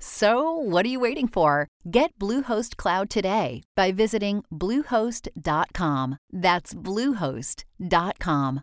So, 0.00 0.52
what 0.52 0.86
are 0.86 0.88
you 0.88 1.00
waiting 1.00 1.26
for? 1.26 1.68
Get 1.90 2.16
Bluehost 2.20 2.76
Cloud 2.76 3.10
today 3.10 3.62
by 3.74 3.90
visiting 3.90 4.44
Bluehost.com. 4.52 6.18
That's 6.32 6.72
Bluehost.com. 6.74 8.60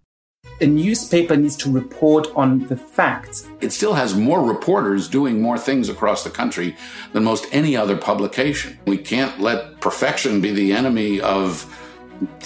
A 0.61 0.65
newspaper 0.65 1.35
needs 1.35 1.57
to 1.57 1.71
report 1.71 2.27
on 2.35 2.67
the 2.67 2.77
facts. 2.77 3.49
It 3.59 3.73
still 3.73 3.93
has 3.93 4.15
more 4.15 4.41
reporters 4.41 5.09
doing 5.09 5.41
more 5.41 5.57
things 5.57 5.89
across 5.89 6.23
the 6.23 6.29
country 6.29 6.77
than 7.11 7.25
most 7.25 7.47
any 7.51 7.75
other 7.75 7.97
publication. 7.97 8.79
We 8.85 8.97
can't 8.97 9.41
let 9.41 9.81
perfection 9.81 10.39
be 10.39 10.51
the 10.51 10.71
enemy 10.71 11.19
of 11.19 11.65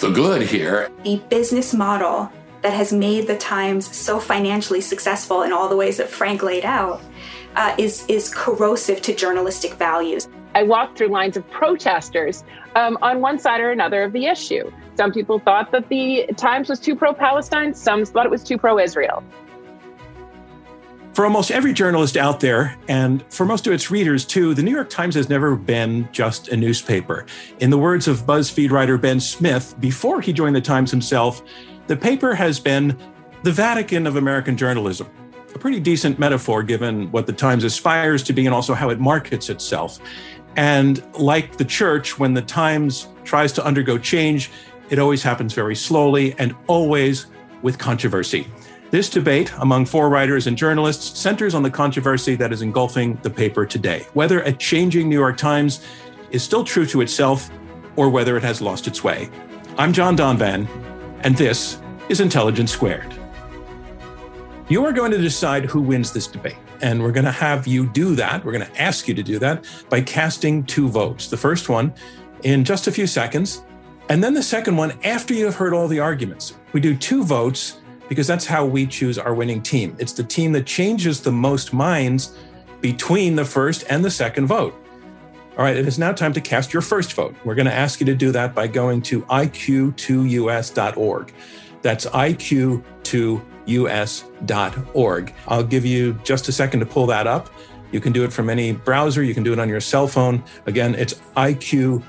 the 0.00 0.10
good 0.10 0.42
here. 0.42 0.90
The 1.04 1.22
business 1.28 1.72
model 1.72 2.32
that 2.62 2.72
has 2.72 2.92
made 2.92 3.28
the 3.28 3.38
Times 3.38 3.94
so 3.94 4.18
financially 4.18 4.80
successful 4.80 5.42
in 5.42 5.52
all 5.52 5.68
the 5.68 5.76
ways 5.76 5.98
that 5.98 6.08
Frank 6.08 6.42
laid 6.42 6.64
out 6.64 7.00
uh, 7.56 7.74
is 7.78 8.04
is 8.08 8.32
corrosive 8.32 9.02
to 9.02 9.14
journalistic 9.14 9.74
values. 9.74 10.28
I 10.54 10.62
walked 10.64 10.98
through 10.98 11.08
lines 11.08 11.36
of 11.36 11.48
protesters 11.50 12.44
um, 12.74 12.98
on 13.02 13.20
one 13.20 13.38
side 13.38 13.60
or 13.60 13.70
another 13.70 14.02
of 14.02 14.12
the 14.12 14.26
issue. 14.26 14.70
Some 14.96 15.12
people 15.12 15.38
thought 15.38 15.70
that 15.72 15.88
the 15.88 16.26
Times 16.36 16.68
was 16.68 16.80
too 16.80 16.96
pro 16.96 17.12
Palestine, 17.12 17.74
some 17.74 18.04
thought 18.04 18.26
it 18.26 18.30
was 18.30 18.42
too 18.42 18.58
pro 18.58 18.78
Israel. 18.78 19.22
For 21.14 21.24
almost 21.24 21.50
every 21.50 21.72
journalist 21.72 22.16
out 22.16 22.40
there, 22.40 22.76
and 22.88 23.24
for 23.32 23.44
most 23.44 23.66
of 23.66 23.72
its 23.72 23.90
readers 23.90 24.24
too, 24.24 24.54
the 24.54 24.62
New 24.62 24.70
York 24.70 24.88
Times 24.90 25.14
has 25.16 25.28
never 25.28 25.56
been 25.56 26.08
just 26.12 26.48
a 26.48 26.56
newspaper. 26.56 27.26
In 27.58 27.70
the 27.70 27.78
words 27.78 28.06
of 28.06 28.22
BuzzFeed 28.26 28.70
writer 28.70 28.96
Ben 28.96 29.18
Smith, 29.18 29.74
before 29.80 30.20
he 30.20 30.32
joined 30.32 30.54
the 30.54 30.60
Times 30.60 30.90
himself, 30.90 31.42
the 31.88 31.96
paper 31.96 32.34
has 32.34 32.60
been 32.60 32.96
the 33.42 33.52
Vatican 33.52 34.06
of 34.06 34.16
American 34.16 34.56
journalism 34.56 35.08
a 35.54 35.58
pretty 35.58 35.80
decent 35.80 36.18
metaphor 36.18 36.62
given 36.62 37.10
what 37.12 37.26
the 37.26 37.32
Times 37.32 37.64
aspires 37.64 38.22
to 38.24 38.32
be 38.32 38.46
and 38.46 38.54
also 38.54 38.74
how 38.74 38.90
it 38.90 39.00
markets 39.00 39.50
itself. 39.50 39.98
And 40.56 41.02
like 41.14 41.56
the 41.56 41.64
church, 41.64 42.18
when 42.18 42.34
the 42.34 42.42
Times 42.42 43.08
tries 43.24 43.52
to 43.54 43.64
undergo 43.64 43.98
change, 43.98 44.50
it 44.90 44.98
always 44.98 45.22
happens 45.22 45.52
very 45.54 45.76
slowly 45.76 46.34
and 46.38 46.54
always 46.66 47.26
with 47.62 47.78
controversy. 47.78 48.46
This 48.90 49.08
debate 49.08 49.52
among 49.58 49.86
four 49.86 50.08
writers 50.08 50.48
and 50.48 50.58
journalists 50.58 51.18
centers 51.18 51.54
on 51.54 51.62
the 51.62 51.70
controversy 51.70 52.34
that 52.34 52.52
is 52.52 52.60
engulfing 52.60 53.18
the 53.22 53.30
paper 53.30 53.64
today 53.64 54.04
whether 54.14 54.40
a 54.40 54.52
changing 54.52 55.08
New 55.08 55.18
York 55.18 55.36
Times 55.36 55.86
is 56.32 56.42
still 56.42 56.64
true 56.64 56.86
to 56.86 57.00
itself 57.00 57.50
or 57.94 58.08
whether 58.10 58.36
it 58.36 58.42
has 58.42 58.60
lost 58.60 58.88
its 58.88 59.04
way. 59.04 59.30
I'm 59.78 59.92
John 59.92 60.16
Donvan, 60.16 60.66
and 61.22 61.36
this 61.36 61.78
is 62.08 62.20
Intelligence 62.20 62.72
Squared. 62.72 63.19
You 64.70 64.86
are 64.86 64.92
going 64.92 65.10
to 65.10 65.18
decide 65.18 65.64
who 65.64 65.80
wins 65.80 66.12
this 66.12 66.28
debate. 66.28 66.54
And 66.80 67.02
we're 67.02 67.10
going 67.10 67.24
to 67.24 67.32
have 67.32 67.66
you 67.66 67.88
do 67.88 68.14
that. 68.14 68.44
We're 68.44 68.52
going 68.52 68.66
to 68.66 68.80
ask 68.80 69.08
you 69.08 69.14
to 69.14 69.22
do 69.22 69.40
that 69.40 69.64
by 69.88 70.00
casting 70.00 70.62
two 70.62 70.88
votes. 70.88 71.26
The 71.26 71.36
first 71.36 71.68
one 71.68 71.92
in 72.44 72.62
just 72.62 72.86
a 72.86 72.92
few 72.92 73.08
seconds, 73.08 73.64
and 74.08 74.22
then 74.22 74.32
the 74.32 74.44
second 74.44 74.76
one 74.76 74.92
after 75.02 75.34
you 75.34 75.44
have 75.44 75.56
heard 75.56 75.74
all 75.74 75.88
the 75.88 75.98
arguments. 75.98 76.54
We 76.72 76.78
do 76.78 76.96
two 76.96 77.24
votes 77.24 77.80
because 78.08 78.28
that's 78.28 78.46
how 78.46 78.64
we 78.64 78.86
choose 78.86 79.18
our 79.18 79.34
winning 79.34 79.60
team. 79.60 79.96
It's 79.98 80.12
the 80.12 80.22
team 80.22 80.52
that 80.52 80.66
changes 80.66 81.20
the 81.20 81.32
most 81.32 81.72
minds 81.72 82.36
between 82.80 83.34
the 83.34 83.44
first 83.44 83.82
and 83.90 84.04
the 84.04 84.10
second 84.10 84.46
vote. 84.46 84.80
All 85.58 85.64
right, 85.64 85.76
it 85.76 85.88
is 85.88 85.98
now 85.98 86.12
time 86.12 86.32
to 86.34 86.40
cast 86.40 86.72
your 86.72 86.80
first 86.80 87.14
vote. 87.14 87.34
We're 87.44 87.56
going 87.56 87.66
to 87.66 87.74
ask 87.74 87.98
you 87.98 88.06
to 88.06 88.14
do 88.14 88.30
that 88.30 88.54
by 88.54 88.68
going 88.68 89.02
to 89.02 89.22
iq2us.org. 89.22 91.32
That's 91.82 92.06
iq2 92.06 93.44
us.org. 93.70 95.34
I'll 95.48 95.64
give 95.64 95.84
you 95.84 96.14
just 96.24 96.48
a 96.48 96.52
second 96.52 96.80
to 96.80 96.86
pull 96.86 97.06
that 97.06 97.26
up. 97.26 97.50
You 97.92 98.00
can 98.00 98.12
do 98.12 98.24
it 98.24 98.32
from 98.32 98.48
any 98.50 98.72
browser, 98.72 99.22
you 99.22 99.34
can 99.34 99.42
do 99.42 99.52
it 99.52 99.58
on 99.58 99.68
your 99.68 99.80
cell 99.80 100.06
phone. 100.06 100.42
Again, 100.66 100.94
it's 100.94 101.14
iq2us.org. 101.36 102.02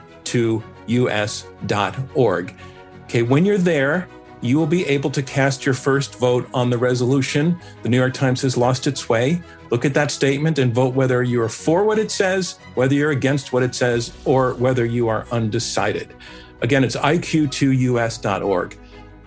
Okay, 3.03 3.23
when 3.23 3.45
you're 3.45 3.57
there, 3.57 4.07
you 4.41 4.57
will 4.57 4.67
be 4.67 4.85
able 4.87 5.11
to 5.11 5.21
cast 5.21 5.65
your 5.65 5.75
first 5.75 6.15
vote 6.15 6.49
on 6.53 6.69
the 6.69 6.77
resolution. 6.77 7.59
The 7.83 7.89
New 7.89 7.97
York 7.97 8.13
Times 8.13 8.41
has 8.41 8.57
lost 8.57 8.87
its 8.87 9.07
way. 9.07 9.41
Look 9.69 9.85
at 9.85 9.93
that 9.93 10.11
statement 10.11 10.57
and 10.59 10.73
vote 10.73 10.95
whether 10.95 11.21
you 11.21 11.41
are 11.41 11.49
for 11.49 11.83
what 11.83 11.99
it 11.99 12.09
says, 12.09 12.57
whether 12.73 12.95
you're 12.95 13.11
against 13.11 13.53
what 13.53 13.63
it 13.63 13.75
says, 13.75 14.11
or 14.25 14.55
whether 14.55 14.83
you 14.85 15.07
are 15.07 15.27
undecided. 15.31 16.15
Again, 16.61 16.83
it's 16.83 16.95
iq2us.org. 16.95 18.77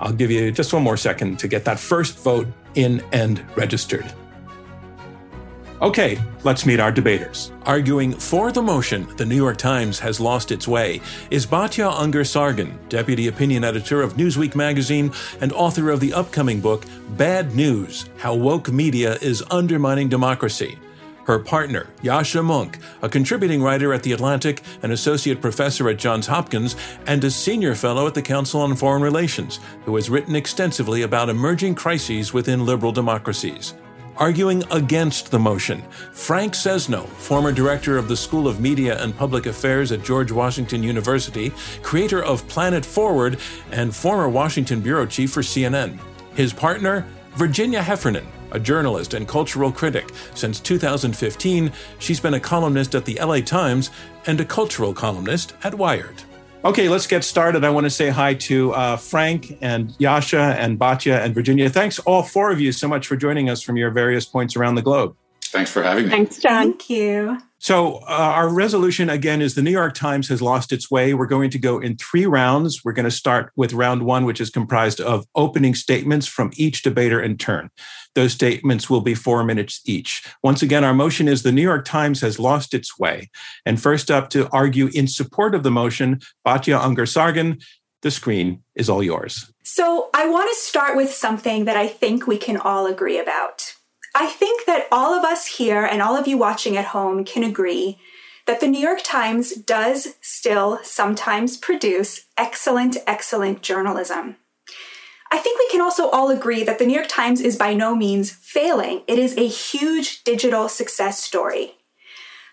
I'll 0.05 0.13
give 0.13 0.31
you 0.31 0.53
just 0.53 0.73
one 0.73 0.83
more 0.83 0.99
second 0.99 1.39
to 1.39 1.49
get 1.49 1.65
that 1.65 1.81
first 1.81 2.19
vote 2.19 2.47
in 2.75 3.03
and 3.13 3.43
registered. 3.57 4.05
Okay, 5.81 6.21
let's 6.45 6.67
meet 6.67 6.79
our 6.79 6.93
debaters. 6.93 7.51
Arguing 7.65 8.13
for 8.13 8.53
the 8.53 8.63
motion, 8.63 9.09
the 9.17 9.25
New 9.25 9.35
York 9.35 9.57
Times 9.57 9.99
has 9.99 10.21
lost 10.21 10.53
its 10.53 10.69
way, 10.69 11.01
is 11.31 11.47
Batya 11.47 11.91
Ungar-Sargon, 11.91 12.79
deputy 12.89 13.29
opinion 13.29 13.65
editor 13.65 14.03
of 14.03 14.15
Newsweek 14.15 14.55
magazine 14.55 15.11
and 15.41 15.53
author 15.53 15.91
of 15.91 16.01
the 16.01 16.13
upcoming 16.13 16.61
book, 16.61 16.85
Bad 17.17 17.55
News 17.55 18.09
How 18.19 18.35
Woke 18.35 18.71
Media 18.71 19.17
is 19.17 19.43
Undermining 19.51 20.09
Democracy. 20.09 20.79
Her 21.25 21.39
partner, 21.39 21.87
Yasha 22.03 22.39
Mounk, 22.39 22.77
a 23.01 23.09
contributing 23.09 23.63
writer 23.63 23.95
at 23.95 24.03
The 24.03 24.13
Atlantic, 24.13 24.63
an 24.83 24.93
associate 24.93 25.41
professor 25.41 25.89
at 25.89 25.97
Johns 25.97 26.27
Hopkins, 26.27 26.77
and 27.07 27.25
a 27.25 27.31
senior 27.31 27.75
fellow 27.75 28.07
at 28.07 28.15
the 28.15 28.23
Council 28.23 28.61
on 28.61 28.77
Foreign 28.77 29.03
Relations, 29.03 29.59
who 29.85 29.97
has 29.97 30.11
written 30.11 30.37
extensively 30.37 31.03
about 31.03 31.31
emerging 31.31 31.77
crises 31.77 32.35
within 32.35 32.67
liberal 32.67 32.93
democracies. 32.93 33.75
Arguing 34.17 34.63
against 34.71 35.33
the 35.33 35.39
motion, 35.39 35.83
Frank 36.13 36.53
Sesno, 36.53 37.09
former 37.09 37.51
director 37.51 37.97
of 37.97 38.07
the 38.07 38.17
School 38.17 38.47
of 38.47 38.61
Media 38.61 39.03
and 39.03 39.17
Public 39.17 39.47
Affairs 39.47 39.91
at 39.91 40.05
George 40.05 40.31
Washington 40.31 40.85
University, 40.85 41.51
creator 41.83 42.23
of 42.23 42.47
Planet 42.47 42.85
Forward, 42.85 43.41
and 43.73 43.97
former 43.97 44.29
Washington 44.29 44.81
bureau 44.81 45.05
chief 45.05 45.33
for 45.33 45.41
CNN. 45.41 45.99
His 46.37 46.53
partner, 46.53 47.05
Virginia 47.35 47.83
Heffernan, 47.83 48.27
a 48.55 48.61
journalist 48.61 49.15
and 49.15 49.29
cultural 49.29 49.71
critic. 49.71 50.11
Since 50.35 50.61
2015, 50.61 51.73
she's 51.99 52.21
been 52.21 52.35
a 52.35 52.41
columnist 52.41 52.95
at 52.95 53.05
the 53.05 53.19
LA 53.21 53.41
Times 53.41 53.91
and 54.27 54.41
a 54.41 54.45
cultural 54.45 54.95
columnist 54.95 55.55
at 55.63 55.75
Wired. 55.75 56.23
Okay, 56.65 56.89
let's 56.89 57.07
get 57.07 57.25
started. 57.25 57.63
I 57.63 57.69
want 57.69 57.85
to 57.85 57.91
say 57.91 58.09
hi 58.09 58.33
to 58.35 58.73
uh, 58.73 58.97
Frank 58.97 59.59
and 59.61 59.95
Yasha 59.99 60.57
and 60.59 60.79
Batya 60.79 61.23
and 61.23 61.35
Virginia. 61.35 61.69
Thanks, 61.69 61.99
all 61.99 62.23
four 62.23 62.51
of 62.51 62.59
you, 62.59 62.73
so 62.73 62.89
much 62.89 63.07
for 63.07 63.17
joining 63.17 63.51
us 63.51 63.61
from 63.61 63.77
your 63.77 63.91
various 63.91 64.25
points 64.25 64.57
around 64.57 64.77
the 64.77 64.83
globe. 64.83 65.15
Thanks 65.43 65.71
for 65.71 65.83
having 65.83 66.05
me. 66.05 66.11
Thanks, 66.11 66.39
John. 66.39 66.63
Thank 66.63 66.89
you. 66.89 67.39
So, 67.65 67.95
uh, 68.01 68.33
our 68.37 68.51
resolution 68.51 69.09
again 69.09 69.41
is 69.41 69.55
the 69.55 69.63
New 69.63 69.71
York 69.71 69.95
Times 69.95 70.29
has 70.29 70.43
lost 70.43 70.71
its 70.71 70.91
way. 70.91 71.15
We're 71.15 71.25
going 71.25 71.49
to 71.49 71.59
go 71.59 71.79
in 71.79 71.97
three 71.97 72.27
rounds. 72.27 72.85
We're 72.85 72.93
going 72.93 73.07
to 73.07 73.11
start 73.11 73.53
with 73.57 73.73
round 73.73 74.03
one, 74.03 74.27
which 74.27 74.39
is 74.39 74.51
comprised 74.51 75.01
of 75.01 75.25
opening 75.35 75.75
statements 75.75 76.27
from 76.27 76.51
each 76.57 76.83
debater 76.83 77.23
in 77.23 77.39
turn. 77.39 77.71
Those 78.15 78.35
statements 78.35 78.91
will 78.91 79.01
be 79.01 79.15
four 79.15 79.45
minutes 79.45 79.81
each. 79.87 80.27
Once 80.43 80.61
again, 80.61 80.85
our 80.85 80.93
motion 80.93 81.27
is 81.27 81.43
the 81.43 81.53
New 81.53 81.63
York 81.63 81.87
Times 81.87 82.21
has 82.21 82.39
lost 82.39 82.75
its 82.75 82.99
way. 82.99 83.31
And 83.65 83.81
first 83.81 84.11
up 84.11 84.29
to 84.31 84.47
argue 84.51 84.91
in 84.93 85.09
support 85.09 85.55
of 85.55 85.63
the 85.63 85.71
motion, 85.71 86.21
Batya 86.47 86.79
Ungar-Sargon. 86.79 87.61
The 88.03 88.11
screen 88.11 88.63
is 88.75 88.91
all 88.91 89.03
yours. 89.03 89.51
So, 89.63 90.11
I 90.13 90.29
want 90.29 90.51
to 90.51 90.61
start 90.61 90.99
with 90.99 91.11
something 91.11 91.65
that 91.65 91.79
I 91.79 91.87
think 91.87 92.27
we 92.27 92.37
can 92.37 92.59
all 92.59 92.85
agree 92.85 93.19
about. 93.19 93.74
I 94.15 94.27
think 94.27 94.67
that 94.67 94.87
all 94.93 95.13
of 95.13 95.25
us 95.25 95.47
here 95.47 95.85
and 95.85 96.01
all 96.01 96.17
of 96.17 96.29
you 96.29 96.39
watching 96.39 96.77
at 96.77 96.87
home 96.87 97.25
can 97.25 97.43
agree 97.43 97.99
that 98.47 98.61
the 98.61 98.69
New 98.69 98.81
York 98.81 99.01
Times 99.03 99.55
does 99.55 100.15
still 100.21 100.79
sometimes 100.83 101.57
produce 101.57 102.27
excellent, 102.37 102.97
excellent 103.07 103.63
journalism. 103.63 104.37
I 105.33 105.39
think 105.39 105.59
we 105.59 105.69
can 105.71 105.81
also 105.81 106.11
all 106.11 106.31
agree 106.31 106.63
that 106.63 106.79
the 106.79 106.87
New 106.87 106.95
York 106.95 107.09
Times 107.09 107.41
is 107.41 107.57
by 107.57 107.75
no 107.75 107.97
means 107.97 108.31
failing. 108.31 109.03
It 109.09 109.19
is 109.19 109.37
a 109.37 109.49
huge 109.49 110.23
digital 110.23 110.69
success 110.69 111.23
story. 111.23 111.75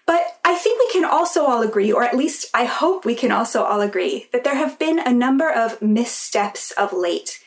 But 0.08 0.40
I 0.44 0.56
think 0.56 0.80
we 0.80 0.92
can 0.92 1.06
also 1.06 1.46
all 1.46 1.62
agree, 1.62 1.92
or 1.92 2.04
at 2.04 2.18
least 2.18 2.50
I 2.56 2.66
hope 2.66 3.06
we 3.06 3.14
can 3.14 3.32
also 3.32 3.64
all 3.64 3.82
agree, 3.82 4.28
that 4.34 4.44
there 4.44 4.56
have 4.56 4.80
been 4.80 4.98
a 4.98 5.14
number 5.14 5.50
of 5.52 5.82
missteps 5.82 6.72
of 6.72 6.92
late 6.92 7.40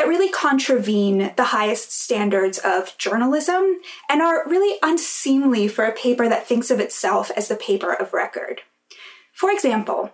that 0.00 0.08
really 0.08 0.30
contravene 0.30 1.30
the 1.36 1.44
highest 1.44 1.92
standards 1.92 2.56
of 2.56 2.96
journalism 2.96 3.76
and 4.08 4.22
are 4.22 4.48
really 4.48 4.78
unseemly 4.82 5.68
for 5.68 5.84
a 5.84 5.92
paper 5.92 6.26
that 6.26 6.46
thinks 6.46 6.70
of 6.70 6.80
itself 6.80 7.30
as 7.36 7.48
the 7.48 7.54
paper 7.54 7.92
of 7.92 8.14
record. 8.14 8.62
For 9.34 9.50
example, 9.50 10.10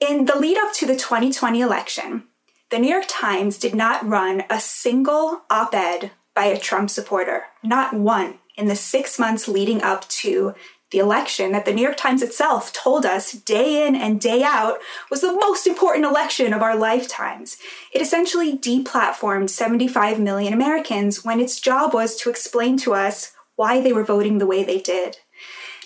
in 0.00 0.24
the 0.24 0.36
lead 0.36 0.58
up 0.58 0.72
to 0.72 0.86
the 0.86 0.96
2020 0.96 1.60
election, 1.60 2.24
the 2.72 2.80
New 2.80 2.90
York 2.90 3.04
Times 3.06 3.56
did 3.56 3.72
not 3.72 4.04
run 4.04 4.42
a 4.50 4.58
single 4.60 5.42
op 5.48 5.76
ed 5.76 6.10
by 6.34 6.46
a 6.46 6.58
Trump 6.58 6.90
supporter, 6.90 7.44
not 7.62 7.94
one, 7.94 8.40
in 8.56 8.66
the 8.66 8.74
six 8.74 9.16
months 9.16 9.46
leading 9.46 9.80
up 9.80 10.08
to 10.08 10.56
the 10.90 10.98
election 10.98 11.52
that 11.52 11.64
the 11.64 11.72
New 11.72 11.82
York 11.82 11.96
Times 11.96 12.22
itself 12.22 12.72
told 12.72 13.06
us 13.06 13.32
day 13.32 13.86
in 13.86 13.94
and 13.94 14.20
day 14.20 14.42
out 14.42 14.78
was 15.10 15.20
the 15.20 15.32
most 15.32 15.66
important 15.66 16.04
election 16.04 16.52
of 16.52 16.62
our 16.62 16.76
lifetimes. 16.76 17.58
It 17.92 18.02
essentially 18.02 18.58
deplatformed 18.58 19.50
75 19.50 20.18
million 20.18 20.52
Americans 20.52 21.24
when 21.24 21.38
its 21.38 21.60
job 21.60 21.94
was 21.94 22.16
to 22.16 22.30
explain 22.30 22.76
to 22.78 22.94
us 22.94 23.32
why 23.54 23.80
they 23.80 23.92
were 23.92 24.04
voting 24.04 24.38
the 24.38 24.46
way 24.46 24.64
they 24.64 24.80
did. 24.80 25.18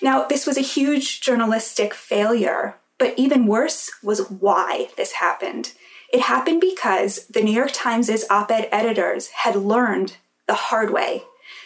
Now, 0.01 0.25
this 0.25 0.47
was 0.47 0.57
a 0.57 0.63
huge 0.63 1.21
journalistic 1.21 1.93
failure, 1.93 2.77
but 2.99 3.15
even 3.19 3.47
worse 3.47 3.91
was 4.03 4.31
why 4.31 4.89
this 4.97 5.13
happened. 5.13 5.73
It 6.13 6.23
happened 6.23 6.61
because 6.61 7.27
the 7.27 7.43
New 7.43 7.53
York 7.53 7.73
Times' 7.73 8.25
op 8.31 8.51
ed 8.51 8.69
editors 8.71 9.29
had 9.29 9.57
learned 9.57 10.17
the 10.47 10.55
hard 10.55 10.93
way 10.93 11.25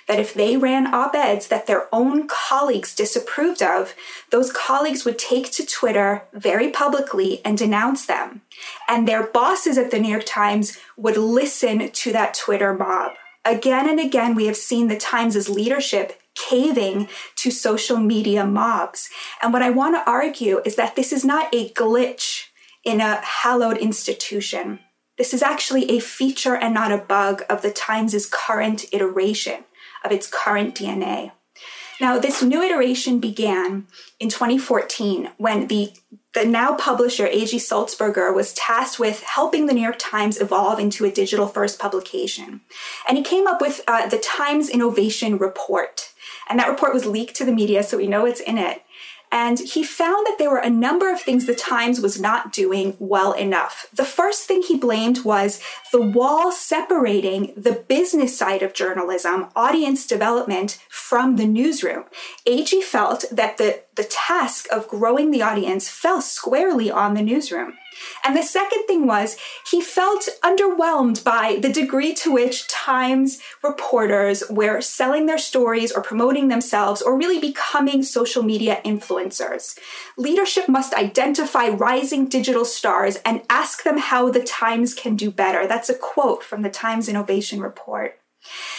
that 0.09 0.19
if 0.19 0.35
they 0.35 0.57
ran 0.57 0.93
op 0.93 1.15
eds 1.15 1.49
that 1.49 1.67
their 1.67 1.87
own 1.93 2.27
colleagues 2.27 2.95
disapproved 2.95 3.63
of, 3.63 3.95
those 4.31 4.51
colleagues 4.51 5.05
would 5.05 5.19
take 5.19 5.53
to 5.53 5.65
Twitter 5.65 6.25
very 6.33 6.71
publicly 6.71 7.41
and 7.45 7.57
denounce 7.57 8.07
them. 8.07 8.41
And 8.89 9.07
their 9.07 9.27
bosses 9.27 9.79
at 9.79 9.91
the 9.91 10.01
New 10.01 10.11
York 10.11 10.25
Times 10.27 10.79
would 10.97 11.19
listen 11.19 11.91
to 11.91 12.13
that 12.13 12.35
Twitter 12.35 12.75
mob. 12.75 13.13
Again 13.45 13.89
and 13.89 14.01
again, 14.01 14.35
we 14.35 14.47
have 14.47 14.57
seen 14.57 14.89
the 14.89 14.97
Times' 14.97 15.49
leadership 15.49 16.21
caving 16.35 17.09
to 17.37 17.51
social 17.51 17.99
media 17.99 18.45
mobs. 18.47 19.11
And 19.43 19.53
what 19.53 19.63
I 19.63 19.71
want 19.71 19.95
to 19.97 20.11
argue 20.11 20.61
is 20.65 20.77
that 20.77 20.97
this 20.97 21.13
is 21.13 21.25
not 21.25 21.55
a 21.55 21.71
glitch 21.71 22.45
in 22.85 23.01
a 23.01 23.17
hallowed 23.17 23.77
institution. 23.77 24.81
This 25.19 25.35
is 25.35 25.43
actually 25.43 25.91
a 25.91 26.01
feature 26.01 26.55
and 26.55 26.73
not 26.73 26.93
a 26.93 26.99
bug 26.99 27.43
of 27.51 27.61
the 27.61 27.73
Times' 27.73 28.27
current 28.27 28.87
iteration 28.93 29.65
of 30.05 30.13
its 30.13 30.27
current 30.27 30.75
DNA. 30.75 31.33
Now, 32.01 32.19
this 32.19 32.43
new 32.43 32.63
iteration 32.63 33.19
began 33.19 33.87
in 34.21 34.29
2014 34.29 35.31
when 35.37 35.67
the, 35.67 35.93
the 36.33 36.45
now 36.45 36.77
publisher 36.77 37.27
A.G. 37.27 37.57
Sulzberger 37.57 38.33
was 38.33 38.55
tasked 38.55 39.01
with 39.01 39.23
helping 39.25 39.67
the 39.67 39.75
New 39.75 39.83
York 39.83 39.99
Times 39.99 40.41
evolve 40.41 40.79
into 40.79 41.05
a 41.05 41.11
digital 41.11 41.49
first 41.49 41.79
publication. 41.79 42.61
And 43.09 43.19
he 43.19 43.25
came 43.25 43.49
up 43.49 43.61
with 43.61 43.81
uh, 43.89 44.07
the 44.07 44.19
Times 44.19 44.69
Innovation 44.69 45.39
Report. 45.39 46.13
And 46.49 46.59
that 46.61 46.69
report 46.69 46.95
was 46.95 47.05
leaked 47.05 47.35
to 47.37 47.45
the 47.45 47.53
media, 47.53 47.83
so 47.83 47.97
we 47.97 48.07
know 48.07 48.25
it's 48.25 48.41
in 48.41 48.59
it. 48.59 48.83
And 49.31 49.59
he 49.59 49.83
found 49.83 50.27
that 50.27 50.37
there 50.39 50.51
were 50.51 50.59
a 50.59 50.71
number 50.71 51.13
of 51.13 51.21
things 51.21 51.47
the 51.47 51.55
Times 51.55 52.01
was 52.01 52.21
not 52.21 52.53
doing 52.53 52.97
well 52.99 53.33
enough. 53.33 53.87
The 53.93 54.05
first 54.05 54.47
thing 54.47 54.63
he 54.63 54.77
blamed 54.77 55.25
was 55.25 55.61
the 55.93 56.01
wall 56.01 56.51
separating 56.51 57.53
the 57.57 57.73
business 57.73 58.37
side 58.37 58.63
of 58.63 58.73
journalism, 58.73 59.49
audience 59.55 60.07
development, 60.07 60.79
from 60.89 61.37
the 61.37 61.47
newsroom. 61.47 62.05
AG 62.47 62.81
felt 62.83 63.25
that 63.31 63.59
the, 63.59 63.83
the 63.97 64.05
task 64.05 64.67
of 64.73 64.89
growing 64.89 65.31
the 65.31 65.43
audience 65.43 65.89
fell 65.89 66.23
squarely 66.23 66.91
on 66.91 67.15
the 67.15 67.23
newsroom. 67.23 67.75
And 68.25 68.37
the 68.37 68.43
second 68.43 68.85
thing 68.87 69.07
was 69.07 69.37
he 69.71 69.81
felt 69.81 70.29
underwhelmed 70.43 71.25
by 71.25 71.59
the 71.61 71.73
degree 71.73 72.15
to 72.15 72.33
which 72.33 72.69
Times 72.69 73.41
reporters 73.63 74.43
were 74.51 74.81
selling 74.81 75.27
their 75.27 75.39
stories 75.39 75.93
or 75.93 76.03
promoting 76.03 76.49
themselves 76.49 77.03
or 77.03 77.17
really 77.17 77.41
becoming 77.41 78.03
social 78.03 78.43
media 78.43 78.81
influencers. 78.85 79.79
Leadership 80.17 80.69
must 80.69 80.95
identify 80.95 81.69
rising 81.69 82.29
digital 82.29 82.65
stars 82.65 83.17
and 83.25 83.43
ask 83.51 83.83
them 83.83 83.99
how 83.99 84.31
the 84.31 84.43
Times 84.43 84.95
can 84.95 85.17
do 85.17 85.31
better. 85.31 85.67
That's 85.67 85.89
a 85.89 85.95
quote 85.95 86.43
from 86.43 86.63
the 86.63 86.71
Times 86.71 87.09
Innovation 87.09 87.61
Report. 87.61 88.19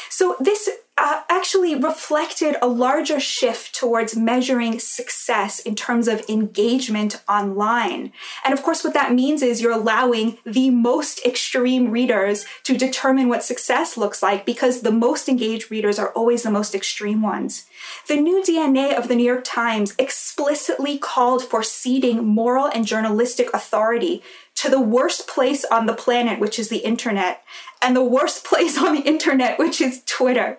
So 0.09 0.35
this 0.39 0.69
uh, 0.99 1.21
actually 1.29 1.75
reflected 1.75 2.57
a 2.61 2.67
larger 2.67 3.19
shift 3.19 3.73
towards 3.73 4.17
measuring 4.17 4.79
success 4.79 5.59
in 5.59 5.73
terms 5.73 6.09
of 6.09 6.27
engagement 6.27 7.21
online. 7.29 8.11
And 8.43 8.53
of 8.53 8.61
course, 8.61 8.83
what 8.83 8.93
that 8.93 9.13
means 9.13 9.41
is 9.41 9.61
you're 9.61 9.71
allowing 9.71 10.37
the 10.45 10.69
most 10.69 11.25
extreme 11.25 11.89
readers 11.89 12.45
to 12.63 12.77
determine 12.77 13.29
what 13.29 13.43
success 13.43 13.95
looks 13.95 14.21
like 14.21 14.45
because 14.45 14.81
the 14.81 14.91
most 14.91 15.29
engaged 15.29 15.71
readers 15.71 15.97
are 15.97 16.09
always 16.09 16.43
the 16.43 16.51
most 16.51 16.75
extreme 16.75 17.21
ones. 17.21 17.65
The 18.07 18.19
new 18.19 18.43
DNA 18.43 18.97
of 18.97 19.07
the 19.07 19.15
New 19.15 19.25
York 19.25 19.45
Times 19.45 19.95
explicitly 19.97 20.97
called 20.97 21.43
for 21.43 21.63
ceding 21.63 22.25
moral 22.25 22.65
and 22.65 22.85
journalistic 22.85 23.49
authority 23.53 24.21
to 24.55 24.69
the 24.69 24.81
worst 24.81 25.25
place 25.25 25.63
on 25.71 25.85
the 25.85 25.93
planet, 25.93 26.37
which 26.37 26.59
is 26.59 26.67
the 26.67 26.79
internet, 26.79 27.43
and 27.81 27.95
the 27.95 28.03
worst 28.03 28.43
place 28.45 28.77
on 28.77 28.95
the 28.95 29.01
internet, 29.01 29.59
which 29.59 29.81
is 29.81 30.03
Twitter. 30.05 30.57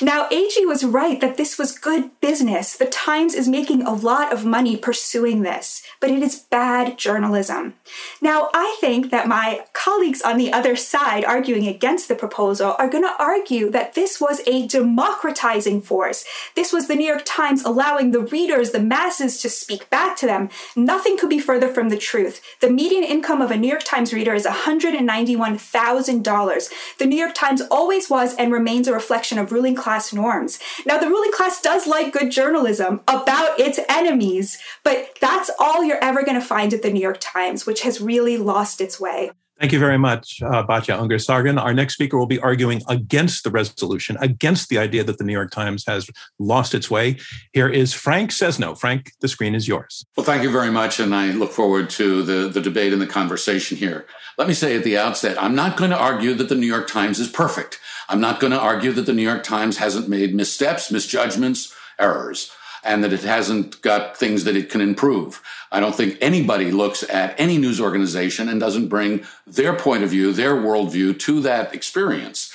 Now, 0.00 0.28
AG 0.30 0.54
was 0.66 0.84
right 0.84 1.20
that 1.20 1.36
this 1.36 1.58
was 1.58 1.78
good 1.78 2.10
business. 2.20 2.76
The 2.76 2.86
Times 2.86 3.34
is 3.34 3.48
making 3.48 3.82
a 3.82 3.92
lot 3.92 4.32
of 4.32 4.44
money 4.44 4.76
pursuing 4.76 5.42
this, 5.42 5.82
but 6.00 6.10
it 6.10 6.22
is 6.22 6.38
bad 6.38 6.96
journalism. 6.96 7.74
Now, 8.20 8.50
I 8.54 8.76
think 8.80 9.10
that 9.10 9.26
my 9.28 9.64
colleagues 9.72 10.22
on 10.22 10.38
the 10.38 10.52
other 10.52 10.76
side 10.76 11.24
arguing 11.24 11.66
against 11.66 12.06
the 12.08 12.14
proposal 12.14 12.76
are 12.78 12.88
going 12.88 13.02
to 13.04 13.16
argue 13.18 13.70
that 13.70 13.94
this 13.94 14.20
was 14.20 14.40
a 14.46 14.66
democratizing 14.66 15.82
force. 15.82 16.24
This 16.54 16.72
was 16.72 16.88
the 16.88 16.94
New 16.94 17.06
York 17.06 17.22
Times 17.24 17.64
allowing 17.64 18.12
the 18.12 18.20
readers, 18.20 18.70
the 18.70 18.80
masses, 18.80 19.42
to 19.42 19.50
speak 19.50 19.90
back 19.90 20.16
to 20.18 20.26
them. 20.26 20.48
Nothing 20.76 21.18
could 21.18 21.30
be 21.30 21.38
further 21.38 21.68
from 21.68 21.88
the 21.88 21.96
truth. 21.96 22.42
The 22.60 22.70
median 22.70 23.04
income 23.04 23.40
of 23.42 23.50
a 23.50 23.56
New 23.56 23.68
York 23.68 23.84
Times 23.84 24.14
reader 24.14 24.34
is 24.34 24.46
$191,000. 24.46 26.59
The 26.98 27.06
New 27.06 27.16
York 27.16 27.34
Times 27.34 27.62
always 27.70 28.10
was 28.10 28.34
and 28.34 28.52
remains 28.52 28.88
a 28.88 28.92
reflection 28.92 29.38
of 29.38 29.52
ruling 29.52 29.74
class 29.74 30.12
norms. 30.12 30.58
Now, 30.84 30.98
the 30.98 31.08
ruling 31.08 31.32
class 31.32 31.60
does 31.62 31.86
like 31.86 32.12
good 32.12 32.30
journalism 32.30 33.00
about 33.08 33.58
its 33.58 33.80
enemies, 33.88 34.58
but 34.84 35.16
that's 35.20 35.50
all 35.58 35.84
you're 35.84 36.02
ever 36.02 36.22
going 36.22 36.38
to 36.38 36.46
find 36.46 36.74
at 36.74 36.82
the 36.82 36.92
New 36.92 37.00
York 37.00 37.18
Times, 37.20 37.66
which 37.66 37.82
has 37.82 38.00
really 38.00 38.36
lost 38.36 38.80
its 38.80 39.00
way. 39.00 39.30
Thank 39.60 39.72
you 39.72 39.78
very 39.78 39.98
much, 39.98 40.40
uh, 40.42 40.66
Batya 40.66 40.98
Ungar 40.98 41.60
Our 41.60 41.74
next 41.74 41.92
speaker 41.92 42.16
will 42.16 42.24
be 42.24 42.38
arguing 42.38 42.80
against 42.88 43.44
the 43.44 43.50
resolution, 43.50 44.16
against 44.18 44.70
the 44.70 44.78
idea 44.78 45.04
that 45.04 45.18
the 45.18 45.24
New 45.24 45.34
York 45.34 45.50
Times 45.50 45.84
has 45.86 46.08
lost 46.38 46.74
its 46.74 46.90
way. 46.90 47.18
Here 47.52 47.68
is 47.68 47.92
Frank 47.92 48.30
Sesno. 48.30 48.78
Frank, 48.78 49.12
the 49.20 49.28
screen 49.28 49.54
is 49.54 49.68
yours. 49.68 50.06
Well, 50.16 50.24
thank 50.24 50.42
you 50.42 50.50
very 50.50 50.70
much, 50.70 50.98
and 50.98 51.14
I 51.14 51.32
look 51.32 51.52
forward 51.52 51.90
to 51.90 52.22
the, 52.22 52.48
the 52.48 52.62
debate 52.62 52.94
and 52.94 53.02
the 53.02 53.06
conversation 53.06 53.76
here. 53.76 54.06
Let 54.38 54.48
me 54.48 54.54
say 54.54 54.74
at 54.76 54.82
the 54.82 54.96
outset, 54.96 55.36
I'm 55.40 55.54
not 55.54 55.76
going 55.76 55.90
to 55.90 55.98
argue 55.98 56.32
that 56.32 56.48
the 56.48 56.54
New 56.54 56.66
York 56.66 56.88
Times 56.88 57.20
is 57.20 57.28
perfect. 57.28 57.78
I'm 58.08 58.20
not 58.20 58.40
going 58.40 58.52
to 58.52 58.58
argue 58.58 58.92
that 58.92 59.04
the 59.04 59.12
New 59.12 59.22
York 59.22 59.42
Times 59.42 59.76
hasn't 59.76 60.08
made 60.08 60.34
missteps, 60.34 60.90
misjudgments, 60.90 61.74
errors 61.98 62.50
and 62.82 63.04
that 63.04 63.12
it 63.12 63.22
hasn't 63.22 63.80
got 63.82 64.16
things 64.16 64.44
that 64.44 64.56
it 64.56 64.70
can 64.70 64.80
improve. 64.80 65.42
I 65.70 65.80
don't 65.80 65.94
think 65.94 66.16
anybody 66.20 66.70
looks 66.70 67.02
at 67.08 67.38
any 67.38 67.58
news 67.58 67.80
organization 67.80 68.48
and 68.48 68.58
doesn't 68.58 68.88
bring 68.88 69.24
their 69.46 69.74
point 69.74 70.02
of 70.02 70.10
view, 70.10 70.32
their 70.32 70.54
worldview 70.54 71.18
to 71.20 71.40
that 71.40 71.74
experience. 71.74 72.52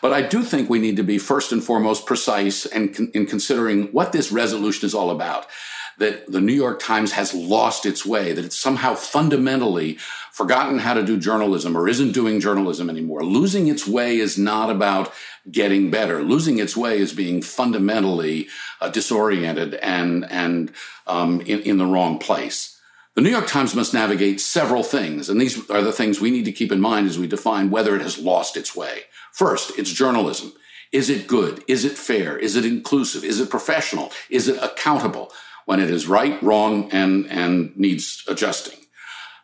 But 0.00 0.12
I 0.12 0.22
do 0.22 0.42
think 0.42 0.70
we 0.70 0.78
need 0.78 0.96
to 0.96 1.02
be 1.02 1.18
first 1.18 1.52
and 1.52 1.62
foremost 1.62 2.06
precise 2.06 2.66
and 2.66 2.94
in, 2.96 3.10
in 3.12 3.26
considering 3.26 3.86
what 3.86 4.12
this 4.12 4.30
resolution 4.30 4.86
is 4.86 4.94
all 4.94 5.10
about 5.10 5.46
that 5.98 6.30
the 6.30 6.40
New 6.40 6.52
York 6.52 6.80
Times 6.80 7.12
has 7.12 7.34
lost 7.34 7.84
its 7.84 8.06
way, 8.06 8.32
that 8.32 8.44
it's 8.44 8.58
somehow 8.58 8.94
fundamentally 8.94 9.98
forgotten 10.32 10.78
how 10.78 10.94
to 10.94 11.04
do 11.04 11.18
journalism 11.18 11.76
or 11.76 11.88
isn't 11.88 12.12
doing 12.12 12.40
journalism 12.40 12.88
anymore. 12.88 13.24
Losing 13.24 13.66
its 13.66 13.86
way 13.86 14.18
is 14.18 14.38
not 14.38 14.70
about 14.70 15.12
getting 15.50 15.90
better. 15.90 16.22
Losing 16.22 16.58
its 16.58 16.76
way 16.76 16.98
is 16.98 17.12
being 17.12 17.42
fundamentally 17.42 18.48
uh, 18.80 18.88
disoriented 18.88 19.74
and 19.74 20.24
and 20.30 20.72
um, 21.06 21.40
in, 21.42 21.60
in 21.60 21.78
the 21.78 21.86
wrong 21.86 22.18
place. 22.18 22.80
The 23.14 23.22
New 23.22 23.30
York 23.30 23.48
Times 23.48 23.74
must 23.74 23.92
navigate 23.92 24.40
several 24.40 24.84
things, 24.84 25.28
and 25.28 25.40
these 25.40 25.68
are 25.70 25.82
the 25.82 25.92
things 25.92 26.20
we 26.20 26.30
need 26.30 26.44
to 26.44 26.52
keep 26.52 26.70
in 26.70 26.80
mind 26.80 27.08
as 27.08 27.18
we 27.18 27.26
define 27.26 27.68
whether 27.68 27.96
it 27.96 28.02
has 28.02 28.16
lost 28.16 28.56
its 28.56 28.76
way. 28.76 29.02
First, 29.32 29.76
it's 29.76 29.90
journalism. 29.92 30.52
Is 30.92 31.10
it 31.10 31.26
good? 31.26 31.64
Is 31.66 31.84
it 31.84 31.98
fair? 31.98 32.38
Is 32.38 32.54
it 32.54 32.64
inclusive? 32.64 33.24
Is 33.24 33.40
it 33.40 33.50
professional? 33.50 34.12
Is 34.30 34.46
it 34.46 34.62
accountable? 34.62 35.32
When 35.68 35.80
it 35.80 35.90
is 35.90 36.08
right, 36.08 36.42
wrong, 36.42 36.90
and, 36.92 37.26
and 37.26 37.76
needs 37.76 38.24
adjusting. 38.26 38.78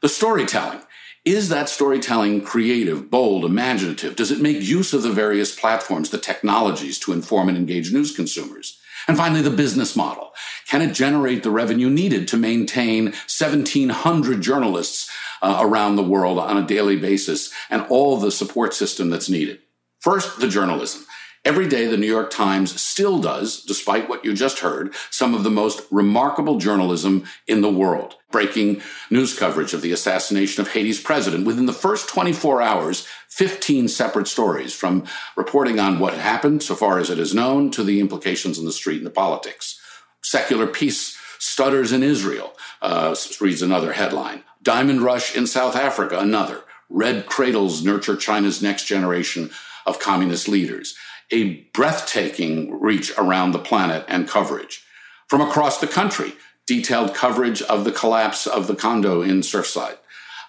The 0.00 0.08
storytelling. 0.08 0.80
Is 1.26 1.50
that 1.50 1.68
storytelling 1.68 2.40
creative, 2.40 3.10
bold, 3.10 3.44
imaginative? 3.44 4.16
Does 4.16 4.30
it 4.30 4.40
make 4.40 4.62
use 4.62 4.94
of 4.94 5.02
the 5.02 5.12
various 5.12 5.54
platforms, 5.54 6.08
the 6.08 6.16
technologies 6.16 6.98
to 7.00 7.12
inform 7.12 7.50
and 7.50 7.58
engage 7.58 7.92
news 7.92 8.16
consumers? 8.16 8.80
And 9.06 9.18
finally, 9.18 9.42
the 9.42 9.50
business 9.50 9.94
model. 9.94 10.32
Can 10.66 10.80
it 10.80 10.94
generate 10.94 11.42
the 11.42 11.50
revenue 11.50 11.90
needed 11.90 12.26
to 12.28 12.38
maintain 12.38 13.12
1,700 13.28 14.40
journalists 14.40 15.10
uh, 15.42 15.58
around 15.60 15.96
the 15.96 16.02
world 16.02 16.38
on 16.38 16.56
a 16.56 16.66
daily 16.66 16.96
basis 16.96 17.52
and 17.68 17.84
all 17.90 18.16
the 18.16 18.32
support 18.32 18.72
system 18.72 19.10
that's 19.10 19.28
needed? 19.28 19.58
First, 20.00 20.40
the 20.40 20.48
journalism. 20.48 21.04
Every 21.44 21.68
day, 21.68 21.86
the 21.86 21.98
New 21.98 22.06
York 22.06 22.30
Times 22.30 22.80
still 22.80 23.18
does, 23.18 23.62
despite 23.62 24.08
what 24.08 24.24
you 24.24 24.32
just 24.32 24.60
heard, 24.60 24.94
some 25.10 25.34
of 25.34 25.44
the 25.44 25.50
most 25.50 25.82
remarkable 25.90 26.56
journalism 26.56 27.24
in 27.46 27.60
the 27.60 27.70
world. 27.70 28.16
Breaking 28.30 28.80
news 29.10 29.38
coverage 29.38 29.74
of 29.74 29.82
the 29.82 29.92
assassination 29.92 30.62
of 30.62 30.72
Haiti's 30.72 31.02
president. 31.02 31.46
Within 31.46 31.66
the 31.66 31.74
first 31.74 32.08
24 32.08 32.62
hours, 32.62 33.06
15 33.28 33.88
separate 33.88 34.26
stories 34.26 34.72
from 34.72 35.04
reporting 35.36 35.78
on 35.78 35.98
what 35.98 36.14
happened, 36.14 36.62
so 36.62 36.74
far 36.74 36.98
as 36.98 37.10
it 37.10 37.18
is 37.18 37.34
known, 37.34 37.70
to 37.72 37.84
the 37.84 38.00
implications 38.00 38.58
in 38.58 38.64
the 38.64 38.72
street 38.72 38.98
and 38.98 39.06
the 39.06 39.10
politics. 39.10 39.78
Secular 40.22 40.66
peace 40.66 41.14
stutters 41.38 41.92
in 41.92 42.02
Israel, 42.02 42.54
uh, 42.80 43.14
reads 43.38 43.60
another 43.60 43.92
headline. 43.92 44.44
Diamond 44.62 45.02
Rush 45.02 45.36
in 45.36 45.46
South 45.46 45.76
Africa, 45.76 46.18
another. 46.18 46.62
Red 46.88 47.26
cradles 47.26 47.84
nurture 47.84 48.16
China's 48.16 48.62
next 48.62 48.84
generation 48.84 49.50
of 49.84 49.98
communist 49.98 50.48
leaders 50.48 50.94
a 51.30 51.54
breathtaking 51.72 52.80
reach 52.80 53.12
around 53.18 53.52
the 53.52 53.58
planet 53.58 54.04
and 54.08 54.28
coverage. 54.28 54.84
From 55.28 55.40
across 55.40 55.80
the 55.80 55.86
country, 55.86 56.34
detailed 56.66 57.14
coverage 57.14 57.62
of 57.62 57.84
the 57.84 57.92
collapse 57.92 58.46
of 58.46 58.66
the 58.66 58.76
condo 58.76 59.22
in 59.22 59.40
Surfside, 59.40 59.96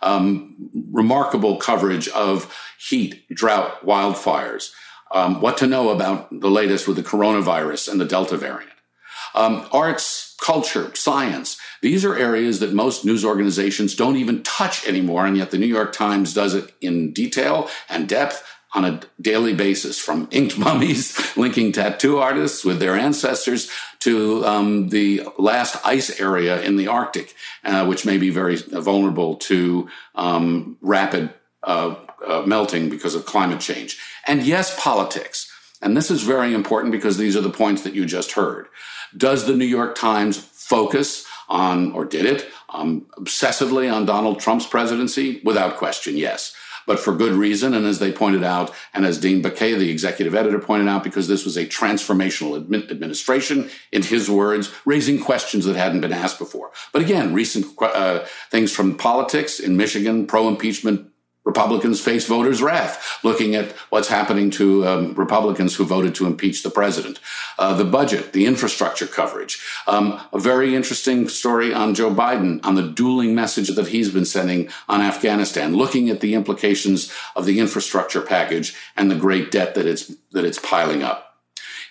um, 0.01 0.55
remarkable 0.91 1.57
coverage 1.57 2.07
of 2.09 2.53
heat, 2.77 3.27
drought, 3.29 3.85
wildfires, 3.85 4.71
um, 5.11 5.41
what 5.41 5.57
to 5.57 5.67
know 5.67 5.89
about 5.89 6.27
the 6.39 6.49
latest 6.49 6.87
with 6.87 6.97
the 6.97 7.03
coronavirus 7.03 7.89
and 7.91 7.99
the 7.99 8.05
Delta 8.05 8.37
variant. 8.37 8.71
Um, 9.33 9.67
arts, 9.71 10.35
culture, 10.39 10.93
science. 10.95 11.57
These 11.81 12.05
are 12.05 12.15
areas 12.15 12.59
that 12.59 12.73
most 12.73 13.03
news 13.03 13.25
organizations 13.25 13.95
don't 13.95 14.15
even 14.15 14.43
touch 14.43 14.87
anymore, 14.87 15.25
and 15.25 15.37
yet 15.37 15.51
the 15.51 15.57
New 15.57 15.65
York 15.65 15.91
Times 15.91 16.33
does 16.33 16.53
it 16.53 16.73
in 16.81 17.11
detail 17.11 17.69
and 17.89 18.07
depth 18.07 18.44
on 18.75 18.83
a 18.83 18.99
daily 19.21 19.53
basis 19.53 19.97
from 19.97 20.27
inked 20.31 20.57
mummies 20.65 21.17
linking 21.37 21.71
tattoo 21.71 22.17
artists 22.17 22.63
with 22.63 22.79
their 22.79 22.95
ancestors 22.95 23.71
to 23.99 24.45
um, 24.45 24.89
the 24.89 25.23
last 25.39 25.83
ice 25.83 26.19
area 26.19 26.61
in 26.61 26.75
the 26.75 26.87
Arctic, 26.87 27.33
uh, 27.63 27.85
which 27.85 28.05
may 28.05 28.17
be 28.17 28.29
very 28.29 28.57
vulnerable 28.57 29.37
to 29.37 29.89
um, 30.13 30.77
rapid 30.81 31.33
uh, 31.63 31.95
uh, 32.27 32.43
melting 32.45 32.89
because 32.89 33.15
of 33.15 33.25
climate 33.25 33.61
change. 33.61 33.97
And 34.27 34.43
yes, 34.43 34.79
politics. 34.79 35.51
And 35.81 35.95
this 35.95 36.11
is 36.11 36.23
very 36.23 36.53
important 36.53 36.91
because 36.91 37.17
these 37.17 37.35
are 37.35 37.41
the 37.41 37.49
points 37.49 37.83
that 37.83 37.95
you 37.95 38.05
just 38.05 38.33
heard. 38.33 38.67
Does 39.15 39.47
the 39.47 39.55
New 39.55 39.65
York 39.65 39.95
Times 39.95 40.37
focus 40.37 41.25
on, 41.47 41.91
or 41.93 42.05
did 42.05 42.25
it, 42.25 42.49
um, 42.69 43.05
obsessively 43.17 43.91
on 43.91 44.05
Donald 44.05 44.39
Trump's 44.39 44.65
presidency? 44.65 45.41
Without 45.43 45.77
question, 45.77 46.17
yes 46.17 46.53
but 46.85 46.99
for 46.99 47.15
good 47.15 47.33
reason. 47.33 47.73
And 47.73 47.85
as 47.85 47.99
they 47.99 48.11
pointed 48.11 48.43
out, 48.43 48.73
and 48.93 49.05
as 49.05 49.17
Dean 49.17 49.41
Baquet, 49.41 49.77
the 49.77 49.89
executive 49.89 50.35
editor, 50.35 50.59
pointed 50.59 50.87
out, 50.87 51.03
because 51.03 51.27
this 51.27 51.45
was 51.45 51.57
a 51.57 51.65
transformational 51.65 52.63
admi- 52.63 52.89
administration, 52.89 53.69
in 53.91 54.03
his 54.03 54.29
words, 54.29 54.71
raising 54.85 55.19
questions 55.19 55.65
that 55.65 55.75
hadn't 55.75 56.01
been 56.01 56.13
asked 56.13 56.39
before. 56.39 56.71
But 56.93 57.01
again, 57.01 57.33
recent 57.33 57.65
uh, 57.81 58.25
things 58.51 58.71
from 58.71 58.97
politics 58.97 59.59
in 59.59 59.77
Michigan, 59.77 60.27
pro 60.27 60.47
impeachment 60.47 61.11
Republicans 61.45 62.01
face 62.01 62.25
voters' 62.25 62.61
wrath, 62.61 63.19
looking 63.23 63.55
at 63.55 63.71
what's 63.89 64.07
happening 64.07 64.49
to 64.49 64.85
um, 64.85 65.13
Republicans 65.13 65.75
who 65.75 65.85
voted 65.85 66.15
to 66.15 66.25
impeach 66.25 66.63
the 66.63 66.71
president. 66.71 67.19
Uh, 67.57 67.73
the 67.75 67.85
budget, 67.85 68.33
the 68.33 68.45
infrastructure 68.45 69.05
coverage. 69.05 69.63
Um, 69.87 70.19
a 70.33 70.39
very 70.39 70.75
interesting 70.75 71.29
story 71.29 71.73
on 71.73 71.93
Joe 71.93 72.13
Biden, 72.13 72.65
on 72.65 72.75
the 72.75 72.87
dueling 72.87 73.35
message 73.35 73.69
that 73.69 73.87
he's 73.87 74.09
been 74.09 74.25
sending 74.25 74.69
on 74.89 75.01
Afghanistan, 75.01 75.75
looking 75.75 76.09
at 76.09 76.19
the 76.19 76.33
implications 76.33 77.13
of 77.35 77.45
the 77.45 77.59
infrastructure 77.59 78.21
package 78.21 78.75
and 78.97 79.09
the 79.09 79.15
great 79.15 79.51
debt 79.51 79.75
that 79.75 79.85
it's, 79.85 80.11
that 80.31 80.45
it's 80.45 80.59
piling 80.59 81.03
up. 81.03 81.37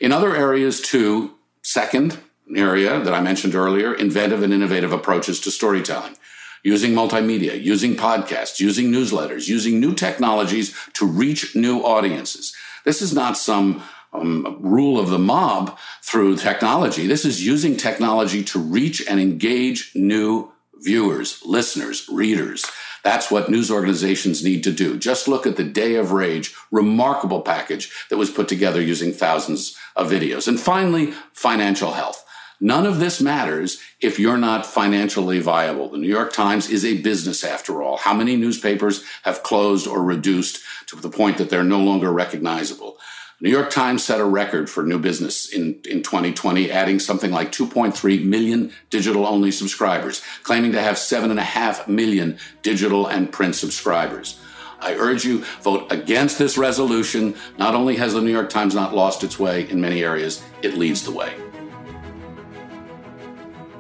In 0.01 0.11
other 0.11 0.35
areas, 0.35 0.81
too, 0.81 1.35
second 1.63 2.19
area 2.55 3.01
that 3.01 3.15
I 3.15 3.21
mentioned 3.21 3.55
earlier, 3.55 3.95
inventive 3.95 4.43
and 4.43 4.53
innovative 4.53 4.93
approaches 4.93 5.41
to 5.41 5.51
storytelling 5.51 6.17
using 6.65 6.93
multimedia, 6.93 7.63
using 7.63 7.95
podcasts, 7.95 8.59
using 8.59 8.91
newsletters, 8.91 9.47
using 9.47 9.79
new 9.79 9.95
technologies 9.95 10.75
to 10.95 11.07
reach 11.07 11.55
new 11.55 11.81
audiences. 11.81 12.55
This 12.85 13.01
is 13.01 13.15
not 13.15 13.37
some 13.37 13.83
um, 14.13 14.57
rule 14.61 14.99
of 14.99 15.11
the 15.11 15.19
mob 15.19 15.79
through 16.03 16.37
technology. 16.37 17.07
This 17.07 17.25
is 17.25 17.47
using 17.47 17.77
technology 17.77 18.43
to 18.45 18.59
reach 18.59 19.07
and 19.07 19.21
engage 19.21 19.93
new 19.95 20.51
viewers, 20.81 21.41
listeners, 21.45 22.09
readers. 22.11 22.65
That's 23.03 23.31
what 23.31 23.51
news 23.51 23.71
organizations 23.71 24.43
need 24.43 24.65
to 24.65 24.73
do. 24.73 24.99
Just 24.99 25.29
look 25.29 25.47
at 25.47 25.57
the 25.57 25.65
Day 25.65 25.97
of 25.97 26.13
Rage, 26.13 26.55
remarkable 26.71 27.43
package 27.43 27.93
that 28.09 28.17
was 28.17 28.31
put 28.31 28.49
together 28.49 28.81
using 28.81 29.13
thousands 29.13 29.77
of 29.95 30.11
videos. 30.11 30.49
And 30.49 30.59
finally, 30.59 31.13
financial 31.35 31.93
health. 31.93 32.24
None 32.61 32.87
of 32.87 33.01
this 33.01 33.21
matters 33.21 33.81
if 34.01 34.19
you're 34.19 34.39
not 34.39 34.65
financially 34.65 35.41
viable. 35.41 35.89
The 35.89 35.99
New 35.99 36.09
York 36.09 36.33
Times 36.33 36.71
is 36.71 36.85
a 36.85 37.01
business 37.03 37.43
after 37.43 37.83
all. 37.83 37.97
How 37.97 38.15
many 38.15 38.37
newspapers 38.37 39.05
have 39.23 39.43
closed 39.43 39.87
or 39.87 40.03
reduced 40.03 40.61
to 40.87 40.97
the 40.97 41.11
point 41.11 41.39
that 41.39 41.51
they're 41.51 41.65
no 41.65 41.81
longer 41.81 42.13
recognizable? 42.13 42.97
The 43.41 43.49
New 43.49 43.57
York 43.57 43.71
Times 43.71 44.05
set 44.05 44.21
a 44.21 44.25
record 44.25 44.71
for 44.71 44.85
new 44.85 44.99
business 44.99 45.53
in, 45.53 45.81
in 45.91 46.03
2020, 46.03 46.71
adding 46.71 47.01
something 47.01 47.33
like 47.33 47.51
2.3 47.51 48.25
million 48.25 48.73
digital 48.89 49.27
only 49.27 49.51
subscribers, 49.51 50.23
claiming 50.45 50.73
to 50.73 50.81
have 50.81 50.97
7.5 50.97 51.89
million 51.89 52.39
digital 52.63 53.09
and 53.09 53.33
print 53.33 53.57
subscribers. 53.57 54.39
I 54.81 54.95
urge 54.95 55.25
you, 55.25 55.45
vote 55.63 55.91
against 55.91 56.39
this 56.39 56.57
resolution. 56.57 57.35
Not 57.59 57.75
only 57.75 57.97
has 57.97 58.15
the 58.15 58.21
New 58.21 58.33
York 58.33 58.51
Times 58.51 58.75
not 58.75 58.95
lost 58.95 59.25
its 59.25 59.39
way 59.39 59.69
in 59.69 59.81
many 59.81 60.05
areas, 60.05 60.43
it 60.63 60.79
leads 60.79 61.03
the 61.03 61.13
way. 61.13 61.44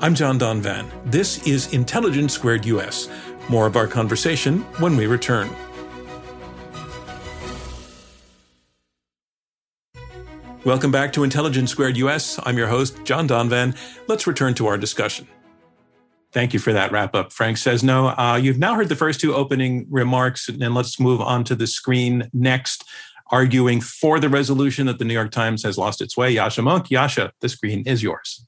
I'm 0.04 0.14
John 0.14 0.38
Donvan. 0.38 0.86
This 1.06 1.46
is 1.46 1.72
Intelligence 1.72 2.34
Squared 2.34 2.66
US. 2.66 3.08
More 3.48 3.66
of 3.66 3.74
our 3.74 3.86
conversation 3.86 4.60
when 4.78 4.98
we 4.98 5.06
return. 5.06 5.48
Welcome 10.62 10.90
back 10.90 11.14
to 11.14 11.24
Intelligence 11.24 11.70
Squared 11.70 11.96
US. 11.96 12.38
I'm 12.42 12.58
your 12.58 12.66
host, 12.66 13.02
John 13.04 13.26
Donvan. 13.26 13.74
Let's 14.06 14.26
return 14.26 14.52
to 14.56 14.66
our 14.66 14.76
discussion. 14.76 15.26
Thank 16.32 16.52
you 16.52 16.58
for 16.58 16.74
that 16.74 16.92
wrap 16.92 17.14
up, 17.14 17.32
Frank 17.32 17.56
Sesno. 17.56 18.14
Uh, 18.18 18.36
you've 18.36 18.58
now 18.58 18.74
heard 18.74 18.90
the 18.90 18.96
first 18.96 19.20
two 19.20 19.34
opening 19.34 19.86
remarks, 19.88 20.50
and 20.50 20.74
let's 20.74 21.00
move 21.00 21.22
on 21.22 21.44
to 21.44 21.54
the 21.54 21.66
screen 21.66 22.28
next, 22.34 22.84
arguing 23.30 23.80
for 23.80 24.20
the 24.20 24.28
resolution 24.28 24.84
that 24.84 24.98
the 24.98 25.06
New 25.06 25.14
York 25.14 25.30
Times 25.30 25.62
has 25.62 25.78
lost 25.78 26.02
its 26.02 26.14
way. 26.14 26.30
Yasha 26.30 26.60
Mounk. 26.60 26.90
Yasha, 26.90 27.32
the 27.40 27.48
screen 27.48 27.82
is 27.86 28.02
yours. 28.02 28.46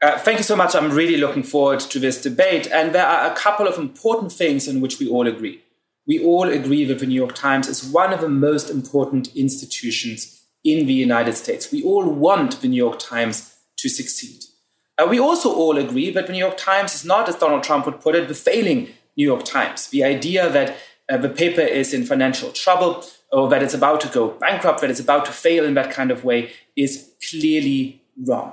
Uh, 0.00 0.16
thank 0.18 0.38
you 0.38 0.44
so 0.44 0.54
much. 0.54 0.76
I'm 0.76 0.92
really 0.92 1.16
looking 1.16 1.42
forward 1.42 1.80
to 1.80 1.98
this 1.98 2.22
debate. 2.22 2.68
And 2.70 2.94
there 2.94 3.06
are 3.06 3.32
a 3.32 3.34
couple 3.34 3.66
of 3.66 3.78
important 3.78 4.32
things 4.32 4.68
in 4.68 4.80
which 4.80 5.00
we 5.00 5.08
all 5.08 5.26
agree. 5.26 5.60
We 6.06 6.24
all 6.24 6.48
agree 6.48 6.84
that 6.84 7.00
the 7.00 7.06
New 7.06 7.16
York 7.16 7.34
Times 7.34 7.68
is 7.68 7.84
one 7.84 8.12
of 8.12 8.20
the 8.20 8.28
most 8.28 8.70
important 8.70 9.34
institutions 9.34 10.42
in 10.62 10.86
the 10.86 10.94
United 10.94 11.34
States. 11.34 11.72
We 11.72 11.82
all 11.82 12.08
want 12.08 12.60
the 12.60 12.68
New 12.68 12.76
York 12.76 13.00
Times 13.00 13.56
to 13.78 13.88
succeed. 13.88 14.44
Uh, 14.96 15.06
we 15.08 15.18
also 15.18 15.52
all 15.52 15.76
agree 15.76 16.10
that 16.10 16.28
the 16.28 16.32
New 16.32 16.38
York 16.38 16.56
Times 16.56 16.94
is 16.94 17.04
not, 17.04 17.28
as 17.28 17.36
Donald 17.36 17.64
Trump 17.64 17.84
would 17.86 18.00
put 18.00 18.14
it, 18.14 18.28
the 18.28 18.34
failing 18.34 18.88
New 19.16 19.26
York 19.26 19.44
Times. 19.44 19.88
The 19.88 20.04
idea 20.04 20.48
that 20.48 20.76
uh, 21.08 21.16
the 21.16 21.28
paper 21.28 21.60
is 21.60 21.92
in 21.92 22.04
financial 22.04 22.52
trouble 22.52 23.04
or 23.32 23.48
that 23.48 23.62
it's 23.64 23.74
about 23.74 24.00
to 24.02 24.08
go 24.08 24.28
bankrupt, 24.28 24.80
that 24.80 24.90
it's 24.90 25.00
about 25.00 25.24
to 25.24 25.32
fail 25.32 25.64
in 25.64 25.74
that 25.74 25.90
kind 25.90 26.12
of 26.12 26.24
way 26.24 26.52
is 26.76 27.10
clearly 27.28 28.00
wrong 28.24 28.52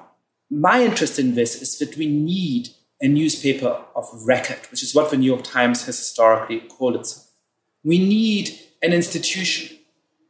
my 0.49 0.83
interest 0.83 1.19
in 1.19 1.35
this 1.35 1.61
is 1.61 1.77
that 1.79 1.97
we 1.97 2.07
need 2.07 2.69
a 3.01 3.07
newspaper 3.07 3.81
of 3.95 4.07
record, 4.25 4.59
which 4.71 4.83
is 4.83 4.95
what 4.95 5.11
the 5.11 5.17
New 5.17 5.25
York 5.25 5.43
Times 5.43 5.85
has 5.85 5.97
historically 5.97 6.61
called 6.61 6.95
itself. 6.95 7.27
We 7.83 7.99
need 7.99 8.57
an 8.81 8.93
institution 8.93 9.77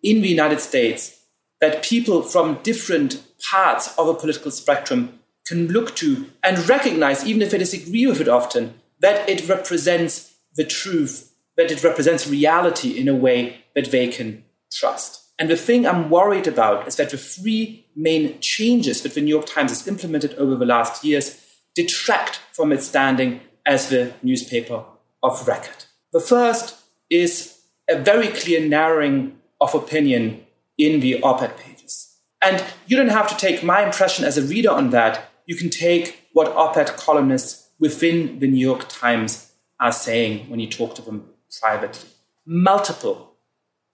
in 0.02 0.22
the 0.22 0.30
United 0.30 0.60
States 0.60 1.20
that 1.62 1.84
people 1.84 2.22
from 2.22 2.60
different 2.64 3.24
parts 3.50 3.98
of 3.98 4.08
a 4.08 4.14
political 4.14 4.52
spectrum 4.52 5.20
can 5.46 5.68
look 5.68 5.96
to 5.98 6.28
and 6.44 6.68
recognize, 6.68 7.26
even 7.26 7.42
if 7.42 7.52
they 7.52 7.58
disagree 7.58 8.08
with 8.08 8.20
it 8.20 8.28
often, 8.28 8.74
that 9.00 9.28
it 9.30 9.48
represents 9.48 10.36
the 10.56 10.64
truth, 10.64 11.34
that 11.58 11.72
it 11.72 11.84
represents 11.84 12.28
reality 12.28 12.98
in 12.98 13.08
a 13.08 13.16
way 13.16 13.64
that 13.76 13.92
they 13.92 14.08
can 14.08 14.44
trust. 14.72 15.25
And 15.38 15.50
the 15.50 15.58
thing 15.58 15.86
I'm 15.86 16.10
worried 16.10 16.48
about 16.48 16.88
is 16.88 16.96
that 16.96 17.10
the 17.10 17.18
three 17.18 17.86
main 17.96 18.40
changes 18.40 19.02
that 19.02 19.14
the 19.14 19.22
New 19.22 19.36
York 19.36 19.46
Times 19.46 19.72
has 19.72 19.88
implemented 19.88 20.34
over 20.36 20.56
the 20.56 20.66
last 20.66 21.04
years 21.04 21.42
detract 21.76 22.40
from 22.54 22.72
its 22.72 22.88
standing 22.88 23.42
as 23.66 23.90
the 23.90 24.14
newspaper 24.24 24.84
of 25.22 25.48
record. 25.48 25.86
The 26.14 26.22
first 26.22 26.76
is 27.10 27.60
a 27.90 27.98
very 27.98 28.30
clear 28.30 28.66
narrowing 28.66 29.38
of 29.60 29.76
opinion 29.76 30.46
in 30.78 31.02
the 31.02 31.22
op 31.22 31.42
ed 31.42 31.58
pages. 31.58 32.18
And 32.42 32.64
you 32.88 32.96
don't 32.96 33.10
have 33.10 33.28
to 33.30 33.36
take 33.36 33.64
my 33.64 33.84
impression 33.84 34.24
as 34.24 34.38
a 34.38 34.42
reader 34.42 34.72
on 34.72 34.92
that. 34.92 35.30
You 35.46 35.56
can 35.56 35.70
take 35.70 36.28
what 36.34 36.48
op 36.50 36.78
ed 36.78 36.96
columnists 36.96 37.70
within 37.80 38.40
the 38.40 38.48
New 38.48 38.66
York 38.66 38.86
Times 38.88 39.52
are 39.80 39.92
saying 39.92 40.50
when 40.50 40.60
you 40.60 40.70
talk 40.70 40.96
to 40.96 41.02
them 41.02 41.30
privately. 41.60 42.10
Multiple 42.46 43.34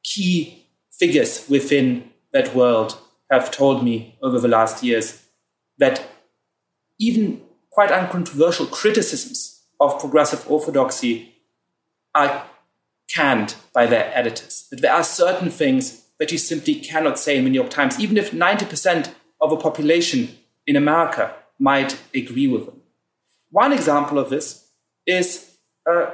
key 0.04 0.61
figures 1.02 1.50
within 1.50 2.12
that 2.32 2.54
world 2.54 2.96
have 3.32 3.50
told 3.50 3.84
me 3.84 4.16
over 4.22 4.40
the 4.40 4.48
last 4.48 4.84
years 4.84 5.24
that 5.80 6.08
even 7.00 7.42
quite 7.72 7.92
uncontroversial 7.92 8.68
criticisms 8.68 9.64
of 9.80 10.00
progressive 10.00 10.46
orthodoxy 10.48 11.34
are 12.14 12.46
canned 13.10 13.56
by 13.74 13.88
their 13.88 14.12
editors. 14.14 14.68
That 14.70 14.82
there 14.82 14.94
are 14.94 15.04
certain 15.04 15.50
things 15.50 16.04
that 16.20 16.32
you 16.32 16.38
simply 16.38 16.76
cannot 16.76 17.18
say 17.18 17.36
in 17.36 17.46
the 17.46 17.50
New 17.50 17.62
York 17.62 17.72
Times, 17.72 18.00
even 18.00 18.16
if 18.16 18.30
90% 18.30 19.12
of 19.40 19.52
a 19.52 19.58
population 19.58 20.38
in 20.68 20.76
America 20.76 21.34
might 21.58 22.00
agree 22.14 22.48
with 22.48 22.68
them. 22.68 22.80
One 23.50 23.74
example 23.74 24.20
of 24.20 24.30
this 24.30 24.68
is 25.08 25.58
uh, 25.90 26.12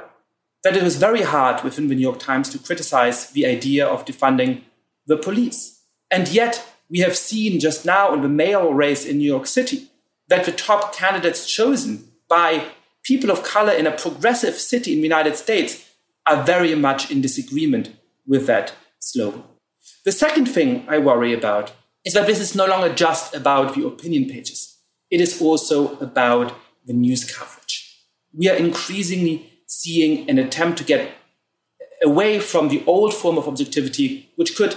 that 0.64 0.76
it 0.78 0.82
was 0.82 0.96
very 0.96 1.22
hard 1.22 1.62
within 1.62 1.88
the 1.88 1.94
New 1.94 2.08
York 2.10 2.20
Times 2.20 2.48
to 2.50 2.58
criticize 2.58 3.30
the 3.32 3.44
idea 3.44 3.86
of 3.86 4.06
defunding 4.06 4.62
the 5.08 5.16
police. 5.16 5.82
And 6.10 6.28
yet, 6.28 6.64
we 6.88 7.00
have 7.00 7.16
seen 7.16 7.58
just 7.58 7.84
now 7.84 8.14
in 8.14 8.22
the 8.22 8.28
mayoral 8.28 8.72
race 8.72 9.04
in 9.04 9.18
New 9.18 9.26
York 9.26 9.46
City 9.46 9.88
that 10.28 10.44
the 10.44 10.52
top 10.52 10.94
candidates 10.94 11.50
chosen 11.50 12.08
by 12.28 12.66
people 13.02 13.30
of 13.30 13.42
color 13.42 13.72
in 13.72 13.86
a 13.86 13.90
progressive 13.90 14.54
city 14.54 14.92
in 14.92 14.98
the 14.98 15.08
United 15.08 15.36
States 15.36 15.90
are 16.26 16.42
very 16.42 16.74
much 16.74 17.10
in 17.10 17.20
disagreement 17.20 17.90
with 18.26 18.46
that 18.46 18.74
slogan. 19.00 19.42
The 20.04 20.12
second 20.12 20.46
thing 20.46 20.84
I 20.88 20.98
worry 20.98 21.32
about 21.32 21.72
is 22.04 22.12
that 22.14 22.26
this 22.26 22.40
is 22.40 22.54
no 22.54 22.66
longer 22.66 22.94
just 22.94 23.34
about 23.34 23.74
the 23.74 23.86
opinion 23.86 24.28
pages, 24.28 24.78
it 25.10 25.20
is 25.20 25.40
also 25.40 25.96
about 25.98 26.54
the 26.84 26.92
news 26.92 27.24
coverage. 27.24 28.04
We 28.36 28.48
are 28.48 28.56
increasingly 28.56 29.50
seeing 29.66 30.28
an 30.28 30.38
attempt 30.38 30.78
to 30.78 30.84
get 30.84 31.12
away 32.02 32.40
from 32.40 32.68
the 32.68 32.82
old 32.86 33.14
form 33.14 33.38
of 33.38 33.48
objectivity, 33.48 34.30
which 34.36 34.56
could 34.56 34.76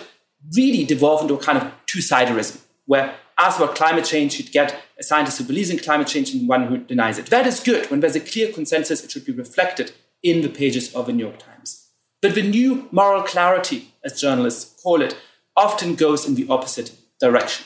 really 0.56 0.84
devolve 0.84 1.22
into 1.22 1.34
a 1.34 1.40
kind 1.40 1.58
of 1.58 1.72
two-siderism, 1.86 2.62
where 2.86 3.16
as 3.38 3.58
about 3.58 3.76
climate 3.76 4.06
change, 4.06 4.38
you'd 4.38 4.52
get 4.52 4.82
a 5.00 5.04
scientist 5.04 5.40
who 5.40 5.44
believes 5.46 5.70
in 5.70 5.80
climate 5.80 6.08
change 6.08 6.34
and 6.34 6.48
one 6.48 6.68
who 6.68 6.78
denies 6.78 7.18
it. 7.18 7.28
That 7.28 7.48
is 7.48 7.60
good. 7.60 7.90
When 7.90 8.00
there's 8.00 8.16
a 8.16 8.20
clear 8.20 8.52
consensus, 8.52 9.04
it 9.04 9.12
should 9.12 9.26
be 9.26 9.32
reflected 9.32 9.94
in 10.22 10.42
the 10.42 10.50
pages 10.50 10.94
of 10.94 11.08
the 11.08 11.14
New 11.14 11.26
York 11.26 11.40
Times. 11.40 11.88
But 12.22 12.36
the 12.36 12.44
new 12.44 12.88
moral 12.92 13.24
clarity, 13.24 13.94
as 14.04 14.22
journalists 14.22 14.82
call 14.82 15.02
it, 15.02 15.18
often 15.58 15.96
goes 15.96 16.28
in 16.28 16.36
the 16.36 16.48
opposite 16.50 16.92
direction. 17.20 17.66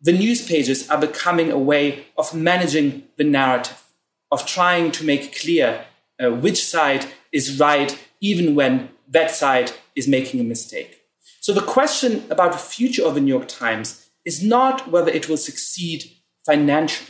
The 0.00 0.12
news 0.12 0.46
pages 0.46 0.88
are 0.88 1.00
becoming 1.00 1.50
a 1.50 1.58
way 1.58 2.06
of 2.16 2.34
managing 2.34 3.04
the 3.16 3.24
narrative, 3.24 3.82
of 4.30 4.46
trying 4.46 4.92
to 4.92 5.04
make 5.04 5.38
clear 5.38 5.84
uh, 6.18 6.30
which 6.30 6.64
side 6.64 7.06
is 7.32 7.60
right, 7.60 7.98
even 8.20 8.54
when 8.54 8.90
that 9.08 9.30
side 9.30 9.72
is 9.94 10.08
making 10.08 10.40
a 10.40 10.44
mistake. 10.44 11.02
So 11.46 11.52
the 11.52 11.60
question 11.60 12.24
about 12.28 12.50
the 12.50 12.58
future 12.58 13.06
of 13.06 13.14
the 13.14 13.20
New 13.20 13.32
York 13.32 13.46
Times 13.46 14.08
is 14.24 14.42
not 14.42 14.90
whether 14.90 15.12
it 15.12 15.28
will 15.28 15.36
succeed 15.36 16.10
financially. 16.44 17.08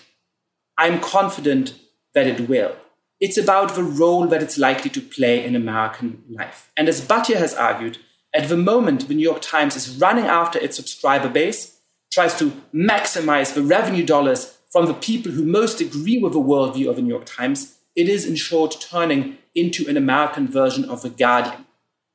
I'm 0.77 1.01
confident 1.01 1.73
that 2.13 2.27
it 2.27 2.47
will. 2.47 2.77
It's 3.19 3.39
about 3.39 3.75
the 3.75 3.83
role 3.83 4.27
that 4.27 4.43
it's 4.43 4.59
likely 4.59 4.91
to 4.91 5.01
play 5.01 5.43
in 5.43 5.57
American 5.57 6.23
life. 6.29 6.71
And 6.77 6.87
as 6.87 7.01
Batya 7.01 7.37
has 7.37 7.55
argued, 7.55 7.97
at 8.35 8.51
the 8.51 8.59
moment, 8.59 9.09
the 9.09 9.15
New 9.15 9.23
York 9.23 9.41
Times 9.41 9.75
is 9.75 9.97
running 9.97 10.27
after 10.27 10.59
its 10.59 10.77
subscriber 10.77 11.31
base, 11.31 11.79
tries 12.13 12.39
to 12.39 12.53
maximize 12.75 13.55
the 13.55 13.63
revenue 13.63 14.05
dollars 14.05 14.59
from 14.71 14.85
the 14.85 14.93
people 14.93 15.33
who 15.33 15.47
most 15.47 15.81
agree 15.81 16.19
with 16.19 16.35
the 16.35 16.39
worldview 16.39 16.91
of 16.91 16.97
the 16.97 17.03
New 17.03 17.15
York 17.15 17.25
Times. 17.25 17.79
It 17.95 18.07
is, 18.07 18.27
in 18.27 18.37
short, 18.37 18.77
turning 18.83 19.39
into 19.55 19.89
an 19.89 19.97
American 19.97 20.47
version 20.47 20.85
of 20.85 21.01
The 21.01 21.09
Guardian, 21.09 21.65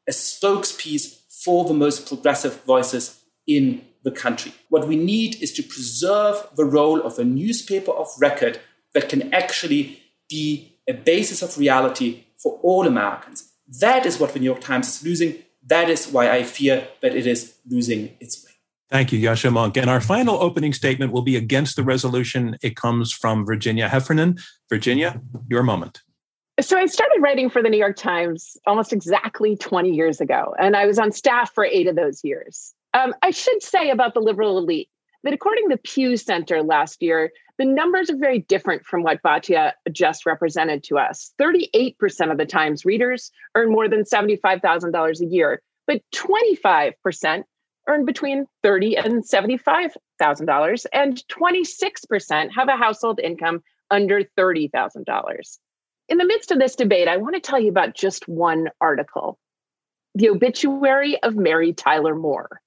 a 0.08 0.12
spokespiece 0.12 1.21
for 1.44 1.66
the 1.66 1.74
most 1.74 2.08
progressive 2.08 2.64
voices 2.64 3.20
in 3.48 3.82
the 4.04 4.12
country. 4.12 4.54
What 4.70 4.88
we 4.88 4.96
need 4.96 5.42
is 5.42 5.52
to 5.54 5.64
preserve 5.64 6.48
the 6.56 6.66
role 6.66 7.02
of 7.02 7.20
a 7.20 7.24
newspaper 7.24 7.92
of 7.92 8.08
record 8.20 8.60
that 8.94 9.10
can 9.10 9.34
actually 9.34 10.02
be 10.30 10.78
a 10.88 10.94
basis 10.94 11.42
of 11.42 11.58
reality 11.58 12.24
for 12.42 12.60
all 12.64 12.88
Americans. 12.88 13.52
That 13.80 14.06
is 14.06 14.20
what 14.20 14.34
the 14.34 14.40
New 14.40 14.46
York 14.46 14.62
Times 14.62 14.88
is 14.88 15.04
losing. 15.04 15.36
That 15.66 15.90
is 15.90 16.08
why 16.08 16.32
I 16.32 16.44
fear 16.44 16.88
that 17.02 17.16
it 17.16 17.28
is 17.28 17.56
losing 17.70 18.16
its 18.20 18.44
way. 18.44 18.52
Thank 18.90 19.14
you, 19.14 19.20
Yasha 19.20 19.48
Mounk. 19.48 19.78
And 19.78 19.90
our 19.90 20.02
final 20.02 20.36
opening 20.36 20.74
statement 20.74 21.14
will 21.14 21.22
be 21.22 21.38
against 21.38 21.78
the 21.78 21.84
resolution. 21.84 22.58
It 22.62 22.76
comes 22.76 23.14
from 23.14 23.46
Virginia 23.46 23.88
Heffernan. 23.88 24.38
Virginia, 24.70 25.22
your 25.48 25.64
moment. 25.64 26.02
So 26.60 26.78
I 26.78 26.86
started 26.86 27.22
writing 27.22 27.50
for 27.50 27.64
the 27.64 27.70
New 27.70 27.78
York 27.78 27.96
Times 27.96 28.58
almost 28.68 28.92
exactly 28.92 29.56
20 29.56 29.90
years 29.90 30.20
ago, 30.20 30.54
and 30.60 30.76
I 30.76 30.86
was 30.86 31.00
on 31.00 31.12
staff 31.12 31.54
for 31.54 31.64
eight 31.64 31.88
of 31.88 31.96
those 31.96 32.24
years. 32.24 32.74
Um, 32.94 33.16
I 33.24 33.32
should 33.32 33.64
say 33.64 33.90
about 33.90 34.14
the 34.14 34.20
liberal 34.20 34.58
elite 34.58 34.90
that 35.24 35.34
according 35.34 35.70
to 35.70 35.76
the 35.76 35.82
Pew 35.82 36.18
Center 36.18 36.62
last 36.62 37.02
year, 37.02 37.32
the 37.58 37.66
numbers 37.66 38.10
are 38.10 38.18
very 38.18 38.40
different 38.40 38.86
from 38.86 39.02
what 39.02 39.22
Batya 39.24 39.72
just 39.92 40.26
represented 40.26 40.84
to 40.84 40.98
us. 40.98 41.32
38% 41.40 41.96
of 42.32 42.38
the 42.38 42.46
Times 42.46 42.86
readers 42.86 43.32
earn 43.56 43.72
more 43.72 43.88
than 43.88 44.04
$75,000 44.04 45.22
a 45.22 45.26
year, 45.26 45.62
but 45.88 46.02
25% 46.14 47.44
earn 47.88 48.06
between 48.06 48.46
30 48.62 48.98
and 48.98 49.24
$75,000, 49.24 50.86
and 50.92 51.24
26% 51.28 52.50
have 52.52 52.68
a 52.68 52.78
household 52.78 53.20
income 53.20 53.64
under 53.90 54.22
$30,000. 54.38 55.58
In 56.10 56.18
the 56.18 56.26
midst 56.26 56.52
of 56.52 56.60
this 56.60 56.76
debate, 56.76 57.08
I 57.08 57.18
want 57.18 57.36
to 57.36 57.42
tell 57.42 57.60
you 57.60 57.70
about 57.70 57.96
just 57.96 58.28
one 58.28 58.70
article 58.82 59.38
the 60.14 60.30
obituary 60.30 61.22
of 61.24 61.38
Mary 61.38 61.72
Tyler 61.72 62.16
Moore. 62.16 62.60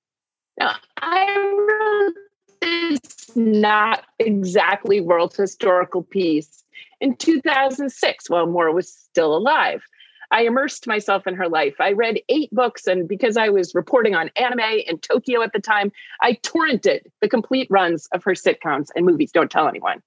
Now, 0.59 0.77
I 0.97 1.27
wrote 1.69 2.15
this 2.61 3.37
not 3.37 4.05
exactly 4.19 5.01
world 5.01 5.35
historical 5.35 6.03
piece 6.03 6.65
in 7.01 7.17
2006 7.17 8.31
while 8.31 8.47
Moore 8.47 8.73
was 8.73 8.91
still 8.91 9.37
alive. 9.37 9.83
I 10.31 10.43
immersed 10.43 10.87
myself 10.87 11.27
in 11.27 11.35
her 11.35 11.49
life. 11.49 11.75
I 11.81 11.93
read 11.93 12.21
eight 12.29 12.51
books, 12.51 12.87
and 12.87 13.07
because 13.07 13.37
I 13.37 13.51
was 13.51 13.75
reporting 13.75 14.15
on 14.15 14.31
anime 14.37 14.81
in 14.87 14.99
Tokyo 14.99 15.43
at 15.43 15.53
the 15.53 15.61
time, 15.61 15.93
I 16.23 16.35
torrented 16.43 17.01
the 17.21 17.29
complete 17.29 17.69
runs 17.71 18.09
of 18.13 18.25
her 18.25 18.33
sitcoms 18.33 18.89
and 18.97 19.05
movies. 19.05 19.33
Don't 19.33 19.51
tell 19.51 19.69
anyone. 19.69 20.03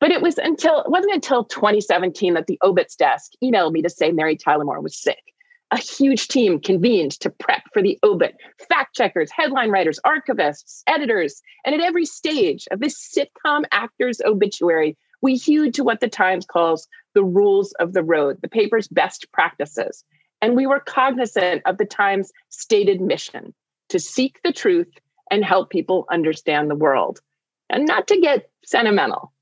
But 0.00 0.10
it 0.10 0.22
was 0.22 0.38
until 0.38 0.80
it 0.80 0.90
wasn't 0.90 1.14
until 1.14 1.44
2017 1.44 2.34
that 2.34 2.46
the 2.46 2.58
Obits 2.62 2.96
desk 2.96 3.32
emailed 3.42 3.72
me 3.72 3.82
to 3.82 3.90
say 3.90 4.12
Mary 4.12 4.36
Tyler 4.36 4.64
Moore 4.64 4.80
was 4.80 4.96
sick 4.96 5.22
a 5.72 5.78
huge 5.78 6.28
team 6.28 6.60
convened 6.60 7.12
to 7.20 7.30
prep 7.30 7.62
for 7.72 7.82
the 7.82 7.98
obit 8.04 8.36
fact 8.68 8.94
checkers, 8.94 9.30
headline 9.32 9.70
writers, 9.70 9.98
archivists, 10.06 10.82
editors. 10.86 11.42
And 11.64 11.74
at 11.74 11.80
every 11.80 12.04
stage 12.04 12.66
of 12.70 12.80
this 12.80 12.96
sitcom 12.96 13.64
actor's 13.72 14.20
obituary, 14.24 14.96
we 15.22 15.34
hewed 15.34 15.74
to 15.74 15.84
what 15.84 16.00
the 16.00 16.08
Times 16.08 16.46
calls 16.46 16.86
the 17.14 17.24
rules 17.24 17.72
of 17.80 17.94
the 17.94 18.02
road, 18.04 18.38
the 18.42 18.48
paper's 18.48 18.88
best 18.88 19.30
practices. 19.32 20.04
And 20.40 20.54
we 20.54 20.66
were 20.66 20.80
cognizant 20.80 21.62
of 21.66 21.78
the 21.78 21.84
Times' 21.84 22.32
stated 22.50 23.00
mission 23.00 23.54
to 23.88 23.98
seek 23.98 24.40
the 24.44 24.52
truth 24.52 24.92
and 25.30 25.44
help 25.44 25.70
people 25.70 26.06
understand 26.12 26.70
the 26.70 26.76
world. 26.76 27.20
And 27.70 27.86
not 27.86 28.06
to 28.08 28.20
get 28.20 28.50
sentimental, 28.64 29.32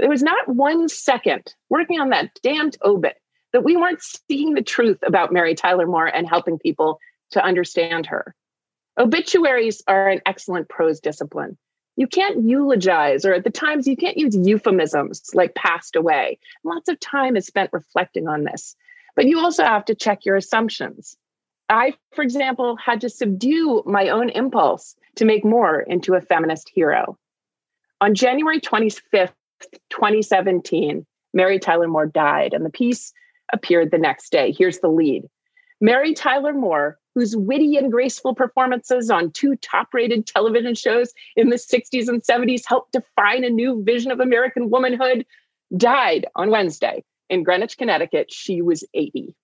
there 0.00 0.10
was 0.10 0.22
not 0.22 0.48
one 0.48 0.88
second 0.88 1.54
working 1.68 2.00
on 2.00 2.08
that 2.10 2.30
damned 2.42 2.76
obit 2.84 3.16
that 3.52 3.64
we 3.64 3.76
weren't 3.76 4.02
seeing 4.02 4.54
the 4.54 4.62
truth 4.62 4.98
about 5.02 5.32
Mary 5.32 5.54
Tyler 5.54 5.86
Moore 5.86 6.06
and 6.06 6.28
helping 6.28 6.58
people 6.58 6.98
to 7.32 7.44
understand 7.44 8.06
her. 8.06 8.34
Obituaries 8.98 9.82
are 9.86 10.08
an 10.08 10.20
excellent 10.26 10.68
prose 10.68 11.00
discipline. 11.00 11.56
You 11.96 12.06
can't 12.06 12.44
eulogize, 12.44 13.24
or 13.24 13.34
at 13.34 13.44
the 13.44 13.50
times, 13.50 13.86
you 13.86 13.96
can't 13.96 14.16
use 14.16 14.36
euphemisms 14.36 15.30
like 15.34 15.54
passed 15.54 15.96
away. 15.96 16.38
Lots 16.64 16.88
of 16.88 16.98
time 17.00 17.36
is 17.36 17.46
spent 17.46 17.72
reflecting 17.72 18.26
on 18.26 18.44
this. 18.44 18.76
But 19.16 19.26
you 19.26 19.38
also 19.38 19.64
have 19.64 19.84
to 19.86 19.94
check 19.94 20.24
your 20.24 20.36
assumptions. 20.36 21.16
I, 21.68 21.94
for 22.14 22.22
example, 22.22 22.76
had 22.76 23.00
to 23.02 23.10
subdue 23.10 23.82
my 23.84 24.08
own 24.08 24.30
impulse 24.30 24.96
to 25.16 25.24
make 25.24 25.44
Moore 25.44 25.80
into 25.80 26.14
a 26.14 26.20
feminist 26.20 26.70
hero. 26.72 27.18
On 28.00 28.14
January 28.14 28.60
25th, 28.60 29.32
2017, 29.90 31.06
Mary 31.32 31.58
Tyler 31.58 31.88
Moore 31.88 32.06
died, 32.06 32.52
and 32.52 32.64
the 32.64 32.70
piece 32.70 33.12
appeared 33.52 33.90
the 33.90 33.98
next 33.98 34.30
day. 34.30 34.54
Here's 34.56 34.80
the 34.80 34.88
lead 34.88 35.24
Mary 35.80 36.14
Tyler 36.14 36.52
Moore, 36.52 36.98
whose 37.14 37.36
witty 37.36 37.76
and 37.76 37.90
graceful 37.90 38.34
performances 38.34 39.10
on 39.10 39.32
two 39.32 39.56
top 39.56 39.92
rated 39.92 40.26
television 40.26 40.74
shows 40.74 41.12
in 41.36 41.48
the 41.48 41.56
60s 41.56 42.08
and 42.08 42.22
70s 42.22 42.62
helped 42.66 42.92
define 42.92 43.44
a 43.44 43.50
new 43.50 43.82
vision 43.82 44.10
of 44.10 44.20
American 44.20 44.70
womanhood, 44.70 45.24
died 45.76 46.26
on 46.36 46.50
Wednesday 46.50 47.02
in 47.28 47.42
Greenwich, 47.42 47.78
Connecticut. 47.78 48.32
She 48.32 48.62
was 48.62 48.84
80. 48.94 49.34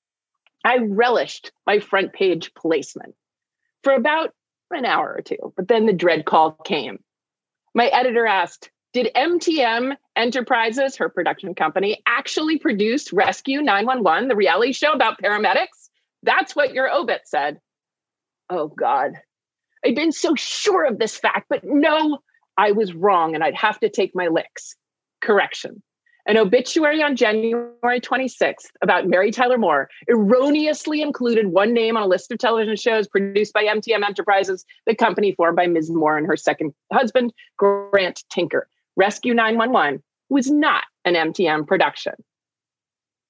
I 0.64 0.78
relished 0.78 1.52
my 1.66 1.78
front 1.78 2.12
page 2.12 2.52
placement 2.54 3.14
for 3.82 3.92
about 3.92 4.34
an 4.72 4.84
hour 4.84 5.14
or 5.16 5.22
two, 5.22 5.52
but 5.56 5.68
then 5.68 5.86
the 5.86 5.92
dread 5.92 6.24
call 6.24 6.52
came. 6.52 6.98
My 7.74 7.86
editor 7.86 8.26
asked, 8.26 8.70
Did 8.96 9.12
MTM 9.14 9.94
Enterprises, 10.16 10.96
her 10.96 11.10
production 11.10 11.54
company, 11.54 12.02
actually 12.06 12.58
produce 12.58 13.12
Rescue 13.12 13.60
911, 13.60 14.28
the 14.28 14.34
reality 14.34 14.72
show 14.72 14.92
about 14.92 15.20
paramedics? 15.20 15.90
That's 16.22 16.56
what 16.56 16.72
your 16.72 16.90
obit 16.90 17.20
said. 17.26 17.60
Oh, 18.48 18.68
God. 18.68 19.12
I'd 19.84 19.96
been 19.96 20.12
so 20.12 20.34
sure 20.34 20.86
of 20.86 20.98
this 20.98 21.14
fact, 21.14 21.44
but 21.50 21.60
no, 21.62 22.20
I 22.56 22.72
was 22.72 22.94
wrong 22.94 23.34
and 23.34 23.44
I'd 23.44 23.54
have 23.54 23.78
to 23.80 23.90
take 23.90 24.14
my 24.14 24.28
licks. 24.28 24.74
Correction. 25.20 25.82
An 26.26 26.38
obituary 26.38 27.02
on 27.02 27.16
January 27.16 28.00
26th 28.00 28.70
about 28.80 29.06
Mary 29.06 29.30
Tyler 29.30 29.58
Moore 29.58 29.90
erroneously 30.08 31.02
included 31.02 31.48
one 31.48 31.74
name 31.74 31.98
on 31.98 32.02
a 32.02 32.08
list 32.08 32.32
of 32.32 32.38
television 32.38 32.76
shows 32.76 33.06
produced 33.06 33.52
by 33.52 33.64
MTM 33.64 34.02
Enterprises, 34.02 34.64
the 34.86 34.94
company 34.94 35.34
formed 35.34 35.56
by 35.56 35.66
Ms. 35.66 35.90
Moore 35.90 36.16
and 36.16 36.26
her 36.26 36.34
second 36.38 36.72
husband, 36.90 37.34
Grant 37.58 38.24
Tinker. 38.30 38.66
Rescue 38.96 39.34
911 39.34 40.02
was 40.28 40.50
not 40.50 40.84
an 41.04 41.14
MTM 41.14 41.66
production. 41.66 42.14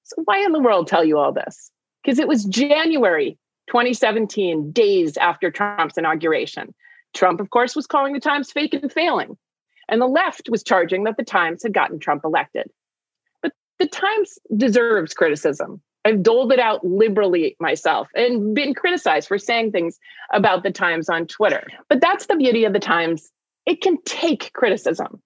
So, 0.03 0.21
why 0.23 0.43
in 0.43 0.53
the 0.53 0.59
world 0.59 0.87
tell 0.87 1.03
you 1.03 1.17
all 1.17 1.33
this? 1.33 1.69
Because 2.03 2.19
it 2.19 2.27
was 2.27 2.45
January 2.45 3.37
2017, 3.67 4.71
days 4.71 5.17
after 5.17 5.51
Trump's 5.51 5.97
inauguration. 5.97 6.73
Trump, 7.13 7.39
of 7.39 7.49
course, 7.49 7.75
was 7.75 7.87
calling 7.87 8.13
the 8.13 8.19
Times 8.19 8.51
fake 8.51 8.73
and 8.73 8.91
failing. 8.91 9.37
And 9.89 10.01
the 10.01 10.07
left 10.07 10.49
was 10.49 10.63
charging 10.63 11.03
that 11.03 11.17
the 11.17 11.23
Times 11.23 11.63
had 11.63 11.73
gotten 11.73 11.99
Trump 11.99 12.23
elected. 12.23 12.67
But 13.41 13.53
the 13.79 13.87
Times 13.87 14.37
deserves 14.55 15.13
criticism. 15.13 15.81
I've 16.05 16.23
doled 16.23 16.53
it 16.53 16.59
out 16.59 16.85
liberally 16.85 17.57
myself 17.59 18.07
and 18.15 18.55
been 18.55 18.73
criticized 18.73 19.27
for 19.27 19.37
saying 19.37 19.71
things 19.73 19.99
about 20.31 20.63
the 20.63 20.71
Times 20.71 21.09
on 21.09 21.27
Twitter. 21.27 21.67
But 21.89 21.99
that's 21.99 22.27
the 22.27 22.37
beauty 22.37 22.63
of 22.63 22.71
the 22.71 22.79
Times. 22.79 23.29
It 23.65 23.81
can 23.81 24.01
take 24.03 24.53
criticism. 24.53 25.21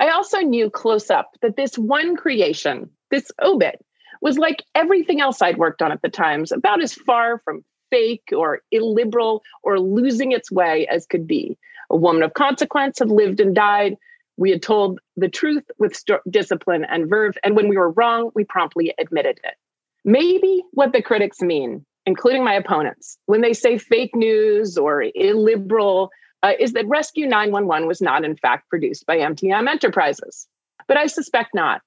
I 0.00 0.08
also 0.08 0.38
knew 0.38 0.70
close 0.70 1.10
up 1.10 1.36
that 1.42 1.56
this 1.56 1.76
one 1.76 2.16
creation, 2.16 2.88
this 3.10 3.30
obit, 3.42 3.84
was 4.22 4.38
like 4.38 4.64
everything 4.74 5.20
else 5.20 5.42
I'd 5.42 5.58
worked 5.58 5.82
on 5.82 5.92
at 5.92 6.00
the 6.00 6.08
Times, 6.08 6.52
about 6.52 6.82
as 6.82 6.94
far 6.94 7.38
from 7.44 7.64
fake 7.90 8.30
or 8.34 8.62
illiberal 8.72 9.42
or 9.62 9.78
losing 9.78 10.32
its 10.32 10.50
way 10.50 10.86
as 10.86 11.06
could 11.06 11.26
be. 11.26 11.58
A 11.90 11.96
woman 11.96 12.22
of 12.22 12.32
consequence 12.32 12.98
had 12.98 13.10
lived 13.10 13.40
and 13.40 13.54
died. 13.54 13.96
We 14.38 14.50
had 14.50 14.62
told 14.62 15.00
the 15.16 15.28
truth 15.28 15.64
with 15.78 15.94
st- 15.94 16.20
discipline 16.30 16.86
and 16.88 17.10
verve, 17.10 17.36
and 17.44 17.54
when 17.54 17.68
we 17.68 17.76
were 17.76 17.90
wrong, 17.90 18.30
we 18.34 18.44
promptly 18.44 18.94
admitted 18.98 19.38
it. 19.44 19.54
Maybe 20.02 20.62
what 20.70 20.92
the 20.92 21.02
critics 21.02 21.42
mean, 21.42 21.84
including 22.06 22.42
my 22.42 22.54
opponents, 22.54 23.18
when 23.26 23.42
they 23.42 23.52
say 23.52 23.76
fake 23.76 24.14
news 24.14 24.78
or 24.78 25.04
illiberal, 25.14 26.10
uh, 26.42 26.52
is 26.58 26.72
that 26.72 26.86
Rescue 26.86 27.26
911 27.26 27.86
was 27.86 28.00
not, 28.00 28.24
in 28.24 28.36
fact, 28.36 28.68
produced 28.68 29.06
by 29.06 29.18
MTM 29.18 29.68
Enterprises. 29.68 30.46
But 30.88 30.96
I 30.96 31.06
suspect 31.06 31.54
not, 31.54 31.82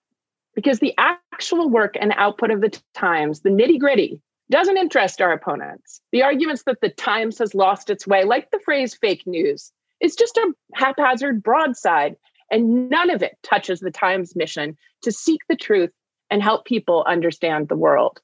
because 0.56 0.80
the 0.80 0.94
actual 0.98 1.70
work 1.70 1.96
and 2.00 2.14
output 2.16 2.52
of 2.52 2.62
the 2.62 2.80
Times, 2.94 3.42
the 3.42 3.50
nitty 3.50 3.80
gritty, 3.80 4.22
doesn't 4.50 4.78
interest 4.78 5.22
our 5.22 5.32
opponents. 5.32 6.02
The 6.12 6.24
arguments 6.24 6.64
that 6.64 6.82
the 6.82 6.90
Times 6.90 7.40
has 7.40 7.56
lost 7.56 7.90
its 7.90 8.06
way, 8.06 8.24
like 8.24 8.52
the 8.52 8.60
phrase 8.60 8.94
fake 8.94 9.24
news, 9.26 9.72
is 10.00 10.16
just 10.16 10.38
a 10.38 10.54
haphazard 10.76 11.42
broadside, 11.42 12.16
and 12.52 12.90
none 12.90 13.10
of 13.10 13.24
it 13.24 13.38
touches 13.42 13.80
the 13.80 13.92
Times 13.92 14.36
mission 14.36 14.78
to 15.02 15.12
seek 15.12 15.42
the 15.50 15.56
truth 15.56 15.92
and 16.30 16.44
help 16.44 16.66
people 16.66 17.04
understand 17.08 17.68
the 17.68 17.76
world. 17.76 18.20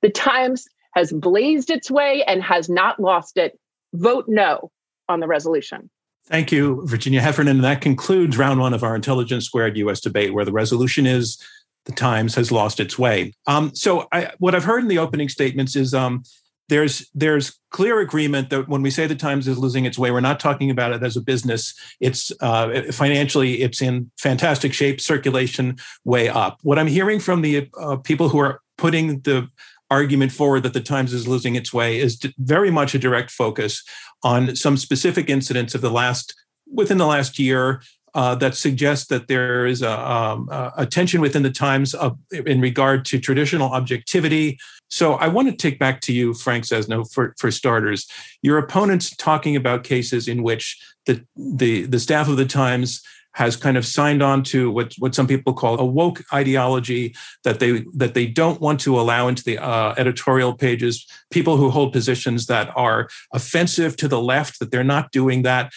The 0.00 0.10
Times 0.10 0.66
has 0.94 1.12
blazed 1.12 1.70
its 1.70 1.90
way 1.90 2.22
and 2.24 2.42
has 2.42 2.68
not 2.68 3.00
lost 3.00 3.36
it. 3.36 3.58
Vote 3.92 4.24
no 4.28 4.70
on 5.08 5.20
the 5.20 5.26
resolution. 5.26 5.90
Thank 6.26 6.50
you, 6.50 6.82
Virginia 6.86 7.20
Heffernan. 7.20 7.56
And 7.56 7.64
that 7.64 7.82
concludes 7.82 8.38
round 8.38 8.58
one 8.58 8.72
of 8.72 8.82
our 8.82 8.94
Intelligence 8.94 9.44
Squared 9.44 9.76
US 9.76 10.00
debate, 10.00 10.32
where 10.32 10.44
the 10.44 10.52
resolution 10.52 11.06
is 11.06 11.38
the 11.84 11.92
Times 11.92 12.34
has 12.34 12.50
lost 12.50 12.80
its 12.80 12.98
way. 12.98 13.34
Um, 13.46 13.74
so, 13.74 14.08
I, 14.10 14.30
what 14.38 14.54
I've 14.54 14.64
heard 14.64 14.82
in 14.82 14.88
the 14.88 14.98
opening 14.98 15.28
statements 15.28 15.76
is 15.76 15.92
um, 15.92 16.22
there's 16.68 17.10
there's 17.14 17.58
clear 17.70 18.00
agreement 18.00 18.48
that 18.50 18.68
when 18.68 18.80
we 18.80 18.90
say 18.90 19.06
the 19.06 19.14
Times 19.14 19.46
is 19.46 19.58
losing 19.58 19.84
its 19.84 19.98
way, 19.98 20.10
we're 20.10 20.20
not 20.20 20.40
talking 20.40 20.70
about 20.70 20.92
it 20.92 21.02
as 21.02 21.16
a 21.16 21.20
business. 21.20 21.74
It's 22.00 22.32
uh, 22.40 22.90
financially, 22.90 23.62
it's 23.62 23.82
in 23.82 24.10
fantastic 24.18 24.72
shape, 24.72 25.00
circulation 25.00 25.76
way 26.04 26.28
up. 26.28 26.58
What 26.62 26.78
I'm 26.78 26.86
hearing 26.86 27.20
from 27.20 27.42
the 27.42 27.68
uh, 27.78 27.96
people 27.96 28.30
who 28.30 28.38
are 28.38 28.62
putting 28.78 29.20
the 29.20 29.48
argument 29.90 30.32
forward 30.32 30.62
that 30.62 30.72
the 30.72 30.80
Times 30.80 31.12
is 31.12 31.28
losing 31.28 31.54
its 31.54 31.72
way 31.72 31.98
is 31.98 32.20
very 32.38 32.70
much 32.70 32.94
a 32.94 32.98
direct 32.98 33.30
focus 33.30 33.82
on 34.22 34.56
some 34.56 34.76
specific 34.76 35.28
incidents 35.28 35.74
of 35.74 35.80
the 35.80 35.90
last 35.90 36.34
within 36.72 36.98
the 36.98 37.06
last 37.06 37.38
year 37.38 37.82
uh, 38.14 38.34
that 38.36 38.54
suggests 38.54 39.08
that 39.08 39.26
there 39.26 39.66
is 39.66 39.82
a, 39.82 40.10
um, 40.10 40.48
a 40.76 40.86
tension 40.86 41.20
within 41.20 41.42
the 41.42 41.50
times 41.50 41.94
of, 41.94 42.16
in 42.30 42.60
regard 42.60 43.04
to 43.04 43.18
traditional 43.18 43.70
objectivity. 43.72 44.56
So 44.88 45.14
I 45.14 45.26
want 45.28 45.48
to 45.48 45.56
take 45.56 45.78
back 45.80 46.00
to 46.02 46.12
you, 46.12 46.32
Frank 46.32 46.64
Sesno, 46.64 47.12
for, 47.12 47.34
for 47.38 47.50
starters. 47.50 48.06
Your 48.40 48.58
opponents 48.58 49.14
talking 49.16 49.56
about 49.56 49.82
cases 49.82 50.28
in 50.28 50.44
which 50.44 50.80
the, 51.06 51.24
the, 51.36 51.86
the 51.86 51.98
staff 51.98 52.28
of 52.28 52.36
the 52.36 52.46
Times 52.46 53.02
has 53.34 53.56
kind 53.56 53.76
of 53.76 53.84
signed 53.84 54.22
on 54.22 54.42
to 54.42 54.70
what, 54.70 54.94
what 54.98 55.14
some 55.14 55.26
people 55.26 55.52
call 55.52 55.78
a 55.78 55.84
woke 55.84 56.22
ideology 56.32 57.14
that 57.44 57.60
they 57.60 57.84
that 57.94 58.14
they 58.14 58.26
don't 58.26 58.60
want 58.60 58.80
to 58.80 58.98
allow 58.98 59.28
into 59.28 59.44
the 59.44 59.58
uh, 59.58 59.94
editorial 59.96 60.54
pages 60.54 61.06
people 61.30 61.56
who 61.56 61.70
hold 61.70 61.92
positions 61.92 62.46
that 62.46 62.70
are 62.76 63.08
offensive 63.32 63.96
to 63.96 64.08
the 64.08 64.20
left 64.20 64.58
that 64.58 64.70
they're 64.70 64.84
not 64.84 65.10
doing 65.12 65.42
that 65.42 65.72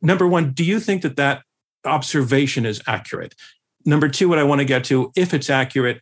number 0.00 0.26
one 0.26 0.52
do 0.52 0.64
you 0.64 0.78
think 0.78 1.02
that 1.02 1.16
that 1.16 1.42
observation 1.84 2.66
is 2.66 2.80
accurate. 2.86 3.34
Number 3.84 4.08
two, 4.08 4.28
what 4.28 4.38
I 4.38 4.44
want 4.44 4.60
to 4.60 4.64
get 4.64 4.84
to, 4.84 5.12
if 5.16 5.34
it's 5.34 5.50
accurate, 5.50 6.00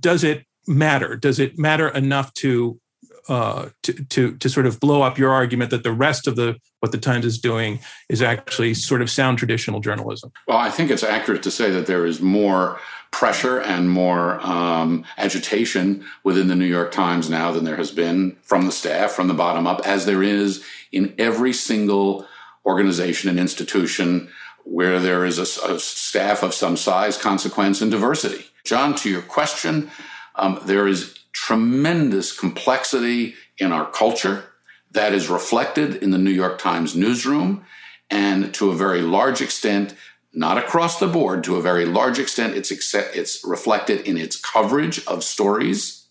does 0.00 0.24
it 0.24 0.44
matter? 0.66 1.16
Does 1.16 1.38
it 1.38 1.58
matter 1.58 1.88
enough 1.88 2.32
to 2.34 2.80
uh, 3.28 3.70
to, 3.82 3.92
to 3.92 4.36
to 4.36 4.48
sort 4.48 4.66
of 4.66 4.78
blow 4.80 5.02
up 5.02 5.18
your 5.18 5.30
argument 5.30 5.70
that 5.70 5.82
the 5.82 5.92
rest 5.92 6.26
of 6.26 6.36
the 6.36 6.56
what 6.80 6.92
the 6.92 6.98
Times 6.98 7.24
is 7.24 7.38
doing 7.38 7.80
is 8.08 8.22
actually 8.22 8.74
sort 8.74 9.02
of 9.02 9.10
sound 9.10 9.38
traditional 9.38 9.80
journalism? 9.80 10.30
Well, 10.46 10.58
I 10.58 10.70
think 10.70 10.90
it's 10.90 11.02
accurate 11.02 11.42
to 11.44 11.50
say 11.50 11.70
that 11.70 11.86
there 11.86 12.06
is 12.06 12.20
more 12.20 12.78
pressure 13.10 13.60
and 13.60 13.88
more 13.88 14.40
um, 14.46 15.04
agitation 15.16 16.04
within 16.22 16.48
the 16.48 16.54
New 16.54 16.66
York 16.66 16.92
Times 16.92 17.30
now 17.30 17.50
than 17.50 17.64
there 17.64 17.76
has 17.76 17.90
been 17.90 18.36
from 18.42 18.66
the 18.66 18.72
staff, 18.72 19.12
from 19.12 19.28
the 19.28 19.34
bottom 19.34 19.66
up, 19.66 19.80
as 19.86 20.04
there 20.06 20.22
is 20.22 20.64
in 20.92 21.14
every 21.18 21.52
single 21.52 22.26
organization 22.64 23.30
and 23.30 23.38
institution 23.38 24.28
where 24.64 24.98
there 24.98 25.24
is 25.24 25.38
a, 25.38 25.72
a, 25.72 25.78
staff 25.78 26.42
of 26.42 26.52
some 26.52 26.76
size, 26.76 27.16
consequence, 27.16 27.80
and 27.80 27.90
diversity. 27.90 28.44
John, 28.64 28.96
to 28.96 29.08
your 29.08 29.22
question, 29.22 29.90
um, 30.34 30.60
there 30.64 30.88
is 30.88 31.15
tremendous 31.36 32.36
complexity 32.36 33.34
in 33.58 33.70
our 33.70 33.84
culture 33.90 34.44
that 34.92 35.12
is 35.12 35.28
reflected 35.28 35.96
in 35.96 36.10
the 36.10 36.18
New 36.18 36.30
York 36.30 36.58
Times 36.58 36.96
newsroom, 36.96 37.62
and 38.08 38.54
to 38.54 38.70
a 38.70 38.74
very 38.74 39.02
large 39.02 39.42
extent, 39.42 39.94
not 40.32 40.56
across 40.56 40.98
the 40.98 41.06
board, 41.06 41.44
to 41.44 41.56
a 41.56 41.62
very 41.62 41.84
large 41.84 42.18
extent, 42.18 42.56
it's, 42.56 42.70
it's 42.94 43.44
reflected 43.44 44.00
in 44.06 44.16
its 44.16 44.40
coverage 44.40 45.04
of 45.06 45.22
stories 45.22 46.06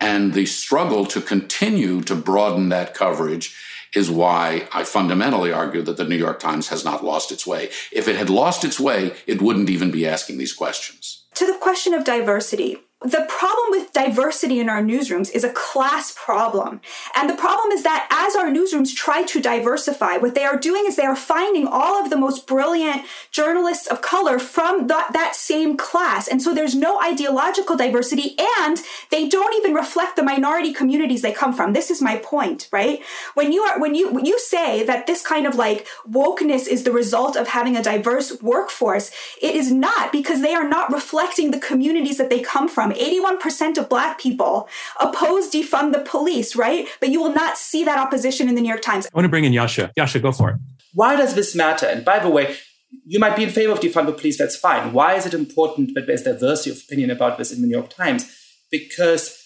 and 0.00 0.34
the 0.34 0.46
struggle 0.46 1.04
to 1.06 1.20
continue 1.20 2.00
to 2.02 2.14
broaden 2.14 2.68
that 2.68 2.94
coverage 2.94 3.56
is 3.94 4.10
why 4.10 4.68
I 4.72 4.84
fundamentally 4.84 5.52
argue 5.52 5.82
that 5.82 5.96
the 5.96 6.04
New 6.04 6.16
York 6.16 6.40
Times 6.40 6.68
has 6.68 6.84
not 6.84 7.04
lost 7.04 7.30
its 7.30 7.46
way. 7.46 7.70
If 7.92 8.08
it 8.08 8.16
had 8.16 8.28
lost 8.30 8.64
its 8.64 8.78
way, 8.80 9.14
it 9.26 9.40
wouldn't 9.40 9.70
even 9.70 9.90
be 9.90 10.06
asking 10.06 10.38
these 10.38 10.52
questions. 10.52 11.24
To 11.34 11.46
the 11.46 11.58
question 11.60 11.94
of 11.94 12.04
diversity, 12.04 12.78
the 13.04 13.26
problem 13.28 13.66
with 13.70 13.92
diversity 13.92 14.58
in 14.60 14.70
our 14.70 14.82
newsrooms 14.82 15.30
is 15.32 15.44
a 15.44 15.52
class 15.52 16.14
problem. 16.16 16.80
And 17.14 17.28
the 17.28 17.34
problem 17.34 17.70
is 17.70 17.82
that 17.82 18.08
as 18.10 18.34
our 18.34 18.50
newsrooms 18.50 18.94
try 18.94 19.24
to 19.24 19.40
diversify, 19.40 20.16
what 20.16 20.34
they 20.34 20.44
are 20.44 20.56
doing 20.56 20.84
is 20.86 20.96
they 20.96 21.04
are 21.04 21.14
finding 21.14 21.66
all 21.66 22.02
of 22.02 22.08
the 22.08 22.16
most 22.16 22.46
brilliant 22.46 23.02
journalists 23.30 23.86
of 23.86 24.00
color 24.00 24.38
from 24.38 24.86
that, 24.86 25.12
that 25.12 25.36
same 25.36 25.76
class. 25.76 26.28
And 26.28 26.40
so 26.40 26.54
there's 26.54 26.74
no 26.74 27.00
ideological 27.02 27.76
diversity 27.76 28.36
and 28.58 28.80
they 29.10 29.28
don't 29.28 29.54
even 29.56 29.74
reflect 29.74 30.16
the 30.16 30.22
minority 30.22 30.72
communities 30.72 31.20
they 31.20 31.32
come 31.32 31.52
from. 31.52 31.74
This 31.74 31.90
is 31.90 32.00
my 32.00 32.16
point, 32.16 32.68
right? 32.72 33.02
When 33.34 33.52
you 33.52 33.62
are, 33.62 33.78
when 33.78 33.94
you, 33.94 34.10
when 34.10 34.24
you 34.24 34.38
say 34.38 34.82
that 34.84 35.06
this 35.06 35.22
kind 35.22 35.46
of 35.46 35.56
like 35.56 35.86
wokeness 36.10 36.66
is 36.66 36.84
the 36.84 36.92
result 36.92 37.36
of 37.36 37.48
having 37.48 37.76
a 37.76 37.82
diverse 37.82 38.40
workforce, 38.40 39.10
it 39.42 39.54
is 39.54 39.70
not 39.70 40.10
because 40.10 40.40
they 40.40 40.54
are 40.54 40.68
not 40.68 40.90
reflecting 40.90 41.50
the 41.50 41.58
communities 41.58 42.16
that 42.16 42.30
they 42.30 42.40
come 42.40 42.66
from 42.66 42.93
81% 42.94 43.78
of 43.78 43.88
black 43.88 44.18
people 44.18 44.68
oppose 45.00 45.50
defund 45.50 45.92
the 45.92 46.00
police, 46.00 46.56
right? 46.56 46.86
But 47.00 47.10
you 47.10 47.20
will 47.20 47.34
not 47.34 47.58
see 47.58 47.84
that 47.84 47.98
opposition 47.98 48.48
in 48.48 48.54
the 48.54 48.60
New 48.60 48.68
York 48.68 48.82
Times. 48.82 49.06
I 49.06 49.10
want 49.14 49.24
to 49.24 49.28
bring 49.28 49.44
in 49.44 49.52
Yasha. 49.52 49.92
Yasha, 49.96 50.20
go 50.20 50.32
for 50.32 50.50
it. 50.50 50.56
Why 50.92 51.16
does 51.16 51.34
this 51.34 51.54
matter? 51.54 51.86
And 51.86 52.04
by 52.04 52.18
the 52.18 52.30
way, 52.30 52.56
you 53.04 53.18
might 53.18 53.36
be 53.36 53.42
in 53.42 53.50
favor 53.50 53.72
of 53.72 53.80
defund 53.80 54.06
the 54.06 54.12
police, 54.12 54.38
that's 54.38 54.56
fine. 54.56 54.92
Why 54.92 55.14
is 55.14 55.26
it 55.26 55.34
important 55.34 55.94
that 55.94 56.06
there's 56.06 56.22
diversity 56.22 56.70
of 56.70 56.82
opinion 56.84 57.10
about 57.10 57.38
this 57.38 57.52
in 57.52 57.60
the 57.60 57.66
New 57.66 57.76
York 57.76 57.90
Times? 57.90 58.24
Because 58.70 59.40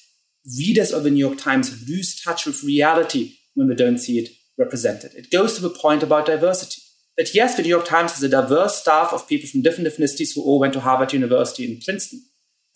readers 0.58 0.92
of 0.92 1.02
the 1.02 1.10
New 1.10 1.26
York 1.26 1.38
Times 1.38 1.88
lose 1.88 2.20
touch 2.20 2.46
with 2.46 2.62
reality 2.62 3.34
when 3.54 3.68
they 3.68 3.74
don't 3.74 3.98
see 3.98 4.18
it 4.18 4.30
represented. 4.58 5.14
It 5.14 5.30
goes 5.30 5.54
to 5.56 5.62
the 5.62 5.70
point 5.70 6.02
about 6.02 6.26
diversity 6.26 6.82
that 7.18 7.34
yes, 7.34 7.56
the 7.56 7.62
New 7.62 7.68
York 7.68 7.84
Times 7.84 8.12
has 8.12 8.22
a 8.22 8.28
diverse 8.28 8.80
staff 8.80 9.12
of 9.12 9.28
people 9.28 9.48
from 9.48 9.60
different 9.60 9.92
ethnicities 9.92 10.34
who 10.34 10.42
all 10.42 10.60
went 10.60 10.72
to 10.72 10.80
Harvard 10.80 11.12
University 11.12 11.64
and 11.64 11.82
Princeton, 11.84 12.22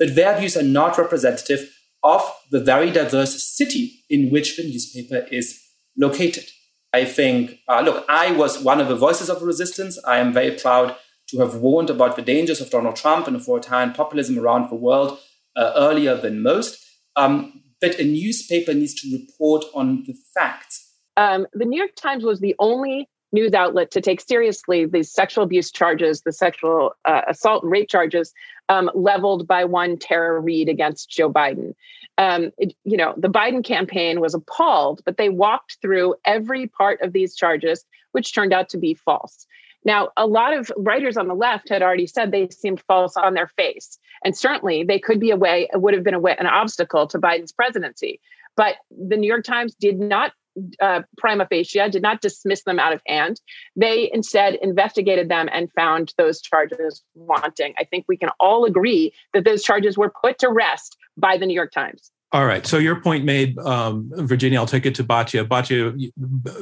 but 0.02 0.16
their 0.16 0.36
views 0.36 0.56
are 0.56 0.64
not 0.64 0.98
representative 0.98 1.72
of 2.02 2.28
the 2.50 2.58
very 2.58 2.90
diverse 2.90 3.40
city 3.40 4.02
in 4.10 4.30
which 4.32 4.56
the 4.56 4.64
newspaper 4.64 5.28
is 5.30 5.62
located. 5.96 6.50
I 6.92 7.04
think, 7.04 7.60
uh, 7.68 7.82
look, 7.82 8.04
I 8.08 8.32
was 8.32 8.60
one 8.60 8.80
of 8.80 8.88
the 8.88 8.96
voices 8.96 9.30
of 9.30 9.38
the 9.38 9.46
resistance. 9.46 10.00
I 10.04 10.18
am 10.18 10.32
very 10.32 10.58
proud 10.58 10.96
to 11.28 11.38
have 11.38 11.54
warned 11.54 11.88
about 11.88 12.16
the 12.16 12.22
dangers 12.22 12.60
of 12.60 12.68
Donald 12.68 12.96
Trump 12.96 13.28
and 13.28 13.36
authoritarian 13.36 13.92
populism 13.92 14.40
around 14.40 14.70
the 14.70 14.74
world 14.74 15.20
uh, 15.54 15.72
earlier 15.76 16.16
than 16.16 16.42
most. 16.42 16.84
Um, 17.14 17.62
but 17.80 18.00
a 18.00 18.04
newspaper 18.04 18.74
needs 18.74 18.94
to 19.02 19.16
report 19.16 19.64
on 19.72 20.02
the 20.08 20.16
facts. 20.34 20.96
Um, 21.16 21.46
the 21.52 21.64
New 21.64 21.78
York 21.78 21.94
Times 21.94 22.24
was 22.24 22.40
the 22.40 22.56
only 22.58 23.08
news 23.32 23.54
outlet 23.54 23.90
to 23.90 24.00
take 24.00 24.20
seriously 24.20 24.84
these 24.84 25.10
sexual 25.10 25.44
abuse 25.44 25.70
charges, 25.70 26.22
the 26.22 26.32
sexual 26.32 26.94
uh, 27.04 27.22
assault 27.28 27.62
and 27.62 27.72
rape 27.72 27.88
charges 27.88 28.32
um, 28.68 28.90
leveled 28.94 29.46
by 29.46 29.64
one 29.64 29.98
Tara 29.98 30.38
Reade 30.40 30.68
against 30.68 31.10
Joe 31.10 31.32
Biden. 31.32 31.74
Um, 32.18 32.50
it, 32.58 32.74
you 32.84 32.96
know, 32.96 33.14
the 33.16 33.28
Biden 33.28 33.64
campaign 33.64 34.20
was 34.20 34.34
appalled, 34.34 35.00
but 35.04 35.16
they 35.16 35.30
walked 35.30 35.78
through 35.80 36.14
every 36.24 36.66
part 36.66 37.00
of 37.00 37.12
these 37.12 37.34
charges, 37.34 37.84
which 38.12 38.34
turned 38.34 38.52
out 38.52 38.68
to 38.70 38.78
be 38.78 38.94
false. 38.94 39.46
Now, 39.84 40.10
a 40.16 40.26
lot 40.26 40.52
of 40.56 40.70
writers 40.76 41.16
on 41.16 41.26
the 41.26 41.34
left 41.34 41.68
had 41.68 41.82
already 41.82 42.06
said 42.06 42.30
they 42.30 42.48
seemed 42.50 42.82
false 42.82 43.16
on 43.16 43.34
their 43.34 43.48
face, 43.48 43.98
and 44.24 44.36
certainly 44.36 44.84
they 44.84 44.98
could 44.98 45.18
be 45.18 45.30
a 45.30 45.36
way, 45.36 45.68
it 45.72 45.80
would 45.80 45.94
have 45.94 46.04
been 46.04 46.14
a 46.14 46.20
way, 46.20 46.36
an 46.38 46.46
obstacle 46.46 47.06
to 47.08 47.18
Biden's 47.18 47.52
presidency. 47.52 48.20
But 48.56 48.76
the 48.90 49.16
New 49.16 49.26
York 49.26 49.44
Times 49.44 49.74
did 49.74 49.98
not 49.98 50.32
uh, 50.80 51.02
prima 51.18 51.46
facie, 51.46 51.88
did 51.90 52.02
not 52.02 52.20
dismiss 52.20 52.64
them 52.64 52.78
out 52.78 52.92
of 52.92 53.00
hand. 53.06 53.40
They 53.76 54.10
instead 54.12 54.54
investigated 54.56 55.28
them 55.28 55.48
and 55.52 55.70
found 55.72 56.12
those 56.18 56.40
charges 56.40 57.02
wanting. 57.14 57.74
I 57.78 57.84
think 57.84 58.04
we 58.08 58.16
can 58.16 58.30
all 58.38 58.64
agree 58.64 59.12
that 59.34 59.44
those 59.44 59.62
charges 59.62 59.96
were 59.96 60.12
put 60.22 60.38
to 60.40 60.50
rest 60.50 60.96
by 61.16 61.36
the 61.36 61.46
New 61.46 61.54
York 61.54 61.72
Times. 61.72 62.10
All 62.32 62.46
right. 62.46 62.66
So 62.66 62.78
your 62.78 62.98
point 62.98 63.26
made, 63.26 63.58
um, 63.58 64.10
Virginia. 64.14 64.58
I'll 64.58 64.66
take 64.66 64.86
it 64.86 64.94
to 64.94 65.04
Batya. 65.04 65.46
Batya, 65.46 66.10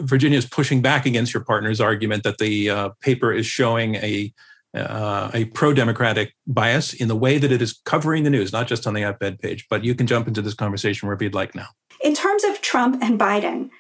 Virginia 0.01 0.37
is 0.37 0.45
pushing 0.45 0.83
back 0.83 1.07
against 1.07 1.33
your 1.33 1.45
partner's 1.45 1.81
argument 1.81 2.25
that 2.25 2.39
the 2.39 2.71
uh, 2.71 2.89
paper 3.01 3.33
is 3.33 3.47
showing 3.47 3.95
a 3.97 4.33
uh, 4.73 5.31
a 5.35 5.47
pro-democratic 5.47 6.33
bias 6.47 6.95
in 6.95 7.09
the 7.09 7.17
way 7.17 7.39
that 7.39 7.51
it 7.51 7.61
is 7.61 7.81
covering 7.85 8.23
the 8.23 8.31
news, 8.31 8.53
not 8.53 8.69
just 8.69 8.87
on 8.87 8.95
the 8.95 9.03
op-ed 9.03 9.41
page. 9.41 9.67
But 9.69 9.85
you 9.85 9.97
can 9.97 10.07
jump 10.07 10.29
into 10.29 10.43
this 10.43 10.55
conversation 10.55 11.09
wherever 11.09 11.25
you'd 11.25 11.35
like 11.35 11.57
now. 11.57 11.67
In 12.03 12.15
terms 12.15 12.45
of 12.45 12.61
Trump 12.61 13.03
and 13.03 13.19
Biden, 13.19 13.71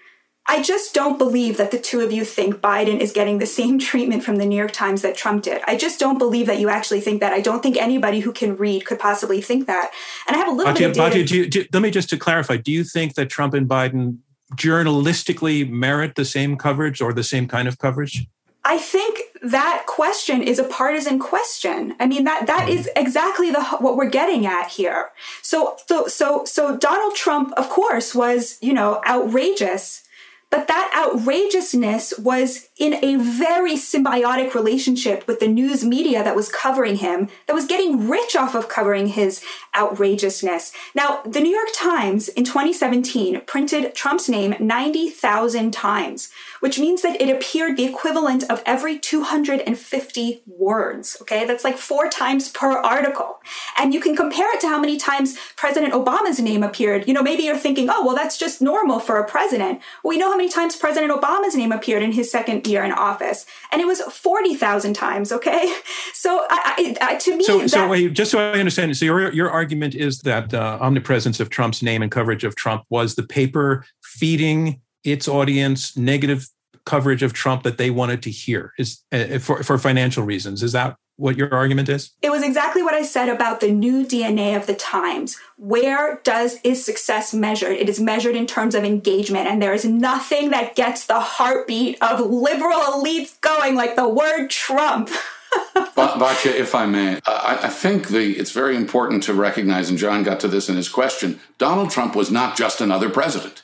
I 0.50 0.60
just 0.62 0.94
don't 0.94 1.16
believe 1.16 1.58
that 1.58 1.70
the 1.70 1.78
two 1.78 2.00
of 2.00 2.10
you 2.10 2.24
think 2.24 2.56
Biden 2.56 2.98
is 2.98 3.12
getting 3.12 3.38
the 3.38 3.46
same 3.46 3.78
treatment 3.78 4.24
from 4.24 4.34
the 4.34 4.44
New 4.44 4.56
York 4.56 4.72
Times 4.72 5.02
that 5.02 5.16
Trump 5.16 5.44
did. 5.44 5.62
I 5.68 5.76
just 5.76 6.00
don't 6.00 6.18
believe 6.18 6.46
that 6.46 6.58
you 6.58 6.68
actually 6.68 7.00
think 7.00 7.20
that. 7.20 7.32
I 7.32 7.40
don't 7.40 7.62
think 7.62 7.76
anybody 7.76 8.18
who 8.18 8.32
can 8.32 8.56
read 8.56 8.84
could 8.84 8.98
possibly 8.98 9.40
think 9.40 9.68
that. 9.68 9.92
And 10.26 10.34
I 10.34 10.40
have 10.40 10.48
a 10.48 10.50
little 10.50 10.74
bit 10.74 10.82
of 10.82 10.92
data. 10.92 11.24
do 11.24 11.36
you, 11.36 11.48
do, 11.48 11.64
let 11.72 11.82
me 11.82 11.92
just 11.92 12.10
to 12.10 12.16
clarify. 12.16 12.56
Do 12.56 12.72
you 12.72 12.82
think 12.82 13.14
that 13.14 13.30
Trump 13.30 13.54
and 13.54 13.68
Biden 13.68 14.18
journalistically 14.56 15.70
merit 15.70 16.16
the 16.16 16.24
same 16.24 16.56
coverage 16.56 17.00
or 17.00 17.12
the 17.12 17.22
same 17.22 17.46
kind 17.46 17.68
of 17.68 17.78
coverage? 17.78 18.26
I 18.64 18.76
think 18.76 19.20
that 19.42 19.84
question 19.86 20.42
is 20.42 20.58
a 20.58 20.64
partisan 20.64 21.20
question. 21.20 21.94
I 22.00 22.06
mean 22.06 22.24
that 22.24 22.48
that 22.48 22.68
is 22.68 22.86
mm-hmm. 22.88 23.00
exactly 23.00 23.52
the 23.52 23.62
what 23.78 23.96
we're 23.96 24.10
getting 24.10 24.46
at 24.46 24.68
here. 24.68 25.10
So 25.42 25.76
so 25.86 26.08
so 26.08 26.44
so 26.44 26.76
Donald 26.76 27.14
Trump 27.14 27.52
of 27.56 27.68
course 27.68 28.16
was, 28.16 28.58
you 28.60 28.74
know, 28.74 29.00
outrageous 29.06 30.02
but 30.50 30.66
that 30.66 30.90
outrageousness 30.94 32.18
was 32.18 32.68
in 32.76 32.94
a 33.04 33.16
very 33.16 33.74
symbiotic 33.74 34.52
relationship 34.52 35.26
with 35.26 35.38
the 35.38 35.46
news 35.46 35.84
media 35.84 36.24
that 36.24 36.34
was 36.34 36.50
covering 36.50 36.96
him, 36.96 37.28
that 37.46 37.54
was 37.54 37.66
getting 37.66 38.08
rich 38.08 38.34
off 38.34 38.54
of 38.54 38.68
covering 38.68 39.06
his 39.06 39.44
outrageousness. 39.76 40.72
Now, 40.94 41.22
the 41.24 41.40
New 41.40 41.54
York 41.54 41.68
Times 41.72 42.28
in 42.28 42.44
2017 42.44 43.42
printed 43.46 43.94
Trump's 43.94 44.28
name 44.28 44.56
90,000 44.58 45.70
times, 45.70 46.30
which 46.60 46.78
means 46.78 47.02
that 47.02 47.20
it 47.20 47.28
appeared 47.28 47.76
the 47.76 47.84
equivalent 47.84 48.44
of 48.50 48.62
every 48.64 48.98
250 48.98 50.42
words. 50.46 51.16
Okay. 51.22 51.46
That's 51.46 51.64
like 51.64 51.76
four 51.76 52.08
times 52.08 52.48
per 52.48 52.78
article. 52.78 53.40
And 53.78 53.92
you 53.92 54.00
can 54.00 54.14
compare 54.14 54.54
it 54.54 54.60
to 54.60 54.68
how 54.68 54.78
many 54.78 54.96
times 54.96 55.36
President 55.56 55.92
Obama's 55.92 56.38
name 56.38 56.62
appeared. 56.62 57.08
You 57.08 57.14
know, 57.14 57.22
maybe 57.22 57.42
you're 57.42 57.56
thinking, 57.56 57.88
oh, 57.90 58.04
well, 58.04 58.14
that's 58.14 58.38
just 58.38 58.62
normal 58.62 59.00
for 59.00 59.18
a 59.18 59.26
president. 59.26 59.80
Well, 60.02 60.10
we 60.10 60.18
know 60.18 60.30
how 60.30 60.36
many 60.36 60.48
times 60.48 60.76
President 60.76 61.12
Obama's 61.12 61.54
name 61.54 61.72
appeared 61.72 62.02
in 62.02 62.12
his 62.12 62.30
second 62.30 62.66
year 62.66 62.84
in 62.84 62.92
office, 62.92 63.46
and 63.72 63.80
it 63.80 63.86
was 63.86 64.00
forty 64.00 64.54
thousand 64.54 64.94
times. 64.94 65.32
Okay, 65.32 65.72
so 66.12 66.46
I, 66.50 66.96
I, 67.00 67.16
to 67.16 67.36
me, 67.36 67.44
so 67.44 67.58
that, 67.58 67.70
so 67.70 67.88
wait, 67.88 68.12
just 68.12 68.30
so 68.30 68.38
I 68.38 68.58
understand, 68.58 68.96
so 68.96 69.04
your 69.04 69.32
your 69.32 69.50
argument 69.50 69.94
is 69.94 70.20
that 70.20 70.52
uh, 70.52 70.78
omnipresence 70.80 71.40
of 71.40 71.50
Trump's 71.50 71.82
name 71.82 72.02
and 72.02 72.10
coverage 72.10 72.44
of 72.44 72.54
Trump 72.56 72.84
was 72.90 73.14
the 73.14 73.22
paper 73.22 73.84
feeding 74.02 74.80
its 75.04 75.28
audience 75.28 75.96
negative 75.96 76.48
coverage 76.84 77.22
of 77.22 77.32
Trump 77.32 77.62
that 77.62 77.78
they 77.78 77.90
wanted 77.90 78.22
to 78.22 78.30
hear 78.30 78.72
is 78.78 79.02
uh, 79.12 79.38
for 79.38 79.62
for 79.62 79.78
financial 79.78 80.24
reasons. 80.24 80.62
Is 80.62 80.72
that 80.72 80.96
what 81.16 81.36
your 81.36 81.52
argument 81.52 81.88
is? 81.88 82.12
It 82.22 82.30
was 82.30 82.42
exactly 82.42 82.82
what 82.82 82.94
I 82.94 83.02
said 83.02 83.28
about 83.28 83.60
the 83.60 83.70
new 83.70 84.06
DNA 84.06 84.56
of 84.56 84.66
the 84.66 84.74
times. 84.74 85.36
Where 85.56 86.20
does 86.24 86.58
is 86.64 86.84
success 86.84 87.34
measured? 87.34 87.72
It 87.72 87.88
is 87.88 88.00
measured 88.00 88.34
in 88.34 88.46
terms 88.46 88.74
of 88.74 88.84
engagement, 88.84 89.46
and 89.46 89.60
there 89.60 89.74
is 89.74 89.84
nothing 89.84 90.50
that 90.50 90.74
gets 90.74 91.06
the 91.06 91.20
heartbeat 91.20 92.02
of 92.02 92.20
liberal 92.20 92.80
elites 92.80 93.38
going 93.40 93.74
like 93.74 93.96
the 93.96 94.08
word 94.08 94.48
Trump. 94.48 95.10
Batya, 95.96 96.54
if 96.54 96.74
I 96.74 96.86
may, 96.86 97.20
I, 97.26 97.58
I 97.64 97.68
think 97.68 98.08
the, 98.08 98.38
it's 98.38 98.52
very 98.52 98.76
important 98.76 99.24
to 99.24 99.34
recognize, 99.34 99.90
and 99.90 99.98
John 99.98 100.22
got 100.22 100.40
to 100.40 100.48
this 100.48 100.68
in 100.68 100.76
his 100.76 100.88
question 100.88 101.40
Donald 101.58 101.90
Trump 101.90 102.14
was 102.16 102.30
not 102.30 102.56
just 102.56 102.80
another 102.80 103.10
president. 103.10 103.62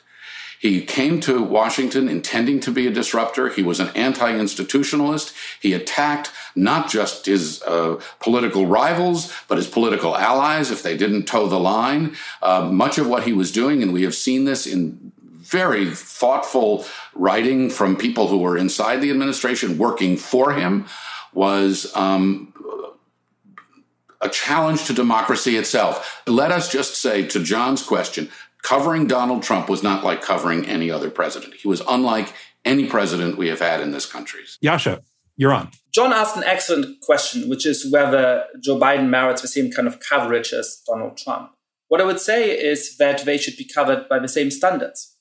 He 0.59 0.81
came 0.81 1.19
to 1.21 1.43
Washington 1.43 2.09
intending 2.09 2.59
to 2.61 2.71
be 2.71 2.87
a 2.87 2.91
disruptor. 2.91 3.49
He 3.49 3.63
was 3.63 3.79
an 3.79 3.89
anti 3.95 4.31
institutionalist. 4.31 5.33
He 5.61 5.73
attacked 5.73 6.31
not 6.55 6.89
just 6.89 7.25
his 7.25 7.61
uh, 7.63 8.01
political 8.19 8.65
rivals, 8.65 9.33
but 9.47 9.57
his 9.57 9.67
political 9.67 10.17
allies 10.17 10.71
if 10.71 10.81
they 10.81 10.97
didn't 10.97 11.25
toe 11.25 11.47
the 11.47 11.59
line. 11.59 12.15
Uh, 12.41 12.69
much 12.71 12.97
of 12.97 13.07
what 13.07 13.23
he 13.23 13.33
was 13.33 13.51
doing, 13.51 13.83
and 13.83 13.93
we 13.93 14.03
have 14.03 14.15
seen 14.15 14.45
this 14.45 14.65
in 14.65 15.11
very 15.21 15.89
thoughtful 15.89 16.85
writing 17.13 17.69
from 17.69 17.95
people 17.95 18.27
who 18.27 18.37
were 18.37 18.57
inside 18.57 18.97
the 18.97 19.11
administration 19.11 19.77
working 19.77 20.17
for 20.17 20.53
him, 20.53 20.85
was 21.33 21.95
um, 21.95 22.53
a 24.19 24.29
challenge 24.29 24.85
to 24.85 24.93
democracy 24.93 25.55
itself. 25.55 26.21
Let 26.25 26.51
us 26.51 26.71
just 26.71 26.95
say 26.95 27.25
to 27.27 27.43
John's 27.43 27.83
question 27.83 28.29
covering 28.67 29.07
Donald 29.07 29.43
Trump 29.43 29.69
was 29.69 29.81
not 29.81 30.03
like 30.03 30.21
covering 30.21 30.65
any 30.65 30.91
other 30.91 31.09
president. 31.09 31.53
He 31.53 31.69
was 31.69 31.81
unlike 31.87 32.33
any 32.65 32.85
president 32.85 33.37
we 33.37 33.47
have 33.47 33.61
had 33.61 33.79
in 33.79 33.91
this 33.91 34.05
country. 34.05 34.41
Yasha, 34.59 35.01
you're 35.37 35.53
on. 35.53 35.71
John 35.93 36.11
asked 36.11 36.35
an 36.35 36.43
excellent 36.43 36.99
question, 36.99 37.47
which 37.47 37.65
is 37.65 37.89
whether 37.89 38.43
Joe 38.59 38.77
Biden 38.77 39.07
merits 39.07 39.41
the 39.41 39.47
same 39.47 39.71
kind 39.71 39.87
of 39.87 40.01
coverage 40.01 40.51
as 40.51 40.83
Donald 40.85 41.15
Trump. 41.15 41.51
What 41.87 42.01
I 42.01 42.03
would 42.03 42.19
say 42.19 42.51
is 42.51 42.97
that 42.97 43.23
they 43.23 43.37
should 43.37 43.55
be 43.55 43.63
covered 43.63 44.09
by 44.09 44.19
the 44.19 44.27
same 44.27 44.51
standards. 44.51 45.15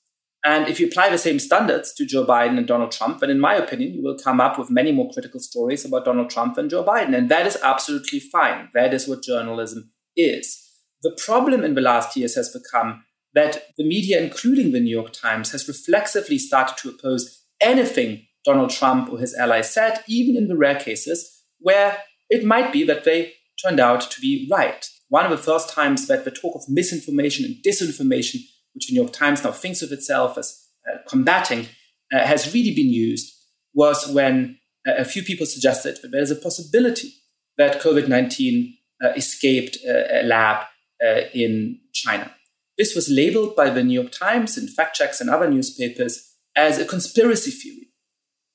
And 0.45 0.67
if 0.67 0.81
you 0.81 0.89
apply 0.89 1.11
the 1.11 1.19
same 1.19 1.39
standards 1.39 1.93
to 1.95 2.05
Joe 2.05 2.27
Biden 2.27 2.59
and 2.59 2.67
Donald 2.67 2.91
Trump, 2.91 3.21
then 3.21 3.31
in 3.31 3.39
my 3.39 3.55
opinion, 3.55 3.95
you 3.95 4.03
will 4.03 4.19
come 4.19 4.41
up 4.41 4.59
with 4.59 4.71
many 4.71 4.91
more 4.91 5.11
critical 5.13 5.39
stories 5.39 5.85
about 5.85 6.05
Donald 6.05 6.31
Trump 6.31 6.57
than 6.57 6.69
Joe 6.69 6.83
Biden. 6.83 7.17
And 7.17 7.29
that 7.29 7.47
is 7.47 7.59
absolutely 7.63 8.19
fine. 8.19 8.71
That 8.75 8.93
is 8.93 9.07
what 9.07 9.23
journalism 9.23 9.93
is. 10.17 10.63
The 11.03 11.17
problem 11.25 11.63
in 11.63 11.75
the 11.75 11.81
last 11.81 12.17
years 12.17 12.35
has 12.35 12.49
become 12.49 13.05
that 13.37 13.69
the 13.77 13.87
media, 13.87 14.21
including 14.21 14.73
the 14.73 14.81
New 14.81 14.91
York 14.91 15.13
Times, 15.13 15.53
has 15.53 15.69
reflexively 15.69 16.39
started 16.39 16.77
to 16.79 16.89
oppose 16.89 17.45
anything 17.61 18.27
Donald 18.47 18.71
Trump 18.71 19.13
or 19.13 19.19
his 19.19 19.35
allies 19.35 19.71
said, 19.73 20.03
even 20.09 20.37
in 20.37 20.49
the 20.49 20.57
rare 20.57 20.81
cases 20.81 21.43
where 21.59 21.99
it 22.31 22.45
might 22.45 22.73
be 22.73 22.83
that 22.85 23.05
they 23.05 23.35
turned 23.63 23.79
out 23.79 24.01
to 24.01 24.21
be 24.21 24.49
right. 24.51 24.89
One 25.11 25.27
of 25.27 25.31
the 25.31 25.39
first 25.39 25.69
times 25.69 26.07
that 26.07 26.25
the 26.25 26.31
talk 26.31 26.55
of 26.55 26.63
misinformation 26.69 27.45
and 27.45 27.57
disinformation, 27.63 28.41
which 28.75 28.89
the 28.89 28.95
New 28.95 29.03
York 29.03 29.13
Times 29.13 29.45
now 29.45 29.53
thinks 29.53 29.83
of 29.83 29.93
itself 29.93 30.39
as 30.39 30.59
uh, 30.91 30.99
combating, 31.07 31.67
uh, 32.13 32.25
has 32.25 32.55
really 32.55 32.75
been 32.75 32.89
used 32.89 33.35
was 33.75 34.09
when 34.09 34.59
uh, 34.89 34.95
a 34.97 35.05
few 35.05 35.23
people 35.23 35.45
suggested 35.45 35.99
that 36.03 36.11
there 36.11 36.23
is 36.23 36.31
a 36.31 36.37
possibility 36.37 37.13
that 37.59 37.83
COVID 37.83 38.09
19 38.09 38.75
uh, 39.05 39.09
escaped 39.11 39.79
uh, 39.87 40.21
a 40.21 40.23
lab 40.23 40.65
uh, 41.05 41.23
in 41.35 41.81
China. 41.93 42.33
This 42.79 42.95
was 42.95 43.09
labeled 43.09 43.57
by 43.57 43.71
the 43.71 43.83
New 43.83 44.01
York 44.01 44.13
Times 44.13 44.57
and 44.57 44.69
fact 44.69 44.97
checks 44.97 45.21
and 45.21 45.31
other 45.31 45.51
newspapers 45.51 46.35
as 46.57 46.79
a 46.79 46.85
conspiracy 46.85 47.51
theory. 47.51 47.89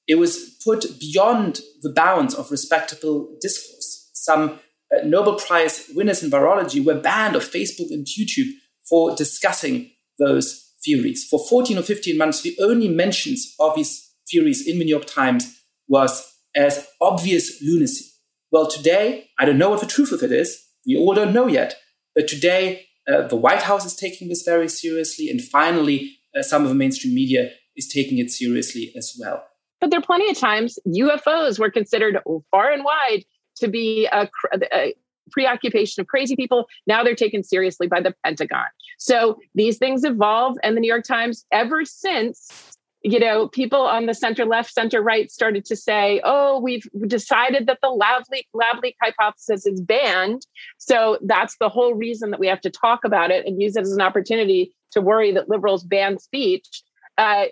It 0.08 0.16
was 0.16 0.58
put 0.64 1.00
beyond 1.00 1.62
the 1.82 1.92
bounds 1.92 2.34
of 2.34 2.52
respectable 2.52 3.38
discourse. 3.40 4.10
Some 4.14 4.60
uh, 4.94 5.06
Nobel 5.06 5.36
Prize 5.36 5.90
winners 5.96 6.24
in 6.24 6.30
virology 6.30 6.84
were 6.84 7.00
banned 7.00 7.36
off 7.36 7.52
Facebook 7.52 7.92
and 7.92 8.06
YouTube 8.06 8.50
for 8.88 9.16
discussing 9.16 9.92
those 10.20 10.74
theories. 10.84 11.26
For 11.30 11.40
14 11.48 11.78
or 11.78 11.84
15 11.84 12.18
months, 12.18 12.42
the 12.42 12.58
only 12.62 12.88
mentions 12.88 13.56
of 13.60 13.76
these 13.76 14.12
theories 14.30 14.68
in 14.68 14.80
the 14.80 14.86
New 14.86 14.92
York 14.92 15.06
Times 15.06 15.64
was 15.88 16.28
as 16.56 16.88
obvious 17.00 17.62
lunacy. 17.62 18.06
Well, 18.52 18.68
today, 18.68 19.30
I 19.40 19.46
don't 19.46 19.58
know 19.58 19.70
what 19.70 19.80
the 19.80 19.88
truth 19.88 20.12
of 20.12 20.24
it 20.24 20.32
is. 20.32 20.62
We 20.86 20.98
all 20.98 21.14
don't 21.14 21.34
know 21.34 21.48
yet. 21.48 21.76
But 22.16 22.28
today, 22.28 22.88
uh, 23.12 23.28
the 23.28 23.36
White 23.36 23.62
House 23.62 23.86
is 23.86 23.95
taking 23.95 24.30
this 24.30 24.43
very 24.43 24.69
seriously. 24.69 25.30
And 25.30 25.41
finally, 25.41 26.17
uh, 26.38 26.41
some 26.41 26.63
of 26.63 26.69
the 26.69 26.76
mainstream 26.76 27.13
media 27.13 27.52
is 27.76 27.88
taking 27.88 28.17
it 28.17 28.32
seriously 28.32 28.91
as 28.95 29.15
well. 29.19 29.43
But 29.80 29.89
there 29.89 30.00
are 30.00 30.04
plenty 30.04 30.30
of 30.30 30.38
times 30.38 30.78
UFOs 30.88 31.60
were 31.60 31.71
considered 31.71 32.19
far 32.52 32.71
and 32.71 32.84
wide 32.84 33.24
to 33.58 33.67
be 33.67 34.08
a, 34.12 34.30
a 34.71 34.93
preoccupation 35.32 36.02
of 36.02 36.08
crazy 36.08 36.36
people. 36.36 36.67
Now 36.88 37.04
they're 37.04 37.15
taken 37.15 37.43
seriously 37.43 37.88
by 37.88 38.02
the 38.02 38.13
Pentagon. 38.24 38.67
So 39.00 39.39
these 39.56 39.78
things 39.78 40.04
evolve, 40.04 40.58
and 40.62 40.78
the 40.78 40.82
New 40.82 40.88
York 40.88 41.06
Times, 41.06 41.45
ever 41.52 41.84
since 41.86 42.78
you 43.04 43.20
know, 43.20 43.48
people 43.48 43.82
on 43.82 44.06
the 44.06 44.14
center 44.14 44.46
left, 44.46 44.72
center 44.74 45.02
right 45.02 45.32
started 45.32 45.66
to 45.66 45.76
say, 45.76 46.22
oh, 46.24 46.60
we've 46.60 46.88
decided 47.08 47.66
that 47.68 47.80
the 47.82 47.90
lab 47.90 48.24
leak, 48.32 48.48
lab 48.54 48.82
leak 48.84 48.96
hypothesis 49.02 49.66
is 49.66 49.82
banned. 49.82 50.46
So 50.78 51.18
that's 51.24 51.58
the 51.60 51.70
whole 51.70 51.96
reason 51.96 52.30
that 52.32 52.40
we 52.40 52.48
have 52.48 52.62
to 52.62 52.70
talk 52.70 53.04
about 53.04 53.32
it 53.32 53.46
and 53.46 53.62
use 53.62 53.76
it 53.76 53.82
as 53.82 53.92
an 53.92 54.02
opportunity 54.02 54.76
to 54.92 55.02
worry 55.02 55.32
that 55.32 55.50
liberals 55.50 55.84
ban 55.84 56.20
speech. 56.20 56.84
Uh, 57.18 57.46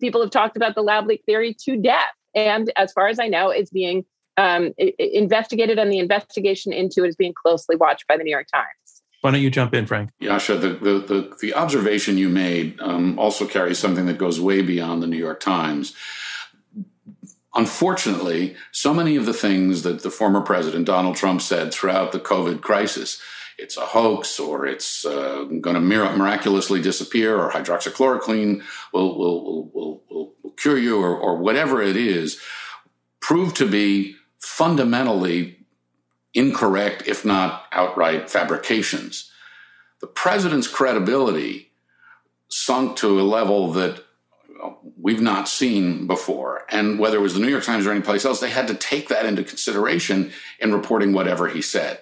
people 0.00 0.20
have 0.20 0.30
talked 0.30 0.56
about 0.56 0.74
the 0.74 0.82
lab 0.82 1.06
leak 1.06 1.22
theory 1.24 1.56
to 1.64 1.76
death. 1.76 2.12
And 2.34 2.70
as 2.76 2.92
far 2.92 3.08
as 3.08 3.18
I 3.18 3.28
know, 3.28 3.50
it's 3.50 3.70
being 3.70 4.04
um, 4.36 4.72
investigated, 4.98 5.78
and 5.78 5.92
the 5.92 5.98
investigation 5.98 6.72
into 6.72 7.04
it 7.04 7.08
is 7.08 7.16
being 7.16 7.34
closely 7.34 7.76
watched 7.76 8.06
by 8.06 8.16
the 8.16 8.24
New 8.24 8.30
York 8.30 8.46
Times. 8.52 8.66
Why 9.22 9.30
don't 9.30 9.40
you 9.40 9.50
jump 9.50 9.72
in, 9.72 9.86
Frank? 9.86 10.10
Yascha, 10.20 10.60
the, 10.60 10.70
the, 10.70 10.98
the, 10.98 11.36
the 11.40 11.54
observation 11.54 12.18
you 12.18 12.28
made 12.28 12.78
um, 12.80 13.18
also 13.20 13.46
carries 13.46 13.78
something 13.78 14.06
that 14.06 14.18
goes 14.18 14.40
way 14.40 14.62
beyond 14.62 15.00
the 15.00 15.06
New 15.06 15.16
York 15.16 15.38
Times. 15.38 15.94
Unfortunately, 17.54 18.56
so 18.72 18.92
many 18.92 19.14
of 19.14 19.24
the 19.24 19.32
things 19.32 19.84
that 19.84 20.02
the 20.02 20.10
former 20.10 20.40
president, 20.40 20.86
Donald 20.86 21.14
Trump, 21.14 21.40
said 21.40 21.72
throughout 21.72 22.10
the 22.10 22.18
COVID 22.18 22.62
crisis, 22.62 23.22
it's 23.58 23.76
a 23.76 23.86
hoax 23.86 24.40
or 24.40 24.66
it's 24.66 25.04
uh, 25.04 25.44
going 25.60 25.74
to 25.74 25.80
miraculously 25.80 26.82
disappear 26.82 27.38
or 27.38 27.52
hydroxychloroquine 27.52 28.60
will, 28.92 29.16
will, 29.16 29.44
will, 29.72 30.02
will, 30.10 30.32
will 30.42 30.50
cure 30.56 30.78
you 30.78 31.00
or, 31.00 31.16
or 31.16 31.36
whatever 31.36 31.80
it 31.80 31.96
is, 31.96 32.40
proved 33.20 33.54
to 33.56 33.70
be 33.70 34.16
fundamentally 34.40 35.61
incorrect, 36.34 37.04
if 37.06 37.24
not 37.24 37.64
outright 37.72 38.30
fabrications. 38.30 39.30
The 40.00 40.06
president's 40.06 40.68
credibility 40.68 41.70
sunk 42.48 42.96
to 42.96 43.20
a 43.20 43.22
level 43.22 43.72
that 43.72 44.04
uh, 44.62 44.70
we've 44.98 45.20
not 45.20 45.48
seen 45.48 46.06
before. 46.06 46.64
And 46.68 46.98
whether 46.98 47.16
it 47.16 47.22
was 47.22 47.34
the 47.34 47.40
New 47.40 47.48
York 47.48 47.64
Times 47.64 47.86
or 47.86 47.92
any 47.92 48.00
place 48.00 48.24
else, 48.24 48.40
they 48.40 48.50
had 48.50 48.68
to 48.68 48.74
take 48.74 49.08
that 49.08 49.26
into 49.26 49.44
consideration 49.44 50.32
in 50.60 50.72
reporting 50.72 51.12
whatever 51.12 51.48
he 51.48 51.62
said. 51.62 52.00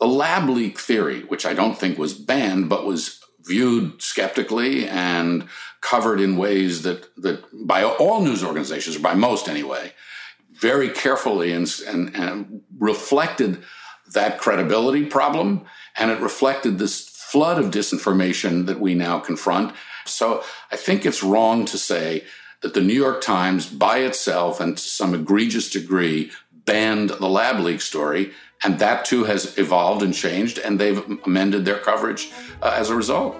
The 0.00 0.06
lab 0.06 0.48
leak 0.48 0.78
theory, 0.78 1.22
which 1.22 1.44
I 1.44 1.54
don't 1.54 1.78
think 1.78 1.98
was 1.98 2.14
banned, 2.14 2.68
but 2.68 2.86
was 2.86 3.20
viewed 3.44 4.02
skeptically 4.02 4.86
and 4.86 5.48
covered 5.80 6.20
in 6.20 6.36
ways 6.36 6.82
that, 6.82 7.08
that 7.16 7.42
by 7.66 7.82
all 7.82 8.20
news 8.20 8.44
organizations, 8.44 8.96
or 8.96 9.00
by 9.00 9.14
most 9.14 9.48
anyway, 9.48 9.92
very 10.60 10.88
carefully 10.88 11.52
and, 11.52 11.68
and, 11.86 12.14
and 12.16 12.62
reflected 12.78 13.62
that 14.12 14.38
credibility 14.38 15.04
problem. 15.04 15.64
And 15.96 16.10
it 16.10 16.20
reflected 16.20 16.78
this 16.78 17.08
flood 17.08 17.58
of 17.58 17.70
disinformation 17.70 18.66
that 18.66 18.80
we 18.80 18.94
now 18.94 19.18
confront. 19.18 19.74
So 20.06 20.42
I 20.72 20.76
think 20.76 21.04
it's 21.04 21.22
wrong 21.22 21.64
to 21.66 21.78
say 21.78 22.24
that 22.62 22.74
the 22.74 22.80
New 22.80 22.94
York 22.94 23.20
Times 23.20 23.66
by 23.66 23.98
itself 23.98 24.60
and 24.60 24.76
to 24.76 24.82
some 24.82 25.14
egregious 25.14 25.70
degree 25.70 26.30
banned 26.64 27.10
the 27.10 27.28
lab 27.28 27.60
leak 27.60 27.80
story. 27.80 28.32
And 28.64 28.78
that 28.80 29.04
too 29.04 29.24
has 29.24 29.56
evolved 29.56 30.02
and 30.02 30.12
changed, 30.12 30.58
and 30.58 30.80
they've 30.80 30.98
amended 31.24 31.64
their 31.64 31.78
coverage 31.78 32.32
uh, 32.60 32.74
as 32.76 32.90
a 32.90 32.96
result. 32.96 33.36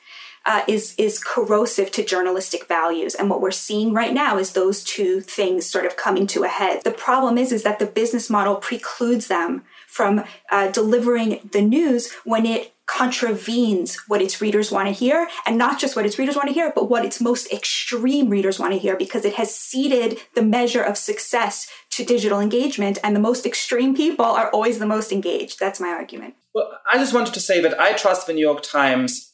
uh, 0.46 0.62
is 0.68 0.94
is 0.96 1.22
corrosive 1.22 1.90
to 1.92 2.04
journalistic 2.04 2.66
values. 2.66 3.14
And 3.14 3.28
what 3.28 3.40
we're 3.40 3.50
seeing 3.50 3.92
right 3.92 4.14
now 4.14 4.38
is 4.38 4.52
those 4.52 4.82
two 4.85 5.20
things 5.20 5.66
sort 5.66 5.85
of 5.85 5.96
coming 5.96 6.26
to 6.28 6.44
a 6.44 6.48
head. 6.48 6.85
The 6.85 6.92
problem 6.92 7.37
is 7.37 7.52
is 7.52 7.64
that 7.64 7.78
the 7.78 7.87
business 7.87 8.30
model 8.30 8.56
precludes 8.56 9.26
them 9.26 9.64
from 9.88 10.24
uh, 10.50 10.70
delivering 10.70 11.40
the 11.52 11.62
news 11.62 12.12
when 12.24 12.46
it 12.46 12.72
contravenes 12.87 13.96
what 14.06 14.22
its 14.22 14.40
readers 14.40 14.70
want 14.70 14.87
to 14.87 14.92
hear 14.92 15.28
and 15.44 15.59
not 15.59 15.80
just 15.80 15.96
what 15.96 16.06
its 16.06 16.20
readers 16.20 16.37
want 16.37 16.46
to 16.46 16.54
hear 16.54 16.72
but 16.72 16.88
what 16.88 17.04
its 17.04 17.20
most 17.20 17.52
extreme 17.52 18.28
readers 18.30 18.61
want 18.61 18.72
to 18.72 18.78
hear 18.78 18.96
because 18.96 19.24
it 19.24 19.35
has 19.35 19.52
ceded 19.52 20.18
the 20.37 20.42
measure 20.42 20.82
of 20.82 20.96
success 20.96 21.68
to 21.90 22.04
digital 22.04 22.38
engagement 22.38 22.96
and 23.02 23.16
the 23.16 23.20
most 23.20 23.44
extreme 23.44 23.92
people 23.96 24.24
are 24.24 24.50
always 24.50 24.78
the 24.78 24.87
most 24.87 25.11
engaged 25.11 25.59
that's 25.59 25.80
my 25.80 25.88
argument 25.88 26.35
well 26.54 26.78
i 26.88 26.96
just 26.96 27.12
wanted 27.12 27.35
to 27.35 27.40
say 27.40 27.61
that 27.61 27.78
i 27.80 27.92
trust 27.92 28.28
the 28.28 28.32
new 28.32 28.46
york 28.46 28.62
times 28.62 29.32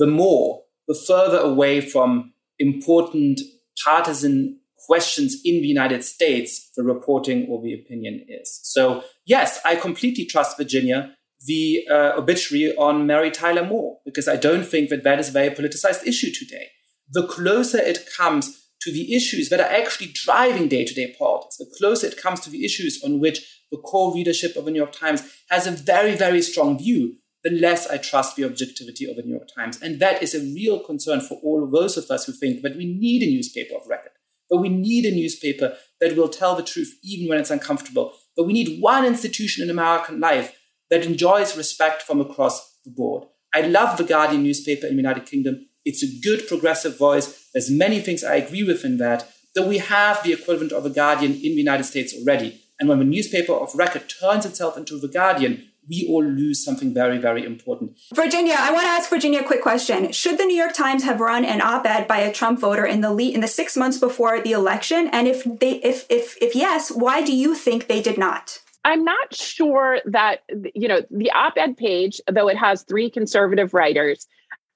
the 0.00 0.06
more, 0.06 0.62
the 0.88 0.98
further 1.06 1.36
away 1.38 1.82
from 1.82 2.32
important 2.58 3.40
partisan 3.84 4.58
questions 4.86 5.36
in 5.44 5.56
the 5.60 5.68
United 5.68 6.02
States 6.02 6.70
the 6.74 6.82
reporting 6.82 7.46
or 7.50 7.62
the 7.62 7.74
opinion 7.74 8.24
is. 8.26 8.60
So, 8.64 9.04
yes, 9.26 9.60
I 9.64 9.76
completely 9.76 10.24
trust 10.24 10.56
Virginia, 10.56 11.14
the 11.46 11.86
uh, 11.88 12.12
obituary 12.16 12.74
on 12.76 13.06
Mary 13.06 13.30
Tyler 13.30 13.64
Moore, 13.64 13.98
because 14.06 14.26
I 14.26 14.36
don't 14.36 14.64
think 14.64 14.88
that 14.88 15.04
that 15.04 15.20
is 15.20 15.28
a 15.28 15.32
very 15.32 15.50
politicized 15.50 16.06
issue 16.06 16.32
today. 16.32 16.68
The 17.10 17.26
closer 17.26 17.78
it 17.78 18.08
comes 18.16 18.56
to 18.80 18.90
the 18.90 19.14
issues 19.14 19.50
that 19.50 19.60
are 19.60 19.70
actually 19.80 20.12
driving 20.14 20.66
day 20.68 20.86
to 20.86 20.94
day 20.94 21.14
politics, 21.18 21.58
the 21.58 21.70
closer 21.78 22.06
it 22.06 22.16
comes 22.16 22.40
to 22.40 22.50
the 22.50 22.64
issues 22.64 23.02
on 23.04 23.20
which 23.20 23.38
the 23.70 23.76
core 23.76 24.14
readership 24.14 24.56
of 24.56 24.64
the 24.64 24.70
New 24.70 24.78
York 24.78 24.92
Times 24.92 25.22
has 25.50 25.66
a 25.66 25.70
very, 25.70 26.16
very 26.16 26.40
strong 26.40 26.78
view, 26.78 27.16
the 27.42 27.50
less 27.50 27.86
I 27.86 27.96
trust 27.96 28.36
the 28.36 28.44
objectivity 28.44 29.08
of 29.08 29.16
the 29.16 29.22
New 29.22 29.34
York 29.34 29.48
Times. 29.54 29.80
And 29.80 29.98
that 30.00 30.22
is 30.22 30.34
a 30.34 30.40
real 30.40 30.80
concern 30.80 31.20
for 31.20 31.38
all 31.42 31.64
of 31.64 31.70
those 31.70 31.96
of 31.96 32.10
us 32.10 32.26
who 32.26 32.32
think 32.32 32.62
that 32.62 32.76
we 32.76 32.84
need 32.84 33.22
a 33.22 33.30
newspaper 33.30 33.76
of 33.76 33.88
record, 33.88 34.12
but 34.48 34.58
we 34.58 34.68
need 34.68 35.06
a 35.06 35.14
newspaper 35.14 35.76
that 36.00 36.16
will 36.16 36.28
tell 36.28 36.54
the 36.54 36.62
truth 36.62 36.98
even 37.02 37.28
when 37.28 37.38
it's 37.38 37.50
uncomfortable. 37.50 38.12
But 38.36 38.46
we 38.46 38.52
need 38.52 38.80
one 38.80 39.06
institution 39.06 39.64
in 39.64 39.70
American 39.70 40.20
life 40.20 40.56
that 40.90 41.04
enjoys 41.04 41.56
respect 41.56 42.02
from 42.02 42.20
across 42.20 42.78
the 42.84 42.90
board. 42.90 43.24
I 43.54 43.62
love 43.62 43.96
the 43.96 44.04
Guardian 44.04 44.42
newspaper 44.42 44.86
in 44.86 44.96
the 44.96 45.02
United 45.02 45.26
Kingdom. 45.26 45.66
It's 45.84 46.02
a 46.02 46.20
good 46.20 46.46
progressive 46.46 46.98
voice. 46.98 47.48
There's 47.52 47.70
many 47.70 48.00
things 48.00 48.22
I 48.22 48.36
agree 48.36 48.64
with 48.64 48.84
in 48.84 48.98
that. 48.98 49.30
Though 49.54 49.66
we 49.66 49.78
have 49.78 50.22
the 50.22 50.32
equivalent 50.32 50.72
of 50.72 50.86
a 50.86 50.90
Guardian 50.90 51.32
in 51.32 51.40
the 51.40 51.62
United 51.62 51.84
States 51.84 52.14
already. 52.14 52.60
And 52.78 52.88
when 52.88 52.98
the 52.98 53.04
newspaper 53.04 53.52
of 53.52 53.74
record 53.74 54.08
turns 54.08 54.46
itself 54.46 54.76
into 54.76 54.98
the 54.98 55.08
Guardian, 55.08 55.69
we 55.90 56.06
all 56.08 56.24
lose 56.24 56.64
something 56.64 56.94
very, 56.94 57.18
very 57.18 57.44
important. 57.44 57.98
Virginia, 58.14 58.54
I 58.56 58.70
want 58.70 58.84
to 58.84 58.90
ask 58.90 59.10
Virginia 59.10 59.40
a 59.40 59.44
quick 59.44 59.60
question. 59.60 60.12
Should 60.12 60.38
the 60.38 60.44
New 60.44 60.56
York 60.56 60.72
Times 60.72 61.02
have 61.02 61.20
run 61.20 61.44
an 61.44 61.60
op-ed 61.60 62.06
by 62.06 62.18
a 62.18 62.32
Trump 62.32 62.60
voter 62.60 62.86
in 62.86 63.00
the 63.00 63.10
in 63.34 63.40
the 63.40 63.48
six 63.48 63.76
months 63.76 63.98
before 63.98 64.40
the 64.40 64.52
election? 64.52 65.10
And 65.12 65.26
if 65.26 65.42
they, 65.44 65.72
if 65.82 66.06
if 66.08 66.36
if 66.40 66.54
yes, 66.54 66.90
why 66.90 67.22
do 67.22 67.34
you 67.34 67.56
think 67.56 67.88
they 67.88 68.00
did 68.00 68.18
not? 68.18 68.60
I'm 68.84 69.04
not 69.04 69.34
sure 69.34 69.98
that 70.06 70.42
you 70.74 70.86
know 70.86 71.02
the 71.10 71.30
op-ed 71.32 71.76
page, 71.76 72.20
though 72.30 72.48
it 72.48 72.56
has 72.56 72.82
three 72.82 73.10
conservative 73.10 73.74
writers. 73.74 74.26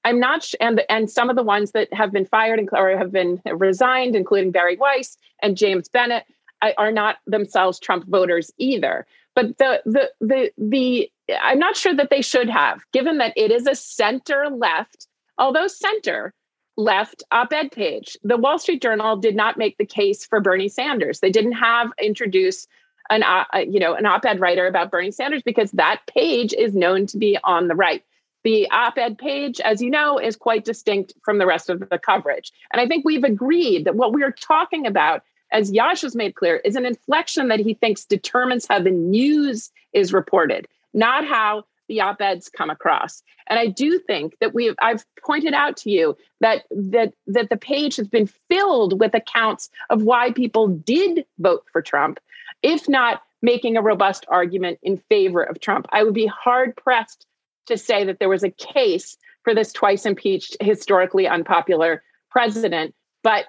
I'm 0.03 0.19
not, 0.19 0.43
sh- 0.43 0.53
and 0.59 0.81
and 0.89 1.09
some 1.09 1.29
of 1.31 1.35
the 1.35 1.43
ones 1.43 1.71
that 1.71 1.91
have 1.93 2.11
been 2.11 2.25
fired 2.25 2.59
and 2.59 2.69
or 2.73 2.95
have 2.97 3.11
been 3.11 3.41
resigned, 3.45 4.15
including 4.15 4.51
Bari 4.51 4.77
Weiss 4.77 5.17
and 5.41 5.57
James 5.57 5.87
Bennet, 5.89 6.25
are 6.77 6.91
not 6.91 7.17
themselves 7.25 7.79
Trump 7.79 8.05
voters 8.07 8.51
either. 8.57 9.07
But 9.35 9.57
the 9.57 9.81
the 9.85 10.11
the 10.21 10.51
the 10.57 11.11
I'm 11.41 11.59
not 11.59 11.75
sure 11.75 11.93
that 11.93 12.09
they 12.09 12.21
should 12.21 12.49
have, 12.49 12.81
given 12.93 13.17
that 13.17 13.33
it 13.35 13.51
is 13.51 13.67
a 13.67 13.75
center 13.75 14.47
left, 14.49 15.07
although 15.37 15.67
center 15.67 16.33
left 16.77 17.23
op-ed 17.31 17.71
page. 17.71 18.17
The 18.23 18.37
Wall 18.37 18.59
Street 18.59 18.81
Journal 18.81 19.15
did 19.17 19.35
not 19.35 19.57
make 19.57 19.77
the 19.77 19.85
case 19.85 20.25
for 20.25 20.41
Bernie 20.41 20.69
Sanders. 20.69 21.19
They 21.19 21.31
didn't 21.31 21.53
have 21.53 21.89
introduce 22.01 22.67
an 23.09 23.23
uh, 23.23 23.45
you 23.59 23.79
know 23.79 23.93
an 23.93 24.05
op-ed 24.05 24.39
writer 24.39 24.67
about 24.67 24.91
Bernie 24.91 25.11
Sanders 25.11 25.43
because 25.43 25.71
that 25.71 26.01
page 26.07 26.53
is 26.53 26.73
known 26.73 27.05
to 27.07 27.17
be 27.17 27.37
on 27.43 27.67
the 27.67 27.75
right. 27.75 28.03
The 28.43 28.69
op-ed 28.69 29.17
page, 29.17 29.59
as 29.61 29.81
you 29.81 29.89
know, 29.89 30.19
is 30.19 30.35
quite 30.35 30.65
distinct 30.65 31.13
from 31.23 31.39
the 31.39 31.47
rest 31.47 31.67
of 31.67 31.79
the 31.89 31.97
coverage. 31.97 32.51
And 32.71 32.79
I 32.79 32.87
think 32.87 33.03
we've 33.03 33.23
agreed 33.23 33.85
that 33.85 33.95
what 33.95 34.13
we 34.13 34.21
are 34.21 34.31
talking 34.31 34.85
about 34.85 35.23
as 35.51 35.71
Yash 35.71 36.01
has 36.01 36.15
made 36.15 36.35
clear, 36.35 36.57
is 36.57 36.75
an 36.75 36.85
inflection 36.85 37.47
that 37.47 37.59
he 37.59 37.73
thinks 37.73 38.05
determines 38.05 38.65
how 38.67 38.79
the 38.79 38.91
news 38.91 39.71
is 39.93 40.13
reported, 40.13 40.67
not 40.93 41.25
how 41.25 41.63
the 41.87 42.01
op-eds 42.01 42.49
come 42.49 42.69
across. 42.69 43.21
And 43.47 43.59
I 43.59 43.67
do 43.67 43.99
think 43.99 44.37
that 44.39 44.53
we 44.53 44.73
I've 44.79 45.05
pointed 45.23 45.53
out 45.53 45.77
to 45.77 45.91
you 45.91 46.17
that 46.41 46.63
that 46.71 47.13
that 47.27 47.49
the 47.49 47.57
page 47.57 47.95
has 47.97 48.07
been 48.07 48.27
filled 48.49 48.99
with 48.99 49.13
accounts 49.13 49.69
of 49.89 50.03
why 50.03 50.31
people 50.31 50.67
did 50.67 51.25
vote 51.39 51.63
for 51.71 51.81
Trump, 51.81 52.19
if 52.63 52.89
not 52.89 53.21
making 53.41 53.77
a 53.77 53.81
robust 53.81 54.25
argument 54.29 54.79
in 54.81 54.97
favor 54.97 55.43
of 55.43 55.59
Trump. 55.59 55.85
I 55.91 56.03
would 56.03 56.15
be 56.15 56.25
hard 56.25 56.75
pressed 56.75 57.27
to 57.67 57.77
say 57.77 58.03
that 58.03 58.19
there 58.19 58.29
was 58.29 58.43
a 58.43 58.49
case 58.49 59.17
for 59.43 59.53
this 59.53 59.71
twice 59.71 60.05
impeached 60.05 60.57
historically 60.61 61.27
unpopular 61.27 62.01
president, 62.31 62.95
but 63.21 63.45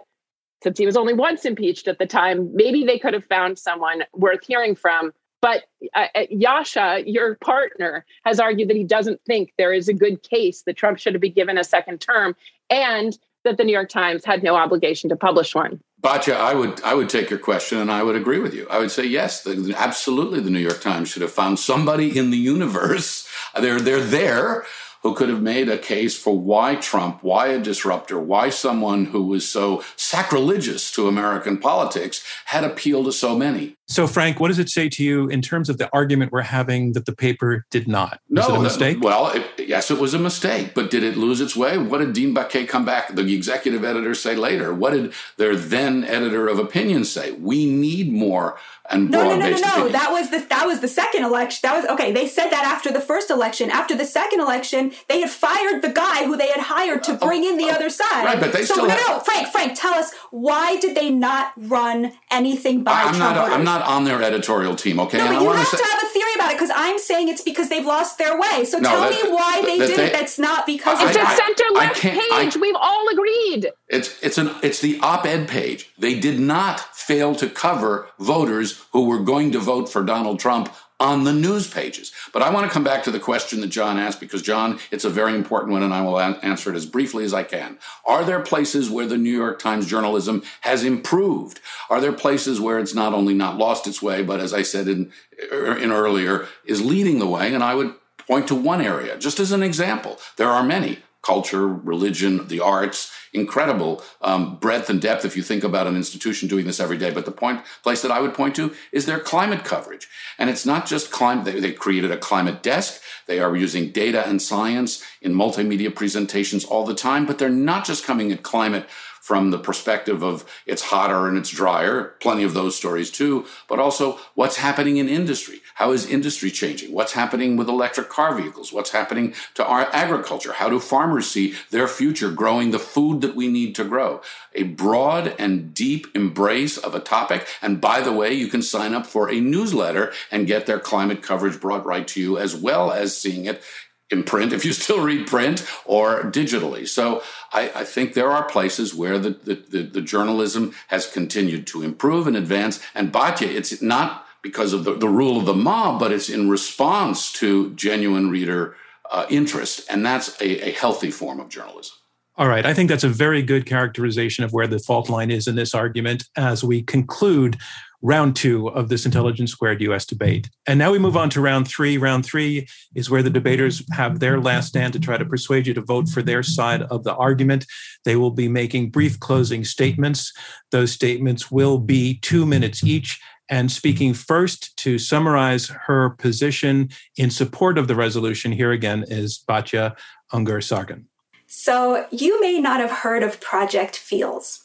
since 0.62 0.78
he 0.78 0.86
was 0.86 0.96
only 0.96 1.14
once 1.14 1.44
impeached 1.44 1.88
at 1.88 1.98
the 1.98 2.06
time, 2.06 2.50
maybe 2.54 2.84
they 2.84 2.98
could 2.98 3.14
have 3.14 3.24
found 3.24 3.58
someone 3.58 4.02
worth 4.14 4.44
hearing 4.46 4.74
from. 4.74 5.12
But 5.42 5.64
uh, 5.94 6.06
uh, 6.14 6.26
Yascha, 6.32 7.04
your 7.06 7.36
partner, 7.36 8.04
has 8.24 8.40
argued 8.40 8.68
that 8.68 8.76
he 8.76 8.84
doesn't 8.84 9.20
think 9.26 9.52
there 9.58 9.72
is 9.72 9.88
a 9.88 9.94
good 9.94 10.22
case 10.22 10.62
that 10.62 10.76
Trump 10.76 10.98
should 10.98 11.14
have 11.14 11.20
been 11.20 11.34
given 11.34 11.58
a 11.58 11.64
second 11.64 12.00
term 12.00 12.34
and 12.70 13.16
that 13.44 13.58
the 13.58 13.64
New 13.64 13.72
York 13.72 13.88
Times 13.88 14.24
had 14.24 14.42
no 14.42 14.56
obligation 14.56 15.08
to 15.10 15.16
publish 15.16 15.54
one. 15.54 15.80
Batya, 16.02 16.36
I 16.36 16.54
would 16.54 16.82
I 16.82 16.94
would 16.94 17.08
take 17.08 17.30
your 17.30 17.38
question 17.38 17.78
and 17.78 17.90
I 17.90 18.02
would 18.02 18.16
agree 18.16 18.38
with 18.38 18.54
you. 18.54 18.66
I 18.68 18.78
would 18.78 18.90
say 18.90 19.04
yes, 19.04 19.44
the, 19.44 19.74
absolutely. 19.76 20.40
The 20.40 20.50
New 20.50 20.60
York 20.60 20.80
Times 20.80 21.08
should 21.08 21.22
have 21.22 21.32
found 21.32 21.58
somebody 21.58 22.16
in 22.16 22.30
the 22.30 22.36
universe. 22.36 23.28
They're 23.58 23.80
they're 23.80 24.00
there 24.00 24.66
who 25.06 25.14
could 25.14 25.28
have 25.28 25.40
made 25.40 25.68
a 25.68 25.78
case 25.78 26.18
for 26.18 26.36
why 26.36 26.74
Trump, 26.74 27.22
why 27.22 27.46
a 27.46 27.60
disruptor, 27.60 28.18
why 28.18 28.48
someone 28.48 29.04
who 29.04 29.22
was 29.22 29.48
so 29.48 29.84
sacrilegious 29.94 30.90
to 30.90 31.06
American 31.06 31.58
politics 31.58 32.24
had 32.46 32.64
appealed 32.64 33.06
to 33.06 33.12
so 33.12 33.38
many. 33.38 33.76
So, 33.88 34.08
Frank, 34.08 34.40
what 34.40 34.48
does 34.48 34.58
it 34.58 34.68
say 34.68 34.88
to 34.88 35.04
you 35.04 35.28
in 35.28 35.42
terms 35.42 35.68
of 35.68 35.78
the 35.78 35.88
argument 35.92 36.32
we're 36.32 36.42
having 36.42 36.92
that 36.92 37.06
the 37.06 37.14
paper 37.14 37.66
did 37.70 37.86
not? 37.86 38.20
Was 38.28 38.48
no, 38.48 38.54
it 38.54 38.58
a 38.58 38.62
mistake? 38.62 38.98
well, 39.00 39.28
it, 39.28 39.44
yes, 39.58 39.92
it 39.92 39.98
was 39.98 40.12
a 40.12 40.18
mistake, 40.18 40.72
but 40.74 40.90
did 40.90 41.04
it 41.04 41.16
lose 41.16 41.40
its 41.40 41.54
way? 41.54 41.78
What 41.78 41.98
did 41.98 42.12
Dean 42.12 42.34
Baquet 42.34 42.68
come 42.68 42.84
back, 42.84 43.14
the 43.14 43.34
executive 43.34 43.84
editor, 43.84 44.14
say 44.14 44.34
later? 44.34 44.74
What 44.74 44.92
did 44.92 45.12
their 45.36 45.54
then 45.54 46.02
editor 46.04 46.48
of 46.48 46.58
opinion 46.58 47.04
say? 47.04 47.32
We 47.32 47.66
need 47.66 48.12
more 48.12 48.58
and 48.90 49.10
no, 49.10 49.22
no, 49.22 49.36
no, 49.36 49.50
no, 49.50 49.56
no, 49.56 49.76
no. 49.76 49.88
That 49.88 50.10
was 50.10 50.30
the 50.30 50.38
that 50.48 50.66
was 50.66 50.80
the 50.80 50.88
second 50.88 51.24
election. 51.24 51.60
That 51.62 51.76
was 51.76 51.86
okay. 51.92 52.12
They 52.12 52.26
said 52.26 52.50
that 52.50 52.64
after 52.64 52.92
the 52.92 53.00
first 53.00 53.30
election. 53.30 53.70
After 53.70 53.96
the 53.96 54.04
second 54.04 54.40
election, 54.40 54.92
they 55.08 55.20
had 55.20 55.30
fired 55.30 55.82
the 55.82 55.90
guy 55.90 56.24
who 56.24 56.36
they 56.36 56.48
had 56.48 56.60
hired 56.60 57.02
to 57.04 57.14
bring 57.14 57.44
in 57.44 57.56
the 57.56 57.70
uh, 57.70 57.74
other 57.74 57.90
side. 57.90 58.24
Right, 58.24 58.40
but 58.40 58.52
they 58.52 58.64
so 58.64 58.74
still 58.74 58.86
no, 58.86 58.94
have, 58.94 59.08
no, 59.08 59.20
Frank, 59.20 59.48
Frank, 59.48 59.78
tell 59.78 59.94
us 59.94 60.12
why 60.30 60.76
did 60.76 60.96
they 60.96 61.10
not 61.10 61.52
run 61.56 62.12
anything 62.30 62.84
by 62.84 62.92
I'm 62.92 63.14
Trump 63.14 63.36
not. 63.36 63.75
Voters? 63.78 63.88
I'm 63.88 63.94
not 63.94 63.96
on 63.96 64.04
their 64.04 64.22
editorial 64.22 64.74
team. 64.76 64.98
Okay, 65.00 65.18
no, 65.18 65.26
and 65.26 65.34
but 65.38 65.40
I 65.40 65.42
you 65.52 65.56
have 65.58 65.66
say, 65.68 65.76
to 65.78 65.84
have 65.84 66.02
a 66.02 66.06
theory 66.06 66.30
about 66.36 66.50
it 66.52 66.54
because 66.54 66.70
I'm 66.74 66.98
saying 66.98 67.28
it's 67.28 67.42
because 67.42 67.68
they've 67.68 67.84
lost 67.86 68.18
their 68.18 68.38
way. 68.38 68.64
So 68.64 68.78
No, 68.78 68.88
tell 68.90 69.00
that- 69.00 69.10
me 69.24 69.30
why 69.30 69.62
they 69.64 69.78
that 69.78 69.86
did 69.88 69.98
they- 69.98 70.06
it. 70.06 70.12
That's 70.12 70.38
not 70.38 70.66
because 70.66 71.00
It's 71.02 71.16
of 71.16 71.22
a 71.22 71.26
I- 71.26 71.34
center 71.36 71.64
left 71.74 71.96
can't- 71.96 72.20
I- 72.32 72.44
page. 72.44 72.56
We've 72.56 72.74
all 72.76 73.08
agreed. 73.08 73.70
It's 73.88 74.14
it's 74.22 74.38
an 74.38 74.50
it's 74.62 74.80
the 74.80 74.98
op-ed 75.02 75.48
page. 75.48 75.90
They 75.98 76.14
did 76.14 76.38
not 76.40 76.80
fail 76.96 77.34
to 77.36 77.48
cover 77.48 78.08
voters 78.18 78.82
who 78.92 79.04
were 79.06 79.20
going 79.20 79.52
to 79.52 79.58
vote 79.58 79.88
for 79.88 80.02
Donald 80.02 80.40
Trump 80.40 80.72
on 80.98 81.24
the 81.24 81.32
news 81.32 81.68
pages. 81.68 82.12
But 82.32 82.42
I 82.42 82.50
want 82.50 82.66
to 82.66 82.72
come 82.72 82.84
back 82.84 83.04
to 83.04 83.10
the 83.10 83.20
question 83.20 83.60
that 83.60 83.68
John 83.68 83.98
asked 83.98 84.18
because 84.18 84.40
John, 84.40 84.78
it's 84.90 85.04
a 85.04 85.10
very 85.10 85.34
important 85.34 85.72
one 85.72 85.82
and 85.82 85.92
I 85.92 86.00
will 86.00 86.18
an- 86.18 86.36
answer 86.42 86.70
it 86.70 86.76
as 86.76 86.86
briefly 86.86 87.24
as 87.24 87.34
I 87.34 87.42
can. 87.42 87.78
Are 88.06 88.24
there 88.24 88.40
places 88.40 88.88
where 88.88 89.06
the 89.06 89.18
New 89.18 89.36
York 89.36 89.58
Times 89.58 89.86
journalism 89.86 90.42
has 90.62 90.84
improved? 90.84 91.60
Are 91.90 92.00
there 92.00 92.12
places 92.12 92.60
where 92.60 92.78
it's 92.78 92.94
not 92.94 93.12
only 93.12 93.34
not 93.34 93.58
lost 93.58 93.86
its 93.86 94.00
way 94.00 94.22
but 94.22 94.40
as 94.40 94.54
I 94.54 94.62
said 94.62 94.88
in 94.88 95.12
er, 95.52 95.76
in 95.76 95.92
earlier 95.92 96.46
is 96.64 96.84
leading 96.84 97.18
the 97.18 97.26
way 97.26 97.52
and 97.52 97.62
I 97.62 97.74
would 97.74 97.94
point 98.26 98.48
to 98.48 98.54
one 98.54 98.80
area 98.80 99.18
just 99.18 99.38
as 99.38 99.52
an 99.52 99.62
example. 99.62 100.18
There 100.36 100.50
are 100.50 100.62
many 100.62 101.00
culture, 101.22 101.66
religion, 101.66 102.46
the 102.48 102.60
arts, 102.60 103.12
incredible 103.36 104.02
um, 104.22 104.56
breadth 104.56 104.90
and 104.90 105.00
depth 105.00 105.24
if 105.24 105.36
you 105.36 105.42
think 105.42 105.62
about 105.62 105.86
an 105.86 105.96
institution 105.96 106.48
doing 106.48 106.66
this 106.66 106.80
every 106.80 106.98
day. 106.98 107.10
But 107.10 107.24
the 107.24 107.32
point 107.32 107.62
place 107.82 108.02
that 108.02 108.10
I 108.10 108.20
would 108.20 108.34
point 108.34 108.56
to 108.56 108.74
is 108.90 109.06
their 109.06 109.20
climate 109.20 109.64
coverage. 109.64 110.08
And 110.38 110.50
it's 110.50 110.66
not 110.66 110.86
just 110.86 111.10
climate, 111.10 111.44
they, 111.44 111.60
they 111.60 111.72
created 111.72 112.10
a 112.10 112.16
climate 112.16 112.62
desk. 112.62 113.00
They 113.26 113.38
are 113.38 113.56
using 113.56 113.92
data 113.92 114.26
and 114.26 114.40
science 114.40 115.04
in 115.20 115.34
multimedia 115.34 115.94
presentations 115.94 116.64
all 116.64 116.84
the 116.84 116.94
time, 116.94 117.26
but 117.26 117.38
they're 117.38 117.48
not 117.48 117.84
just 117.84 118.04
coming 118.04 118.32
at 118.32 118.42
climate 118.42 118.88
from 119.26 119.50
the 119.50 119.58
perspective 119.58 120.22
of 120.22 120.44
it's 120.66 120.82
hotter 120.82 121.26
and 121.26 121.36
it's 121.36 121.50
drier, 121.50 122.14
plenty 122.20 122.44
of 122.44 122.54
those 122.54 122.76
stories 122.76 123.10
too, 123.10 123.44
but 123.68 123.80
also 123.80 124.20
what's 124.36 124.56
happening 124.56 124.98
in 124.98 125.08
industry. 125.08 125.60
How 125.76 125.92
is 125.92 126.08
industry 126.08 126.50
changing? 126.50 126.94
What's 126.94 127.12
happening 127.12 127.58
with 127.58 127.68
electric 127.68 128.08
car 128.08 128.34
vehicles? 128.34 128.72
What's 128.72 128.92
happening 128.92 129.34
to 129.54 129.64
our 129.64 129.90
agriculture? 129.92 130.54
How 130.54 130.70
do 130.70 130.80
farmers 130.80 131.26
see 131.26 131.54
their 131.70 131.86
future 131.86 132.30
growing 132.30 132.70
the 132.70 132.78
food 132.78 133.20
that 133.20 133.36
we 133.36 133.48
need 133.48 133.74
to 133.74 133.84
grow? 133.84 134.22
A 134.54 134.62
broad 134.62 135.34
and 135.38 135.74
deep 135.74 136.06
embrace 136.14 136.78
of 136.78 136.94
a 136.94 137.00
topic. 137.00 137.46
And 137.60 137.78
by 137.78 138.00
the 138.00 138.12
way, 138.12 138.32
you 138.32 138.48
can 138.48 138.62
sign 138.62 138.94
up 138.94 139.04
for 139.04 139.30
a 139.30 139.38
newsletter 139.38 140.14
and 140.30 140.46
get 140.46 140.64
their 140.64 140.80
climate 140.80 141.22
coverage 141.22 141.60
brought 141.60 141.84
right 141.84 142.08
to 142.08 142.22
you, 142.22 142.38
as 142.38 142.56
well 142.56 142.90
as 142.90 143.14
seeing 143.14 143.44
it 143.44 143.62
in 144.10 144.22
print 144.22 144.54
if 144.54 144.64
you 144.64 144.72
still 144.72 145.04
read 145.04 145.26
print 145.26 145.68
or 145.84 146.22
digitally. 146.22 146.88
So 146.88 147.22
I, 147.52 147.70
I 147.74 147.84
think 147.84 148.14
there 148.14 148.30
are 148.30 148.44
places 148.44 148.94
where 148.94 149.18
the, 149.18 149.30
the, 149.30 149.54
the, 149.56 149.82
the, 149.82 150.00
journalism 150.00 150.72
has 150.88 151.10
continued 151.10 151.66
to 151.66 151.82
improve 151.82 152.26
and 152.26 152.36
advance. 152.36 152.80
And 152.94 153.12
Batya, 153.12 153.48
it's 153.48 153.82
not 153.82 154.25
because 154.46 154.72
of 154.72 154.84
the, 154.84 154.94
the 154.94 155.08
rule 155.08 155.40
of 155.40 155.44
the 155.44 155.54
mob, 155.54 155.98
but 155.98 156.12
it's 156.12 156.28
in 156.28 156.48
response 156.48 157.32
to 157.32 157.74
genuine 157.74 158.30
reader 158.30 158.76
uh, 159.10 159.26
interest. 159.28 159.84
And 159.90 160.06
that's 160.06 160.40
a, 160.40 160.68
a 160.68 160.70
healthy 160.70 161.10
form 161.10 161.40
of 161.40 161.48
journalism. 161.48 161.96
All 162.36 162.46
right. 162.46 162.64
I 162.64 162.72
think 162.72 162.88
that's 162.88 163.02
a 163.02 163.08
very 163.08 163.42
good 163.42 163.66
characterization 163.66 164.44
of 164.44 164.52
where 164.52 164.68
the 164.68 164.78
fault 164.78 165.10
line 165.10 165.32
is 165.32 165.48
in 165.48 165.56
this 165.56 165.74
argument 165.74 166.28
as 166.36 166.62
we 166.62 166.82
conclude 166.82 167.56
round 168.02 168.36
two 168.36 168.68
of 168.68 168.88
this 168.88 169.04
Intelligence 169.04 169.50
Squared 169.50 169.80
US 169.80 170.06
debate. 170.06 170.48
And 170.66 170.78
now 170.78 170.92
we 170.92 170.98
move 170.98 171.16
on 171.16 171.28
to 171.30 171.40
round 171.40 171.66
three. 171.66 171.98
Round 171.98 172.24
three 172.24 172.68
is 172.94 173.10
where 173.10 173.22
the 173.22 173.30
debaters 173.30 173.82
have 173.90 174.20
their 174.20 174.38
last 174.38 174.68
stand 174.68 174.92
to 174.92 175.00
try 175.00 175.16
to 175.16 175.24
persuade 175.24 175.66
you 175.66 175.74
to 175.74 175.80
vote 175.80 176.08
for 176.08 176.22
their 176.22 176.44
side 176.44 176.82
of 176.82 177.02
the 177.02 177.14
argument. 177.16 177.66
They 178.04 178.14
will 178.14 178.30
be 178.30 178.48
making 178.48 178.90
brief 178.90 179.18
closing 179.18 179.64
statements. 179.64 180.32
Those 180.70 180.92
statements 180.92 181.50
will 181.50 181.78
be 181.78 182.20
two 182.20 182.46
minutes 182.46 182.84
each. 182.84 183.18
And 183.48 183.70
speaking 183.70 184.12
first 184.12 184.76
to 184.78 184.98
summarize 184.98 185.68
her 185.68 186.10
position 186.10 186.90
in 187.16 187.30
support 187.30 187.78
of 187.78 187.86
the 187.86 187.94
resolution, 187.94 188.52
here 188.52 188.72
again 188.72 189.04
is 189.08 189.42
Batya 189.48 189.96
Ungar 190.32 190.62
Sargon. 190.62 191.06
So, 191.46 192.06
you 192.10 192.40
may 192.40 192.60
not 192.60 192.80
have 192.80 192.90
heard 192.90 193.22
of 193.22 193.40
Project 193.40 193.96
Feels, 193.96 194.64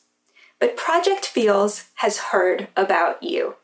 but 0.59 0.75
Project 0.75 1.25
Feels 1.25 1.85
has 1.95 2.17
heard 2.17 2.69
about 2.75 3.21
you. 3.21 3.55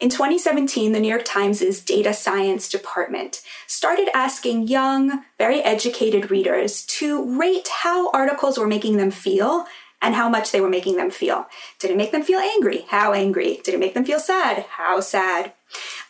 In 0.00 0.08
2017, 0.08 0.92
the 0.92 1.00
New 1.00 1.08
York 1.08 1.24
Times' 1.24 1.80
data 1.80 2.14
science 2.14 2.68
department 2.68 3.42
started 3.66 4.08
asking 4.14 4.68
young, 4.68 5.24
very 5.38 5.60
educated 5.62 6.30
readers 6.30 6.84
to 6.86 7.38
rate 7.38 7.68
how 7.82 8.10
articles 8.12 8.58
were 8.58 8.66
making 8.66 8.96
them 8.96 9.10
feel 9.10 9.66
and 10.02 10.14
how 10.14 10.28
much 10.28 10.52
they 10.52 10.60
were 10.60 10.68
making 10.68 10.96
them 10.96 11.10
feel. 11.10 11.46
Did 11.78 11.90
it 11.90 11.96
make 11.96 12.12
them 12.12 12.22
feel 12.22 12.38
angry? 12.38 12.84
How 12.88 13.12
angry? 13.12 13.60
Did 13.64 13.74
it 13.74 13.80
make 13.80 13.94
them 13.94 14.04
feel 14.04 14.20
sad? 14.20 14.66
How 14.70 15.00
sad? 15.00 15.52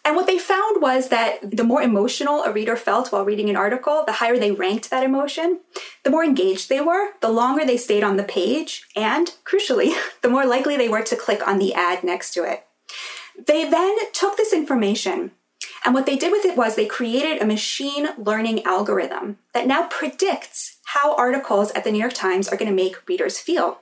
And 0.04 0.14
what 0.14 0.26
they 0.26 0.38
found 0.38 0.82
was 0.82 1.08
that 1.08 1.56
the 1.56 1.64
more 1.64 1.82
emotional 1.82 2.44
a 2.44 2.52
reader 2.52 2.76
felt 2.76 3.10
while 3.10 3.24
reading 3.24 3.48
an 3.50 3.56
article, 3.56 4.04
the 4.04 4.12
higher 4.12 4.38
they 4.38 4.50
ranked 4.50 4.90
that 4.90 5.04
emotion, 5.04 5.60
the 6.04 6.10
more 6.10 6.24
engaged 6.24 6.68
they 6.68 6.80
were, 6.80 7.10
the 7.20 7.28
longer 7.28 7.64
they 7.64 7.76
stayed 7.76 8.04
on 8.04 8.16
the 8.16 8.22
page, 8.22 8.86
and 8.94 9.34
crucially, 9.44 9.94
the 10.22 10.28
more 10.28 10.46
likely 10.46 10.76
they 10.76 10.88
were 10.88 11.02
to 11.02 11.16
click 11.16 11.46
on 11.46 11.58
the 11.58 11.74
ad 11.74 12.04
next 12.04 12.34
to 12.34 12.44
it. 12.44 12.64
They 13.46 13.68
then 13.68 13.96
took 14.12 14.36
this 14.36 14.52
information 14.52 15.32
and 15.86 15.94
what 15.94 16.04
they 16.04 16.16
did 16.16 16.32
with 16.32 16.44
it 16.44 16.56
was 16.56 16.74
they 16.74 16.86
created 16.86 17.40
a 17.40 17.46
machine 17.46 18.08
learning 18.18 18.64
algorithm 18.64 19.38
that 19.54 19.68
now 19.68 19.86
predicts 19.86 20.75
how 20.86 21.14
articles 21.16 21.70
at 21.72 21.84
the 21.84 21.90
New 21.90 21.98
York 21.98 22.12
Times 22.12 22.48
are 22.48 22.56
going 22.56 22.70
to 22.70 22.74
make 22.74 23.08
readers 23.08 23.38
feel. 23.38 23.80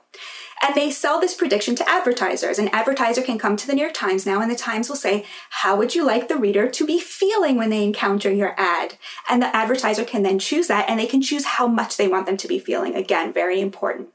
And 0.61 0.73
they 0.73 0.89
sell 0.89 1.19
this 1.19 1.35
prediction 1.35 1.75
to 1.75 1.89
advertisers. 1.89 2.57
An 2.57 2.69
advertiser 2.69 3.21
can 3.21 3.37
come 3.37 3.55
to 3.57 3.67
the 3.67 3.73
New 3.73 3.81
York 3.81 3.93
Times 3.93 4.25
now, 4.25 4.41
and 4.41 4.49
the 4.49 4.55
Times 4.55 4.89
will 4.89 4.95
say, 4.95 5.25
How 5.49 5.75
would 5.75 5.93
you 5.93 6.03
like 6.03 6.27
the 6.27 6.37
reader 6.37 6.67
to 6.69 6.85
be 6.85 6.99
feeling 6.99 7.57
when 7.57 7.69
they 7.69 7.83
encounter 7.83 8.31
your 8.31 8.55
ad? 8.57 8.95
And 9.29 9.41
the 9.41 9.55
advertiser 9.55 10.03
can 10.03 10.23
then 10.23 10.39
choose 10.39 10.67
that, 10.67 10.89
and 10.89 10.99
they 10.99 11.05
can 11.05 11.21
choose 11.21 11.45
how 11.45 11.67
much 11.67 11.97
they 11.97 12.07
want 12.07 12.25
them 12.25 12.37
to 12.37 12.47
be 12.47 12.57
feeling. 12.57 12.95
Again, 12.95 13.31
very 13.33 13.61
important. 13.61 14.09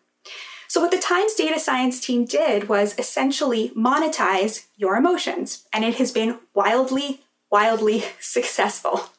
So, 0.66 0.80
what 0.80 0.90
the 0.90 0.98
Times 0.98 1.34
data 1.34 1.60
science 1.60 2.00
team 2.00 2.24
did 2.24 2.68
was 2.68 2.94
essentially 2.98 3.70
monetize 3.76 4.66
your 4.76 4.96
emotions, 4.96 5.66
and 5.72 5.84
it 5.84 5.96
has 5.96 6.10
been 6.10 6.38
wildly, 6.54 7.20
wildly 7.50 8.04
successful. 8.20 9.10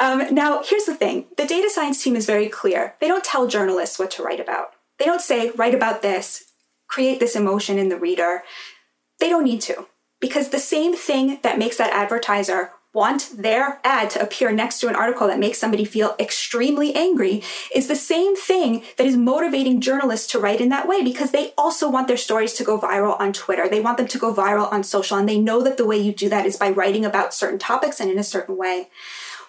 Um, 0.00 0.34
now, 0.34 0.62
here's 0.64 0.86
the 0.86 0.94
thing 0.94 1.26
the 1.36 1.46
data 1.46 1.70
science 1.70 2.02
team 2.02 2.16
is 2.16 2.26
very 2.26 2.48
clear. 2.48 2.94
They 3.00 3.08
don't 3.08 3.22
tell 3.22 3.46
journalists 3.46 3.98
what 3.98 4.10
to 4.12 4.22
write 4.22 4.40
about. 4.40 4.72
They 4.98 5.04
don't 5.04 5.20
say, 5.20 5.50
write 5.50 5.74
about 5.74 6.02
this, 6.02 6.44
create 6.88 7.20
this 7.20 7.36
emotion 7.36 7.78
in 7.78 7.90
the 7.90 7.98
reader. 7.98 8.42
They 9.20 9.28
don't 9.28 9.44
need 9.44 9.60
to, 9.62 9.86
because 10.20 10.48
the 10.48 10.58
same 10.58 10.96
thing 10.96 11.38
that 11.42 11.58
makes 11.58 11.76
that 11.76 11.92
advertiser 11.92 12.70
want 12.92 13.30
their 13.36 13.78
ad 13.84 14.10
to 14.10 14.20
appear 14.20 14.50
next 14.50 14.80
to 14.80 14.88
an 14.88 14.96
article 14.96 15.28
that 15.28 15.38
makes 15.38 15.58
somebody 15.58 15.84
feel 15.84 16.16
extremely 16.18 16.92
angry 16.96 17.40
is 17.72 17.86
the 17.86 17.94
same 17.94 18.34
thing 18.34 18.82
that 18.96 19.06
is 19.06 19.16
motivating 19.16 19.80
journalists 19.80 20.26
to 20.32 20.40
write 20.40 20.60
in 20.60 20.70
that 20.70 20.88
way 20.88 21.02
because 21.04 21.30
they 21.30 21.52
also 21.56 21.88
want 21.88 22.08
their 22.08 22.16
stories 22.16 22.52
to 22.52 22.64
go 22.64 22.80
viral 22.80 23.20
on 23.20 23.32
Twitter. 23.32 23.68
They 23.68 23.80
want 23.80 23.96
them 23.96 24.08
to 24.08 24.18
go 24.18 24.34
viral 24.34 24.72
on 24.72 24.82
social, 24.82 25.16
and 25.16 25.28
they 25.28 25.38
know 25.38 25.62
that 25.62 25.76
the 25.76 25.86
way 25.86 25.98
you 25.98 26.12
do 26.12 26.28
that 26.30 26.46
is 26.46 26.56
by 26.56 26.70
writing 26.70 27.04
about 27.04 27.34
certain 27.34 27.58
topics 27.58 28.00
and 28.00 28.10
in 28.10 28.18
a 28.18 28.24
certain 28.24 28.56
way. 28.56 28.88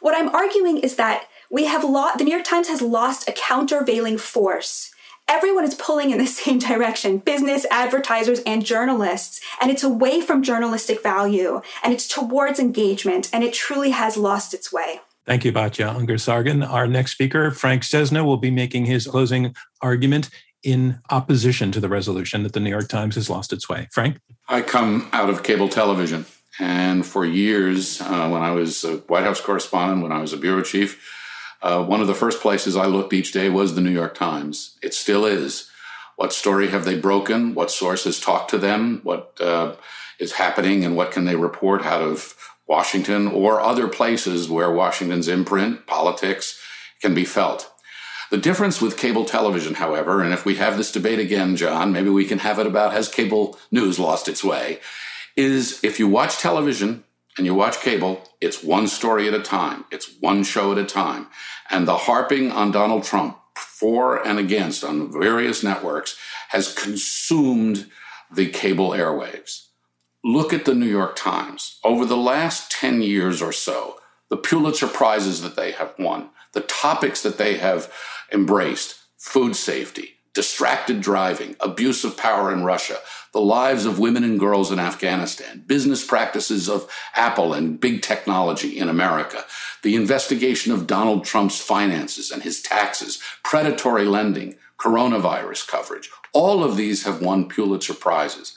What 0.02 0.16
I'm 0.16 0.30
arguing 0.30 0.78
is 0.80 0.96
that 0.98 1.28
we 1.50 1.66
have 1.66 1.84
lost, 1.84 2.18
the 2.18 2.24
New 2.24 2.32
York 2.32 2.44
Times 2.44 2.68
has 2.68 2.82
lost 2.82 3.30
a 3.30 3.32
countervailing 3.32 4.18
force 4.18 4.92
everyone 5.32 5.64
is 5.64 5.74
pulling 5.76 6.12
in 6.12 6.18
the 6.18 6.28
same 6.42 6.60
direction 6.60 7.18
business, 7.18 7.66
advertisers, 7.72 8.42
and 8.42 8.66
journalists. 8.66 9.40
And 9.62 9.72
it's 9.72 9.84
away 9.84 10.22
from 10.22 10.44
journalistic 10.44 11.02
value 11.02 11.62
and 11.84 11.94
it's 11.94 12.08
towards 12.08 12.60
engagement. 12.60 13.30
And 13.34 13.44
it 13.44 13.54
truly 13.54 13.92
has 13.92 14.18
lost 14.18 14.54
its 14.54 14.72
way. 14.72 15.00
Thank 15.26 15.46
you, 15.46 15.54
Batya 15.54 15.96
Ungar-Sargon. 15.96 16.64
Our 16.64 16.88
next 16.88 17.12
speaker, 17.12 17.52
Frank 17.52 17.84
Sesno, 17.84 18.26
will 18.26 18.38
be 18.38 18.52
making 18.52 18.86
his 18.86 19.08
closing 19.08 19.56
argument 19.82 20.30
in 20.64 21.00
opposition 21.10 21.72
to 21.72 21.80
the 21.80 21.90
resolution 21.90 22.44
that 22.44 22.54
the 22.54 22.60
New 22.60 22.70
York 22.70 22.90
Times 22.90 23.16
has 23.16 23.30
lost 23.30 23.54
its 23.54 23.70
way. 23.70 23.88
Frank? 23.92 24.20
I 24.48 24.62
come 24.62 25.10
out 25.14 25.30
of 25.30 25.44
cable 25.44 25.70
television. 25.70 26.26
And 26.62 27.04
for 27.04 27.26
years, 27.26 28.00
uh, 28.02 28.30
when 28.30 28.44
I 28.44 28.52
was 28.52 28.84
a 28.84 28.98
White 28.98 29.24
House 29.24 29.42
correspondent, 29.42 30.04
when 30.04 30.12
I 30.12 30.22
was 30.22 30.32
a 30.32 30.38
bureau 30.38 30.62
chief, 30.62 31.02
uh, 31.60 31.84
one 31.84 32.02
of 32.02 32.08
the 32.08 32.14
first 32.14 32.40
places 32.40 32.76
I 32.76 32.86
looked 32.86 33.14
each 33.14 33.32
day 33.32 33.50
was 33.50 33.74
the 33.74 33.82
New 33.82 33.90
York 33.90 34.14
Times. 34.14 34.78
It 34.84 34.94
still 34.94 35.26
is. 35.26 35.72
What 36.18 36.32
story 36.32 36.68
have 36.68 36.86
they 36.86 37.00
broken? 37.00 37.56
What 37.56 37.72
sources 37.72 38.20
talk 38.20 38.48
to 38.50 38.60
them? 38.60 39.00
What 39.02 39.42
uh, 39.42 39.74
is 40.20 40.34
happening 40.34 40.86
and 40.86 40.96
what 40.96 41.12
can 41.12 41.26
they 41.26 41.36
report 41.36 41.84
out 41.84 42.04
of 42.04 42.36
Washington 42.68 43.26
or 43.28 43.60
other 43.60 43.88
places 43.88 44.48
where 44.48 44.72
Washington's 44.72 45.28
imprint, 45.28 45.88
politics, 45.88 46.62
can 47.02 47.16
be 47.16 47.26
felt? 47.26 47.72
The 48.30 48.38
difference 48.38 48.80
with 48.80 48.98
cable 48.98 49.26
television, 49.26 49.74
however, 49.74 50.22
and 50.22 50.32
if 50.32 50.46
we 50.46 50.56
have 50.58 50.78
this 50.78 50.92
debate 50.92 51.18
again, 51.18 51.56
John, 51.56 51.92
maybe 51.92 52.10
we 52.10 52.26
can 52.26 52.38
have 52.38 52.60
it 52.60 52.68
about 52.68 52.94
has 52.94 53.10
cable 53.10 53.58
news 53.72 53.98
lost 53.98 54.28
its 54.28 54.44
way, 54.44 54.80
is 55.36 55.84
if 55.84 56.00
you 56.00 56.08
watch 56.08 56.38
television, 56.38 57.04
and 57.38 57.46
you 57.46 57.56
watch 57.56 57.80
cable, 57.80 58.22
it's 58.40 58.64
one 58.64 58.88
story 58.88 59.28
at 59.28 59.34
a 59.34 59.42
time. 59.42 59.86
It's 59.92 60.16
one 60.20 60.44
show 60.44 60.72
at 60.72 60.78
a 60.78 60.86
time. 60.86 61.28
And 61.70 61.88
the 61.88 61.98
harping 61.98 62.52
on 62.52 62.72
Donald 62.72 63.04
Trump 63.04 63.38
for 63.56 64.26
and 64.26 64.40
against 64.40 64.84
on 64.84 65.12
various 65.12 65.64
networks 65.64 66.18
has 66.50 66.74
consumed 66.74 67.90
the 68.34 68.48
cable 68.48 68.90
airwaves. 68.90 69.68
Look 70.24 70.54
at 70.54 70.66
the 70.66 70.76
New 70.76 70.88
York 70.88 71.16
Times. 71.16 71.80
Over 71.84 72.06
the 72.06 72.18
last 72.18 72.70
10 72.72 73.02
years 73.02 73.42
or 73.42 73.52
so, 73.52 73.98
the 74.30 74.38
Pulitzer 74.38 74.88
Prizes 74.88 75.42
that 75.42 75.56
they 75.56 75.72
have 75.72 75.94
won, 75.98 76.30
the 76.54 76.62
topics 76.62 77.24
that 77.24 77.38
they 77.38 77.58
have 77.58 77.92
embraced 78.32 79.00
food 79.18 79.56
safety, 79.56 80.16
distracted 80.34 81.02
driving, 81.02 81.56
abuse 81.60 82.04
of 82.04 82.16
power 82.16 82.54
in 82.54 82.64
Russia, 82.64 82.98
the 83.34 83.42
lives 83.42 83.86
of 83.86 84.00
women 84.00 84.24
and 84.24 84.40
girls 84.40 84.72
in 84.72 84.80
Afghanistan, 84.80 85.64
business 85.68 86.06
practices 86.06 86.70
of 86.70 86.90
Apple 87.16 87.54
and 87.54 87.80
big 87.80 88.02
technology 88.02 88.78
in 88.78 88.88
America, 88.88 89.44
the 89.84 89.96
investigation 89.96 90.72
of 90.72 90.88
Donald 90.88 91.26
Trump's 91.26 91.60
finances 91.60 92.32
and 92.32 92.44
his 92.44 92.62
taxes, 92.62 93.22
predatory 93.44 94.06
lending, 94.06 94.56
coronavirus 94.78 95.68
coverage. 95.68 96.10
All 96.34 96.64
of 96.64 96.78
these 96.78 97.04
have 97.04 97.22
won 97.22 97.50
Pulitzer 97.50 97.94
Prizes. 97.94 98.56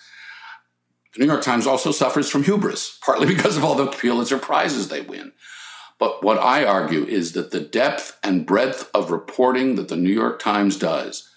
The 1.15 1.21
New 1.21 1.31
York 1.31 1.43
Times 1.43 1.67
also 1.67 1.93
suffers 1.93 2.31
from 2.31 2.45
hubris, 2.45 2.99
partly 3.05 3.27
because 3.35 3.57
of 3.57 3.65
all 3.65 3.75
the 3.75 3.87
Pulitzer 3.87 4.39
Prizes 4.39 4.89
they 4.89 5.01
win. 5.01 5.33
But 5.99 6.23
what 6.25 6.39
I 6.39 6.65
argue 6.65 7.05
is 7.05 7.33
that 7.33 7.51
the 7.51 7.61
depth 7.61 8.19
and 8.23 8.47
breadth 8.47 8.91
of 8.93 9.11
reporting 9.11 9.77
that 9.77 9.89
the 9.89 9.97
New 9.97 10.13
York 10.13 10.41
Times 10.41 10.77
does 10.77 11.31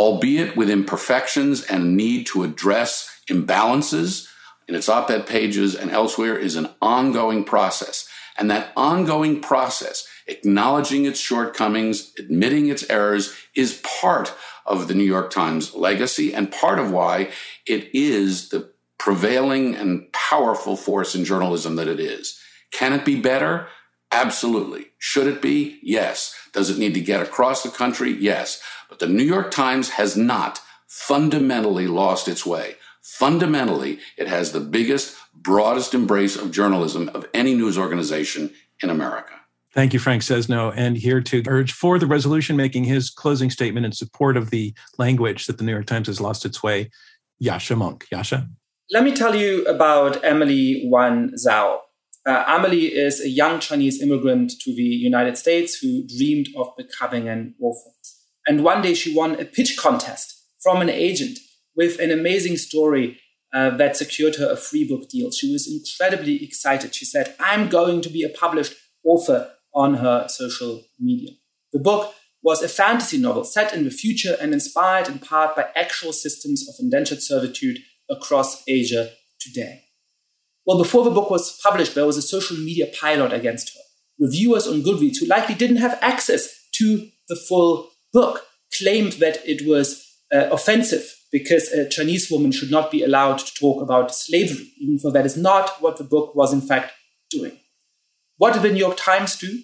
albeit 0.00 0.56
with 0.56 0.70
imperfections 0.70 1.62
and 1.62 1.82
a 1.82 1.86
need 1.86 2.26
to 2.26 2.42
address 2.42 3.20
imbalances 3.28 4.26
in 4.66 4.74
its 4.74 4.88
op 4.88 5.10
ed 5.10 5.26
pages 5.26 5.74
and 5.74 5.90
elsewhere, 5.90 6.38
is 6.38 6.56
an 6.56 6.70
ongoing 6.80 7.44
process. 7.44 8.08
And 8.38 8.50
that 8.50 8.72
ongoing 8.76 9.42
process, 9.42 10.08
acknowledging 10.26 11.04
its 11.04 11.20
shortcomings, 11.20 12.14
admitting 12.18 12.68
its 12.68 12.88
errors, 12.88 13.36
is 13.54 13.82
part 14.00 14.32
of 14.64 14.88
the 14.88 14.94
New 14.94 15.04
York 15.04 15.30
Times 15.30 15.74
legacy 15.74 16.32
and 16.32 16.50
part 16.50 16.78
of 16.78 16.90
why 16.90 17.30
it 17.66 17.90
is 17.92 18.48
the 18.48 18.72
prevailing 18.96 19.74
and 19.74 20.10
powerful 20.12 20.78
force 20.78 21.14
in 21.14 21.26
journalism 21.26 21.76
that 21.76 21.88
it 21.88 22.00
is. 22.00 22.40
Can 22.72 22.94
it 22.94 23.04
be 23.04 23.20
better? 23.20 23.66
Absolutely. 24.12 24.86
Should 24.98 25.26
it 25.26 25.40
be? 25.40 25.78
Yes. 25.82 26.34
Does 26.52 26.70
it 26.70 26.78
need 26.78 26.94
to 26.94 27.00
get 27.00 27.22
across 27.22 27.62
the 27.62 27.70
country? 27.70 28.12
Yes. 28.12 28.60
But 28.88 28.98
the 28.98 29.06
New 29.06 29.22
York 29.22 29.50
Times 29.50 29.90
has 29.90 30.16
not 30.16 30.60
fundamentally 30.88 31.86
lost 31.86 32.26
its 32.26 32.44
way. 32.44 32.74
Fundamentally, 33.02 33.98
it 34.18 34.26
has 34.26 34.52
the 34.52 34.60
biggest, 34.60 35.16
broadest 35.34 35.94
embrace 35.94 36.36
of 36.36 36.50
journalism 36.50 37.08
of 37.14 37.26
any 37.32 37.54
news 37.54 37.78
organization 37.78 38.52
in 38.82 38.90
America. 38.90 39.34
Thank 39.72 39.92
you, 39.92 40.00
Frank 40.00 40.22
Sesno. 40.22 40.72
And 40.76 40.96
here 40.96 41.20
to 41.20 41.42
urge 41.46 41.72
for 41.72 41.98
the 41.98 42.06
resolution, 42.06 42.56
making 42.56 42.84
his 42.84 43.08
closing 43.08 43.50
statement 43.50 43.86
in 43.86 43.92
support 43.92 44.36
of 44.36 44.50
the 44.50 44.74
language 44.98 45.46
that 45.46 45.58
the 45.58 45.64
New 45.64 45.72
York 45.72 45.86
Times 45.86 46.08
has 46.08 46.20
lost 46.20 46.44
its 46.44 46.62
way, 46.62 46.90
Yascha 47.42 47.76
Mounk. 47.76 48.02
Yascha? 48.12 48.48
Let 48.90 49.04
me 49.04 49.14
tell 49.14 49.36
you 49.36 49.64
about 49.66 50.24
Emily 50.24 50.88
Wen 50.90 51.32
Zhao. 51.46 51.78
Uh, 52.26 52.44
Amelie 52.46 52.94
is 52.94 53.20
a 53.20 53.28
young 53.28 53.60
Chinese 53.60 54.02
immigrant 54.02 54.52
to 54.60 54.74
the 54.74 54.82
United 54.82 55.38
States 55.38 55.76
who 55.76 56.06
dreamed 56.06 56.48
of 56.56 56.76
becoming 56.76 57.28
an 57.28 57.54
author. 57.60 57.90
And 58.46 58.62
one 58.62 58.82
day 58.82 58.94
she 58.94 59.14
won 59.14 59.40
a 59.40 59.44
pitch 59.44 59.76
contest 59.78 60.34
from 60.62 60.82
an 60.82 60.90
agent 60.90 61.38
with 61.74 61.98
an 61.98 62.10
amazing 62.10 62.56
story 62.56 63.18
uh, 63.52 63.70
that 63.76 63.96
secured 63.96 64.36
her 64.36 64.50
a 64.50 64.56
free 64.56 64.86
book 64.86 65.08
deal. 65.08 65.30
She 65.30 65.52
was 65.52 65.66
incredibly 65.66 66.44
excited. 66.44 66.94
She 66.94 67.04
said, 67.04 67.34
I'm 67.40 67.68
going 67.68 68.00
to 68.02 68.10
be 68.10 68.22
a 68.22 68.28
published 68.28 68.74
author 69.04 69.50
on 69.74 69.94
her 69.94 70.28
social 70.28 70.84
media. 70.98 71.30
The 71.72 71.78
book 71.78 72.14
was 72.42 72.62
a 72.62 72.68
fantasy 72.68 73.18
novel 73.18 73.44
set 73.44 73.74
in 73.74 73.84
the 73.84 73.90
future 73.90 74.36
and 74.40 74.52
inspired 74.52 75.08
in 75.08 75.18
part 75.18 75.56
by 75.56 75.66
actual 75.74 76.12
systems 76.12 76.68
of 76.68 76.74
indentured 76.78 77.22
servitude 77.22 77.78
across 78.08 78.62
Asia 78.66 79.10
today. 79.38 79.84
Well, 80.70 80.78
before 80.78 81.02
the 81.02 81.10
book 81.10 81.30
was 81.30 81.58
published, 81.64 81.96
there 81.96 82.06
was 82.06 82.16
a 82.16 82.22
social 82.22 82.56
media 82.56 82.86
pilot 83.00 83.32
against 83.32 83.74
her. 83.74 83.80
Reviewers 84.20 84.68
on 84.68 84.82
Goodreads, 84.82 85.18
who 85.18 85.26
likely 85.26 85.56
didn't 85.56 85.78
have 85.78 85.98
access 86.00 86.48
to 86.74 87.08
the 87.28 87.34
full 87.34 87.90
book, 88.12 88.46
claimed 88.78 89.14
that 89.14 89.38
it 89.44 89.66
was 89.66 90.00
uh, 90.32 90.48
offensive 90.52 91.12
because 91.32 91.66
a 91.72 91.88
Chinese 91.88 92.30
woman 92.30 92.52
should 92.52 92.70
not 92.70 92.92
be 92.92 93.02
allowed 93.02 93.40
to 93.40 93.54
talk 93.54 93.82
about 93.82 94.14
slavery, 94.14 94.70
even 94.78 94.96
though 95.02 95.10
that 95.10 95.26
is 95.26 95.36
not 95.36 95.70
what 95.82 95.96
the 95.96 96.04
book 96.04 96.36
was 96.36 96.52
in 96.52 96.60
fact 96.60 96.92
doing. 97.30 97.58
What 98.36 98.52
did 98.52 98.62
the 98.62 98.70
New 98.70 98.78
York 98.78 98.96
Times 98.96 99.34
do? 99.34 99.62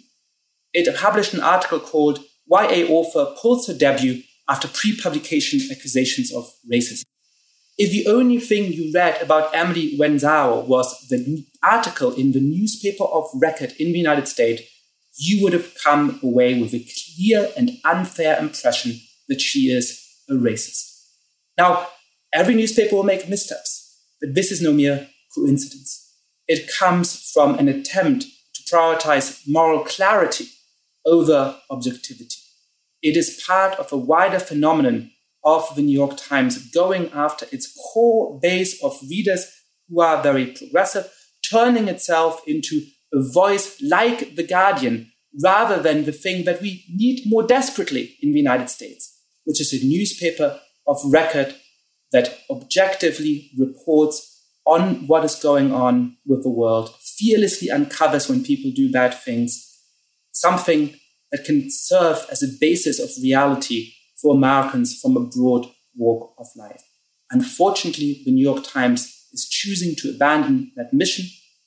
It 0.72 0.92
published 0.96 1.34
an 1.34 1.40
article 1.40 1.78
called 1.78 2.18
YA 2.50 2.84
Author 2.88 3.32
Pulls 3.40 3.68
Her 3.68 3.74
Debut 3.74 4.24
After 4.48 4.66
Pre 4.66 4.96
Publication 5.00 5.60
Accusations 5.70 6.34
of 6.34 6.50
Racism. 6.68 7.04
If 7.78 7.90
the 7.90 8.10
only 8.10 8.38
thing 8.38 8.72
you 8.72 8.90
read 8.94 9.20
about 9.20 9.54
Emily 9.54 9.96
Wen 9.98 10.16
Zhao 10.16 10.66
was 10.66 11.06
the 11.08 11.44
article 11.62 12.14
in 12.14 12.32
the 12.32 12.40
newspaper 12.40 13.04
of 13.04 13.28
record 13.34 13.72
in 13.78 13.92
the 13.92 13.98
United 13.98 14.28
States, 14.28 14.62
you 15.18 15.42
would 15.42 15.52
have 15.52 15.74
come 15.82 16.18
away 16.22 16.58
with 16.60 16.72
a 16.72 16.86
clear 17.16 17.50
and 17.56 17.72
unfair 17.84 18.38
impression 18.38 18.98
that 19.28 19.42
she 19.42 19.70
is 19.70 20.02
a 20.28 20.32
racist. 20.32 21.02
Now, 21.58 21.88
every 22.32 22.54
newspaper 22.54 22.96
will 22.96 23.02
make 23.02 23.28
missteps, 23.28 24.00
but 24.20 24.34
this 24.34 24.50
is 24.50 24.62
no 24.62 24.72
mere 24.72 25.08
coincidence. 25.34 26.14
It 26.48 26.70
comes 26.78 27.30
from 27.32 27.58
an 27.58 27.68
attempt 27.68 28.24
to 28.54 28.62
prioritize 28.62 29.42
moral 29.46 29.84
clarity 29.84 30.46
over 31.04 31.58
objectivity. 31.70 32.40
It 33.02 33.16
is 33.16 33.42
part 33.46 33.74
of 33.78 33.92
a 33.92 33.96
wider 33.96 34.38
phenomenon 34.38 35.10
of 35.46 35.74
the 35.76 35.82
New 35.82 35.96
York 35.96 36.16
Times 36.16 36.70
going 36.72 37.10
after 37.12 37.46
its 37.52 37.72
core 37.92 38.38
base 38.40 38.82
of 38.82 38.98
readers 39.08 39.46
who 39.88 40.00
are 40.00 40.20
very 40.20 40.46
progressive, 40.46 41.08
turning 41.48 41.86
itself 41.86 42.42
into 42.48 42.82
a 43.14 43.22
voice 43.22 43.80
like 43.80 44.34
The 44.34 44.42
Guardian 44.42 45.12
rather 45.42 45.80
than 45.80 46.04
the 46.04 46.12
thing 46.12 46.44
that 46.44 46.60
we 46.60 46.84
need 46.92 47.22
more 47.26 47.44
desperately 47.44 48.16
in 48.20 48.32
the 48.32 48.38
United 48.38 48.68
States, 48.68 49.20
which 49.44 49.60
is 49.60 49.72
a 49.72 49.86
newspaper 49.86 50.60
of 50.88 50.98
record 51.04 51.54
that 52.10 52.40
objectively 52.50 53.50
reports 53.56 54.32
on 54.66 55.06
what 55.06 55.24
is 55.24 55.36
going 55.36 55.72
on 55.72 56.16
with 56.26 56.42
the 56.42 56.50
world, 56.50 56.92
fearlessly 57.00 57.70
uncovers 57.70 58.28
when 58.28 58.42
people 58.42 58.72
do 58.74 58.90
bad 58.90 59.14
things, 59.14 59.78
something 60.32 60.96
that 61.30 61.44
can 61.44 61.70
serve 61.70 62.26
as 62.32 62.42
a 62.42 62.48
basis 62.60 62.98
of 62.98 63.10
reality 63.22 63.92
for 64.20 64.34
Americans 64.34 64.98
from 65.00 65.16
a 65.16 65.20
broad 65.20 65.66
walk 65.96 66.34
of 66.38 66.46
life. 66.56 66.82
Unfortunately, 67.30 68.22
the 68.24 68.32
New 68.32 68.42
York 68.42 68.64
Times 68.64 69.26
is 69.32 69.48
choosing 69.48 69.94
to 69.96 70.10
abandon 70.10 70.72
that 70.76 70.92
mission. 70.92 71.26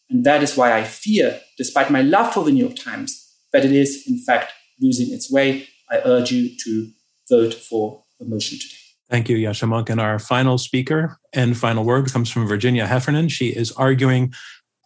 And 0.10 0.26
that 0.26 0.42
is 0.42 0.58
why 0.58 0.78
I 0.78 0.84
fear, 0.84 1.40
despite 1.58 1.92
my 1.92 2.02
love 2.02 2.34
for 2.34 2.44
the 2.44 2.52
New 2.52 2.66
York 2.66 2.78
Times, 2.78 3.28
that 3.54 3.66
it 3.66 3.72
is 3.72 4.06
in 4.08 4.18
fact 4.26 4.54
losing 4.82 5.14
its 5.14 5.32
way. 5.32 5.68
I 5.92 6.02
urge 6.06 6.32
you 6.32 6.56
to 6.64 6.90
vote 7.30 7.54
for 7.54 8.04
the 8.20 8.26
motion 8.26 8.58
today. 8.60 8.76
Thank 9.10 9.30
you, 9.30 9.38
Yascha 9.38 9.68
Mounk. 9.68 9.90
And 9.90 10.00
our 10.00 10.20
final 10.20 10.58
speaker 10.58 11.20
and 11.34 11.58
final 11.58 11.84
word 11.84 12.12
comes 12.12 12.30
from 12.30 12.48
Virginia 12.48 12.86
Heffernan. 12.86 13.30
She 13.30 13.48
is 13.48 13.72
arguing 13.74 14.34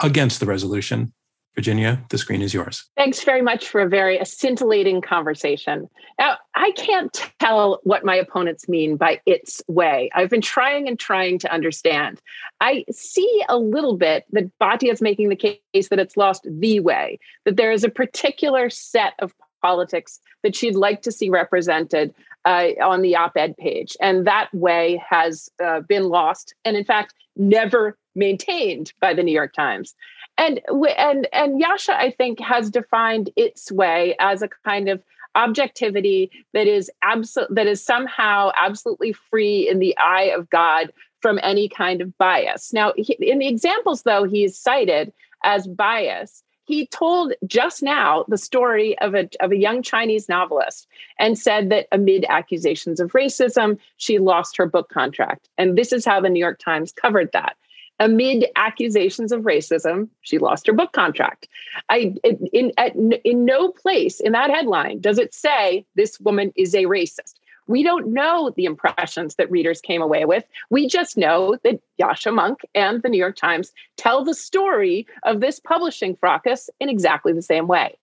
against 0.01 0.39
the 0.39 0.45
resolution. 0.45 1.13
Virginia, 1.55 2.03
the 2.09 2.17
screen 2.17 2.41
is 2.41 2.53
yours. 2.53 2.89
Thanks 2.97 3.23
very 3.23 3.41
much 3.41 3.67
for 3.67 3.81
a 3.81 3.87
very 3.87 4.19
scintillating 4.25 5.01
conversation. 5.01 5.87
Now, 6.17 6.37
I 6.55 6.71
can't 6.71 7.13
tell 7.39 7.79
what 7.83 8.03
my 8.03 8.15
opponents 8.15 8.67
mean 8.67 8.97
by 8.97 9.21
its 9.25 9.61
way. 9.67 10.09
I've 10.15 10.29
been 10.29 10.41
trying 10.41 10.87
and 10.87 10.97
trying 10.97 11.37
to 11.39 11.53
understand. 11.53 12.21
I 12.59 12.85
see 12.91 13.43
a 13.49 13.57
little 13.57 13.97
bit 13.97 14.25
that 14.31 14.51
Batya 14.59 14.91
is 14.91 15.01
making 15.01 15.29
the 15.29 15.35
case 15.35 15.89
that 15.89 15.99
it's 15.99 16.17
lost 16.17 16.47
the 16.49 16.79
way, 16.79 17.19
that 17.45 17.55
there 17.55 17.71
is 17.71 17.83
a 17.83 17.89
particular 17.89 18.69
set 18.71 19.13
of 19.19 19.31
politics 19.61 20.19
that 20.41 20.55
she'd 20.55 20.75
like 20.75 21.03
to 21.03 21.11
see 21.11 21.29
represented 21.29 22.13
uh, 22.45 22.69
on 22.83 23.01
the 23.01 23.15
op 23.15 23.37
ed 23.37 23.55
page. 23.57 23.95
And 24.01 24.27
that 24.27 24.49
way 24.53 25.01
has 25.07 25.49
uh, 25.63 25.81
been 25.81 26.09
lost 26.09 26.55
and, 26.65 26.75
in 26.75 26.83
fact, 26.83 27.13
never 27.35 27.97
maintained 28.15 28.93
by 28.99 29.13
the 29.13 29.23
New 29.23 29.31
York 29.31 29.53
Times. 29.53 29.95
And, 30.37 30.61
and, 30.97 31.27
and 31.31 31.61
Yascha, 31.61 31.93
I 31.93 32.11
think, 32.11 32.39
has 32.39 32.69
defined 32.69 33.29
its 33.35 33.71
way 33.71 34.15
as 34.19 34.41
a 34.41 34.49
kind 34.65 34.89
of 34.89 35.03
objectivity 35.35 36.31
that 36.53 36.67
is 36.67 36.91
abso- 37.03 37.47
that 37.49 37.67
is 37.67 37.83
somehow 37.83 38.51
absolutely 38.59 39.13
free 39.13 39.67
in 39.67 39.79
the 39.79 39.97
eye 39.97 40.31
of 40.35 40.49
God 40.49 40.91
from 41.21 41.39
any 41.41 41.69
kind 41.69 42.01
of 42.01 42.17
bias. 42.17 42.73
Now, 42.73 42.93
he, 42.97 43.13
in 43.19 43.39
the 43.39 43.47
examples, 43.47 44.03
though, 44.03 44.25
he's 44.25 44.57
cited 44.57 45.13
as 45.43 45.67
bias, 45.67 46.43
he 46.65 46.87
told 46.87 47.33
just 47.45 47.83
now 47.83 48.25
the 48.27 48.37
story 48.37 48.97
of 48.99 49.15
a, 49.15 49.27
of 49.41 49.51
a 49.51 49.57
young 49.57 49.81
Chinese 49.81 50.29
novelist 50.29 50.87
and 51.19 51.37
said 51.37 51.69
that 51.69 51.87
amid 51.91 52.25
accusations 52.29 52.99
of 52.99 53.11
racism, 53.11 53.77
she 53.97 54.19
lost 54.19 54.55
her 54.57 54.65
book 54.65 54.89
contract. 54.89 55.49
And 55.57 55.77
this 55.77 55.91
is 55.91 56.05
how 56.05 56.21
the 56.21 56.29
New 56.29 56.39
York 56.39 56.59
Times 56.59 56.91
covered 56.91 57.31
that. 57.33 57.57
Amid 57.99 58.47
accusations 58.55 59.31
of 59.31 59.41
racism, 59.41 60.09
she 60.21 60.39
lost 60.39 60.67
her 60.67 60.73
book 60.73 60.93
contract. 60.93 61.47
I 61.89 62.15
in, 62.23 62.71
in, 62.71 63.13
in 63.23 63.45
no 63.45 63.69
place 63.69 64.19
in 64.19 64.31
that 64.31 64.49
headline 64.49 64.99
does 64.99 65.19
it 65.19 65.33
say 65.33 65.85
this 65.95 66.19
woman 66.19 66.51
is 66.55 66.73
a 66.73 66.83
racist. 66.83 67.35
We 67.67 67.83
don't 67.83 68.07
know 68.07 68.51
the 68.55 68.65
impressions 68.65 69.35
that 69.35 69.49
readers 69.49 69.79
came 69.79 70.01
away 70.01 70.25
with. 70.25 70.43
We 70.69 70.87
just 70.87 71.17
know 71.17 71.57
that 71.63 71.79
Yascha 72.01 72.33
Mounk 72.33 72.57
and 72.75 73.01
the 73.01 73.09
New 73.09 73.17
York 73.17 73.37
Times 73.37 73.71
tell 73.95 74.25
the 74.25 74.33
story 74.33 75.07
of 75.23 75.39
this 75.39 75.59
publishing 75.59 76.15
fracas 76.15 76.69
in 76.79 76.89
exactly 76.89 77.31
the 77.31 77.41
same 77.41 77.67
way. 77.67 77.97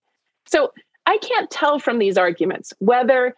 So 0.45 0.73
I 1.05 1.17
can't 1.17 1.49
tell 1.51 1.79
from 1.79 1.99
these 1.99 2.17
arguments 2.17 2.73
whether 2.79 3.35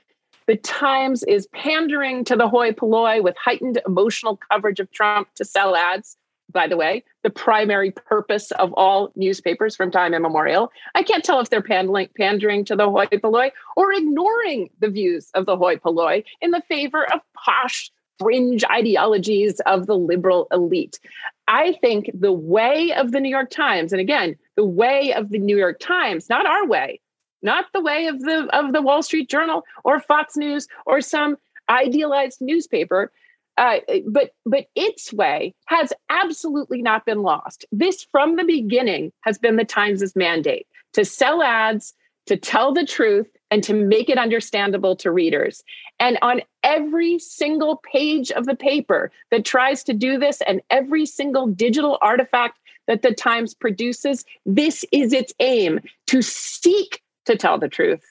the 0.47 0.58
Times 0.58 1.24
is 1.24 1.47
pandering 1.47 2.24
to 2.26 2.36
the 2.36 2.49
hoi 2.49 2.72
polloi 2.74 3.22
with 3.22 3.36
heightened 3.38 3.82
emotional 3.86 4.39
coverage 4.51 4.80
of 4.80 4.91
Trump 4.91 5.34
to 5.36 5.45
sell 5.45 5.76
ads, 5.76 6.18
by 6.54 6.68
the 6.68 6.78
way, 6.78 7.04
the 7.24 7.30
primary 7.30 7.91
purpose 7.91 8.51
of 8.51 8.74
all 8.74 9.12
newspapers 9.16 9.76
from 9.76 9.91
time 9.91 10.14
immemorial. 10.14 10.72
I 10.95 11.04
can't 11.04 11.24
tell 11.24 11.39
if 11.39 11.49
they're 11.49 11.62
pandering, 11.62 12.10
pandering 12.16 12.64
to 12.66 12.76
the 12.76 12.89
hoi 12.89 13.08
polloi 13.08 13.51
or 13.76 13.91
ignoring 13.91 14.70
the 14.80 14.89
views 14.89 15.30
of 15.34 15.45
the 15.45 15.58
hoi 15.58 15.78
polloi 15.78 16.24
in 16.41 16.51
the 16.51 16.62
favor 16.70 17.12
of 17.12 17.20
posh 17.34 17.91
fringe 18.20 18.64
ideologies 18.72 19.60
of 19.62 19.88
the 19.88 19.97
liberal 19.97 20.47
elite. 20.51 20.99
I 21.47 21.74
think 21.82 22.10
the 22.14 22.32
way 22.32 22.93
of 22.93 23.12
the 23.12 23.20
New 23.20 23.30
York 23.30 23.49
Times, 23.49 23.91
and 23.91 23.99
again, 23.99 24.36
the 24.56 24.66
way 24.66 25.14
of 25.14 25.30
the 25.30 25.39
New 25.39 25.58
York 25.58 25.80
Times, 25.80 26.30
not 26.30 26.45
our 26.45 26.66
way, 26.66 27.01
not 27.41 27.66
the 27.74 27.82
way 27.82 28.08
of 28.08 28.20
the 28.22 28.47
of 28.56 28.72
the 28.72 28.82
Wall 28.82 29.04
Street 29.04 29.30
Journal 29.30 29.64
or 29.84 29.99
Fox 29.99 30.38
News 30.38 30.68
or 30.86 31.01
some 31.01 31.38
idealized 31.70 32.39
newspaper, 32.39 33.12
uh, 33.58 33.78
but 34.08 34.32
but 34.45 34.66
its 34.76 35.14
way 35.14 35.54
has 35.66 35.93
absolutely 36.10 36.82
not 36.82 37.06
been 37.06 37.22
lost. 37.22 37.66
This 37.72 38.06
from 38.12 38.36
the 38.36 38.43
beginning 38.43 39.12
has 39.22 39.38
been 39.38 39.56
the 39.56 39.66
Times' 39.66 40.16
mandate 40.16 40.68
to 40.93 41.06
sell 41.06 41.41
ads, 41.41 41.93
to 42.26 42.38
tell 42.38 42.74
the 42.74 42.86
truth, 42.86 43.28
and 43.51 43.64
to 43.64 43.74
make 43.74 44.10
it 44.10 44.18
understandable 44.18 44.95
to 44.95 45.12
readers. 45.12 45.64
And 45.99 46.18
on 46.22 46.41
every 46.64 47.20
single 47.20 47.82
page 47.91 48.32
of 48.32 48.45
the 48.45 48.56
paper 48.56 49.12
that 49.30 49.45
tries 49.45 49.84
to 49.84 49.93
do 49.93 50.18
this, 50.18 50.41
and 50.47 50.62
every 50.70 51.06
single 51.06 51.47
digital 51.47 51.97
artifact 52.01 52.60
that 52.88 53.01
the 53.01 53.14
Times 53.14 53.54
produces, 53.54 54.26
this 54.45 54.84
is 54.91 55.14
its 55.14 55.34
aim 55.39 55.80
to 56.08 56.22
seek 56.22 57.01
to 57.26 57.36
tell 57.38 57.58
the 57.58 57.70
truth 57.70 58.04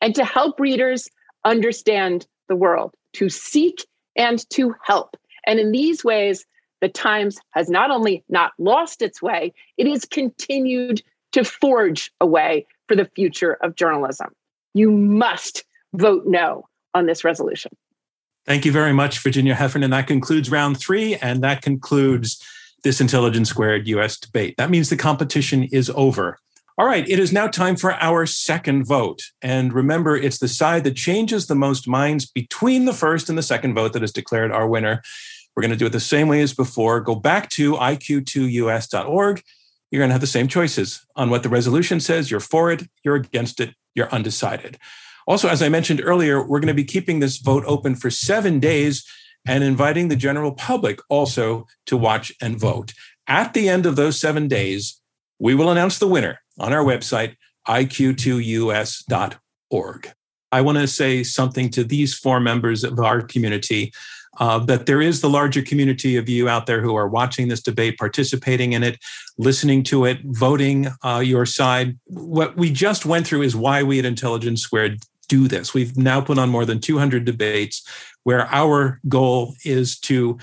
and 0.00 0.14
to 0.14 0.24
help 0.24 0.58
readers 0.58 1.08
understand 1.44 2.26
the 2.48 2.56
world, 2.56 2.94
to 3.12 3.28
seek 3.28 3.86
and 4.16 4.48
to 4.50 4.74
help. 4.82 5.16
And 5.46 5.58
in 5.58 5.72
these 5.72 6.04
ways, 6.04 6.44
the 6.80 6.88
Times 6.88 7.38
has 7.52 7.68
not 7.70 7.90
only 7.90 8.24
not 8.28 8.52
lost 8.58 9.02
its 9.02 9.22
way, 9.22 9.52
it 9.76 9.86
has 9.86 10.04
continued 10.04 11.02
to 11.32 11.44
forge 11.44 12.10
a 12.20 12.26
way 12.26 12.66
for 12.88 12.96
the 12.96 13.10
future 13.14 13.54
of 13.62 13.76
journalism. 13.76 14.28
You 14.74 14.90
must 14.90 15.64
vote 15.94 16.24
no 16.26 16.66
on 16.94 17.06
this 17.06 17.24
resolution. 17.24 17.72
Thank 18.44 18.64
you 18.64 18.72
very 18.72 18.92
much, 18.92 19.18
Virginia 19.18 19.54
Heffernan. 19.54 19.90
That 19.90 20.06
concludes 20.06 20.50
round 20.50 20.78
three, 20.78 21.16
and 21.16 21.42
that 21.42 21.62
concludes 21.62 22.42
this 22.84 23.00
Intelligence 23.00 23.48
Squared 23.48 23.88
US 23.88 24.18
debate. 24.18 24.56
That 24.56 24.70
means 24.70 24.88
the 24.88 24.96
competition 24.96 25.64
is 25.64 25.90
over. 25.90 26.38
All 26.78 26.84
right, 26.84 27.08
it 27.08 27.18
is 27.18 27.32
now 27.32 27.46
time 27.46 27.74
for 27.76 27.94
our 27.94 28.26
second 28.26 28.84
vote. 28.84 29.22
And 29.40 29.72
remember, 29.72 30.14
it's 30.14 30.38
the 30.38 30.46
side 30.46 30.84
that 30.84 30.94
changes 30.94 31.46
the 31.46 31.54
most 31.54 31.88
minds 31.88 32.26
between 32.26 32.84
the 32.84 32.92
first 32.92 33.30
and 33.30 33.38
the 33.38 33.42
second 33.42 33.74
vote 33.74 33.94
that 33.94 34.02
is 34.02 34.12
declared 34.12 34.52
our 34.52 34.68
winner. 34.68 35.00
We're 35.54 35.62
going 35.62 35.70
to 35.70 35.76
do 35.78 35.86
it 35.86 35.92
the 35.92 36.00
same 36.00 36.28
way 36.28 36.42
as 36.42 36.52
before. 36.52 37.00
Go 37.00 37.14
back 37.14 37.48
to 37.50 37.76
iq2us.org. 37.76 39.42
You're 39.90 40.00
going 40.00 40.10
to 40.10 40.14
have 40.14 40.20
the 40.20 40.26
same 40.26 40.48
choices 40.48 41.06
on 41.16 41.30
what 41.30 41.42
the 41.42 41.48
resolution 41.48 41.98
says. 41.98 42.30
You're 42.30 42.40
for 42.40 42.70
it, 42.70 42.86
you're 43.02 43.14
against 43.16 43.58
it, 43.58 43.74
you're 43.94 44.10
undecided. 44.10 44.76
Also, 45.26 45.48
as 45.48 45.62
I 45.62 45.70
mentioned 45.70 46.02
earlier, 46.04 46.46
we're 46.46 46.60
going 46.60 46.68
to 46.68 46.74
be 46.74 46.84
keeping 46.84 47.20
this 47.20 47.38
vote 47.38 47.64
open 47.66 47.94
for 47.94 48.10
seven 48.10 48.60
days 48.60 49.02
and 49.46 49.64
inviting 49.64 50.08
the 50.08 50.16
general 50.16 50.52
public 50.52 51.00
also 51.08 51.66
to 51.86 51.96
watch 51.96 52.34
and 52.42 52.60
vote. 52.60 52.92
At 53.26 53.54
the 53.54 53.70
end 53.70 53.86
of 53.86 53.96
those 53.96 54.20
seven 54.20 54.46
days, 54.46 55.00
we 55.38 55.54
will 55.54 55.70
announce 55.70 55.98
the 55.98 56.06
winner 56.06 56.40
on 56.58 56.72
our 56.72 56.84
website, 56.84 57.36
iq2us.org. 57.68 60.12
I 60.52 60.60
want 60.60 60.78
to 60.78 60.86
say 60.86 61.22
something 61.22 61.70
to 61.70 61.84
these 61.84 62.14
four 62.14 62.40
members 62.40 62.84
of 62.84 62.98
our 63.00 63.20
community 63.20 63.92
uh, 64.38 64.58
that 64.60 64.86
there 64.86 65.00
is 65.00 65.20
the 65.20 65.30
larger 65.30 65.62
community 65.62 66.16
of 66.16 66.28
you 66.28 66.48
out 66.48 66.66
there 66.66 66.82
who 66.82 66.94
are 66.94 67.08
watching 67.08 67.48
this 67.48 67.62
debate, 67.62 67.98
participating 67.98 68.74
in 68.74 68.82
it, 68.82 68.98
listening 69.38 69.82
to 69.84 70.04
it, 70.04 70.18
voting 70.24 70.88
uh, 71.04 71.22
your 71.24 71.46
side. 71.46 71.98
What 72.06 72.56
we 72.56 72.70
just 72.70 73.06
went 73.06 73.26
through 73.26 73.42
is 73.42 73.56
why 73.56 73.82
we 73.82 73.98
at 73.98 74.04
Intelligence 74.04 74.62
Squared 74.62 75.00
do 75.28 75.48
this. 75.48 75.74
We've 75.74 75.96
now 75.96 76.20
put 76.20 76.38
on 76.38 76.50
more 76.50 76.64
than 76.64 76.80
200 76.80 77.24
debates 77.24 77.82
where 78.22 78.46
our 78.52 79.00
goal 79.08 79.54
is 79.64 79.98
to 80.00 80.38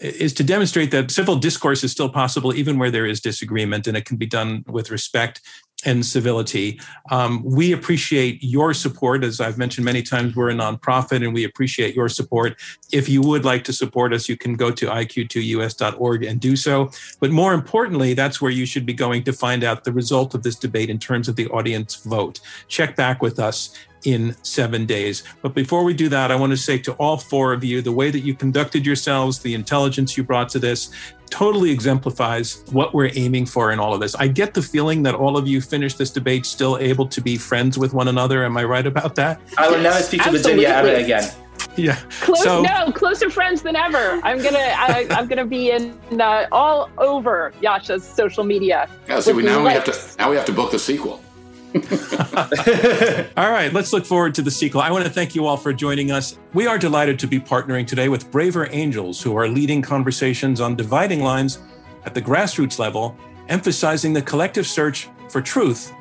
is 0.00 0.32
to 0.34 0.44
demonstrate 0.44 0.90
that 0.90 1.10
civil 1.10 1.36
discourse 1.36 1.82
is 1.84 1.92
still 1.92 2.08
possible 2.08 2.54
even 2.54 2.78
where 2.78 2.90
there 2.90 3.06
is 3.06 3.20
disagreement 3.20 3.86
and 3.86 3.96
it 3.96 4.04
can 4.04 4.16
be 4.16 4.26
done 4.26 4.64
with 4.66 4.90
respect 4.90 5.40
and 5.84 6.04
civility. 6.04 6.80
Um, 7.10 7.42
we 7.44 7.72
appreciate 7.72 8.42
your 8.42 8.74
support. 8.74 9.22
As 9.22 9.40
I've 9.40 9.58
mentioned 9.58 9.84
many 9.84 10.02
times, 10.02 10.34
we're 10.34 10.50
a 10.50 10.54
nonprofit 10.54 11.24
and 11.24 11.32
we 11.32 11.44
appreciate 11.44 11.94
your 11.94 12.08
support. 12.08 12.58
If 12.92 13.08
you 13.08 13.22
would 13.22 13.44
like 13.44 13.62
to 13.64 13.72
support 13.72 14.12
us, 14.12 14.28
you 14.28 14.36
can 14.36 14.54
go 14.54 14.72
to 14.72 14.86
iq2us.org 14.86 16.24
and 16.24 16.40
do 16.40 16.56
so. 16.56 16.90
But 17.20 17.30
more 17.30 17.54
importantly, 17.54 18.14
that's 18.14 18.40
where 18.40 18.50
you 18.50 18.66
should 18.66 18.86
be 18.86 18.92
going 18.92 19.22
to 19.24 19.32
find 19.32 19.62
out 19.62 19.84
the 19.84 19.92
result 19.92 20.34
of 20.34 20.42
this 20.42 20.56
debate 20.56 20.90
in 20.90 20.98
terms 20.98 21.28
of 21.28 21.36
the 21.36 21.46
audience 21.48 21.94
vote. 21.96 22.40
Check 22.66 22.96
back 22.96 23.22
with 23.22 23.38
us 23.38 23.72
in 24.04 24.34
seven 24.42 24.86
days. 24.86 25.24
But 25.42 25.54
before 25.54 25.84
we 25.84 25.94
do 25.94 26.08
that, 26.08 26.30
I 26.30 26.36
want 26.36 26.50
to 26.52 26.56
say 26.56 26.78
to 26.78 26.92
all 26.94 27.16
four 27.16 27.52
of 27.52 27.64
you 27.64 27.82
the 27.82 27.92
way 27.92 28.10
that 28.10 28.20
you 28.20 28.34
conducted 28.34 28.86
yourselves, 28.86 29.40
the 29.40 29.54
intelligence 29.54 30.16
you 30.16 30.22
brought 30.22 30.48
to 30.50 30.58
this, 30.58 30.90
totally 31.28 31.70
exemplifies 31.70 32.64
what 32.70 32.94
we're 32.94 33.10
aiming 33.14 33.46
for 33.46 33.72
in 33.72 33.78
all 33.78 33.94
of 33.94 34.00
this. 34.00 34.14
I 34.14 34.28
get 34.28 34.54
the 34.54 34.62
feeling 34.62 35.02
that 35.04 35.14
all 35.14 35.36
of 35.36 35.46
you 35.46 35.60
finished 35.60 35.98
this 35.98 36.10
debate 36.10 36.46
still 36.46 36.78
able 36.78 37.06
to 37.06 37.20
be 37.20 37.36
friends 37.36 37.78
with 37.78 37.94
one 37.94 38.08
another. 38.08 38.44
Am 38.44 38.56
I 38.56 38.64
right 38.64 38.86
about 38.86 39.14
that? 39.16 39.40
I 39.56 39.70
will 39.70 39.80
never 39.80 40.00
speak 40.00 40.22
to 40.22 40.28
Absolutely. 40.28 40.64
Virginia 40.64 40.90
ever 40.90 41.04
again. 41.04 41.30
Yeah. 41.76 41.96
Close, 42.20 42.42
so, 42.42 42.62
no, 42.62 42.92
closer 42.92 43.30
friends 43.30 43.62
than 43.62 43.76
ever. 43.76 44.20
I'm 44.22 44.42
gonna, 44.42 44.58
I, 44.58 45.06
am 45.10 45.28
gonna 45.28 45.46
be 45.46 45.70
in 45.70 45.96
uh, 46.20 46.46
all 46.50 46.90
over 46.98 47.52
Yascha's 47.62 48.04
social 48.04 48.44
media. 48.44 48.88
Yeah. 49.08 49.20
So 49.20 49.34
we, 49.34 49.42
now 49.42 49.64
we 49.64 49.70
have 49.70 49.84
to 49.84 50.18
now 50.18 50.30
we 50.30 50.36
have 50.36 50.46
to 50.46 50.52
book 50.52 50.72
the 50.72 50.78
sequel. 50.78 51.22
all 53.36 53.50
right, 53.50 53.70
let's 53.72 53.92
look 53.92 54.06
forward 54.06 54.34
to 54.34 54.42
the 54.42 54.50
sequel. 54.50 54.80
I 54.80 54.90
want 54.90 55.04
to 55.04 55.10
thank 55.10 55.34
you 55.34 55.46
all 55.46 55.56
for 55.56 55.72
joining 55.72 56.10
us. 56.10 56.38
We 56.54 56.66
are 56.66 56.78
delighted 56.78 57.18
to 57.18 57.26
be 57.26 57.38
partnering 57.38 57.86
today 57.86 58.08
with 58.08 58.30
Braver 58.30 58.68
Angels, 58.70 59.20
who 59.20 59.36
are 59.36 59.46
leading 59.46 59.82
conversations 59.82 60.60
on 60.60 60.76
dividing 60.76 61.20
lines 61.20 61.58
at 62.06 62.14
the 62.14 62.22
grassroots 62.22 62.78
level, 62.78 63.16
emphasizing 63.48 64.14
the 64.14 64.22
collective 64.22 64.66
search 64.66 65.08
for 65.28 65.42
truth 65.42 65.92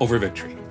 over 0.00 0.18
victory. 0.18 0.61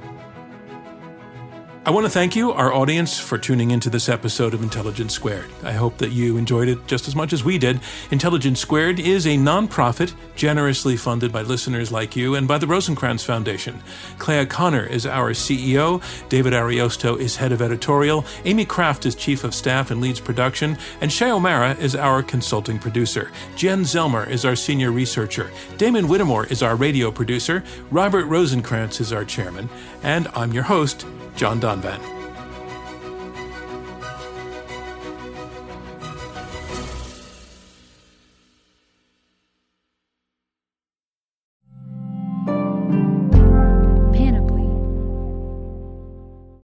I 1.92 1.94
want 1.94 2.06
to 2.06 2.10
thank 2.10 2.38
you, 2.38 2.54
our 2.54 2.74
audience, 2.74 3.20
for 3.20 3.38
tuning 3.38 3.72
into 3.72 3.90
this 3.90 4.08
episode 4.08 4.54
of 4.54 4.64
Intelligence 4.64 5.14
Squared. 5.14 5.52
I 5.62 5.74
hope 5.74 5.98
that 5.98 6.14
you 6.14 6.38
enjoyed 6.38 6.70
it 6.70 6.88
just 6.88 7.10
as 7.10 7.18
much 7.18 7.34
as 7.34 7.44
we 7.44 7.58
did. 7.58 7.82
Intelligence 8.12 8.62
Squared 8.62 8.98
is 8.98 9.28
a 9.28 9.36
nonprofit 9.36 10.14
generously 10.34 10.96
funded 10.96 11.34
by 11.34 11.42
listeners 11.42 11.92
like 11.92 12.16
you 12.16 12.36
and 12.36 12.48
by 12.48 12.58
the 12.58 12.66
Rosenkranz 12.66 13.26
Foundation. 13.26 13.78
Clea 14.20 14.46
Conner 14.46 14.86
is 14.86 15.06
our 15.06 15.32
CEO, 15.32 16.02
David 16.30 16.54
Ariosto 16.54 17.20
is 17.20 17.36
head 17.36 17.52
of 17.52 17.62
editorial, 17.62 18.24
Amy 18.46 18.64
Kraft 18.64 19.06
is 19.06 19.14
chief 19.14 19.44
of 19.44 19.54
staff 19.54 19.92
and 19.92 20.00
leads 20.00 20.22
production, 20.22 20.78
and 21.02 21.12
Shay 21.12 21.30
O'Mara 21.30 21.74
is 21.74 21.94
our 21.94 22.24
consulting 22.24 22.80
producer. 22.80 23.32
Jen 23.58 23.82
Zelmer 23.82 24.30
is 24.30 24.46
our 24.46 24.56
senior 24.56 24.94
researcher. 24.94 25.52
Damon 25.78 26.08
Whittemore 26.08 26.46
is 26.46 26.64
our 26.64 26.78
radio 26.78 27.12
producer. 27.12 27.66
Robert 27.90 28.28
Rosenkranz 28.28 29.02
is 29.02 29.12
our 29.12 29.26
chairman. 29.26 29.68
And 30.04 30.30
I'm 30.30 30.54
your 30.54 30.64
host, 30.64 31.06
John 31.36 31.60
Donvan. 31.82 32.21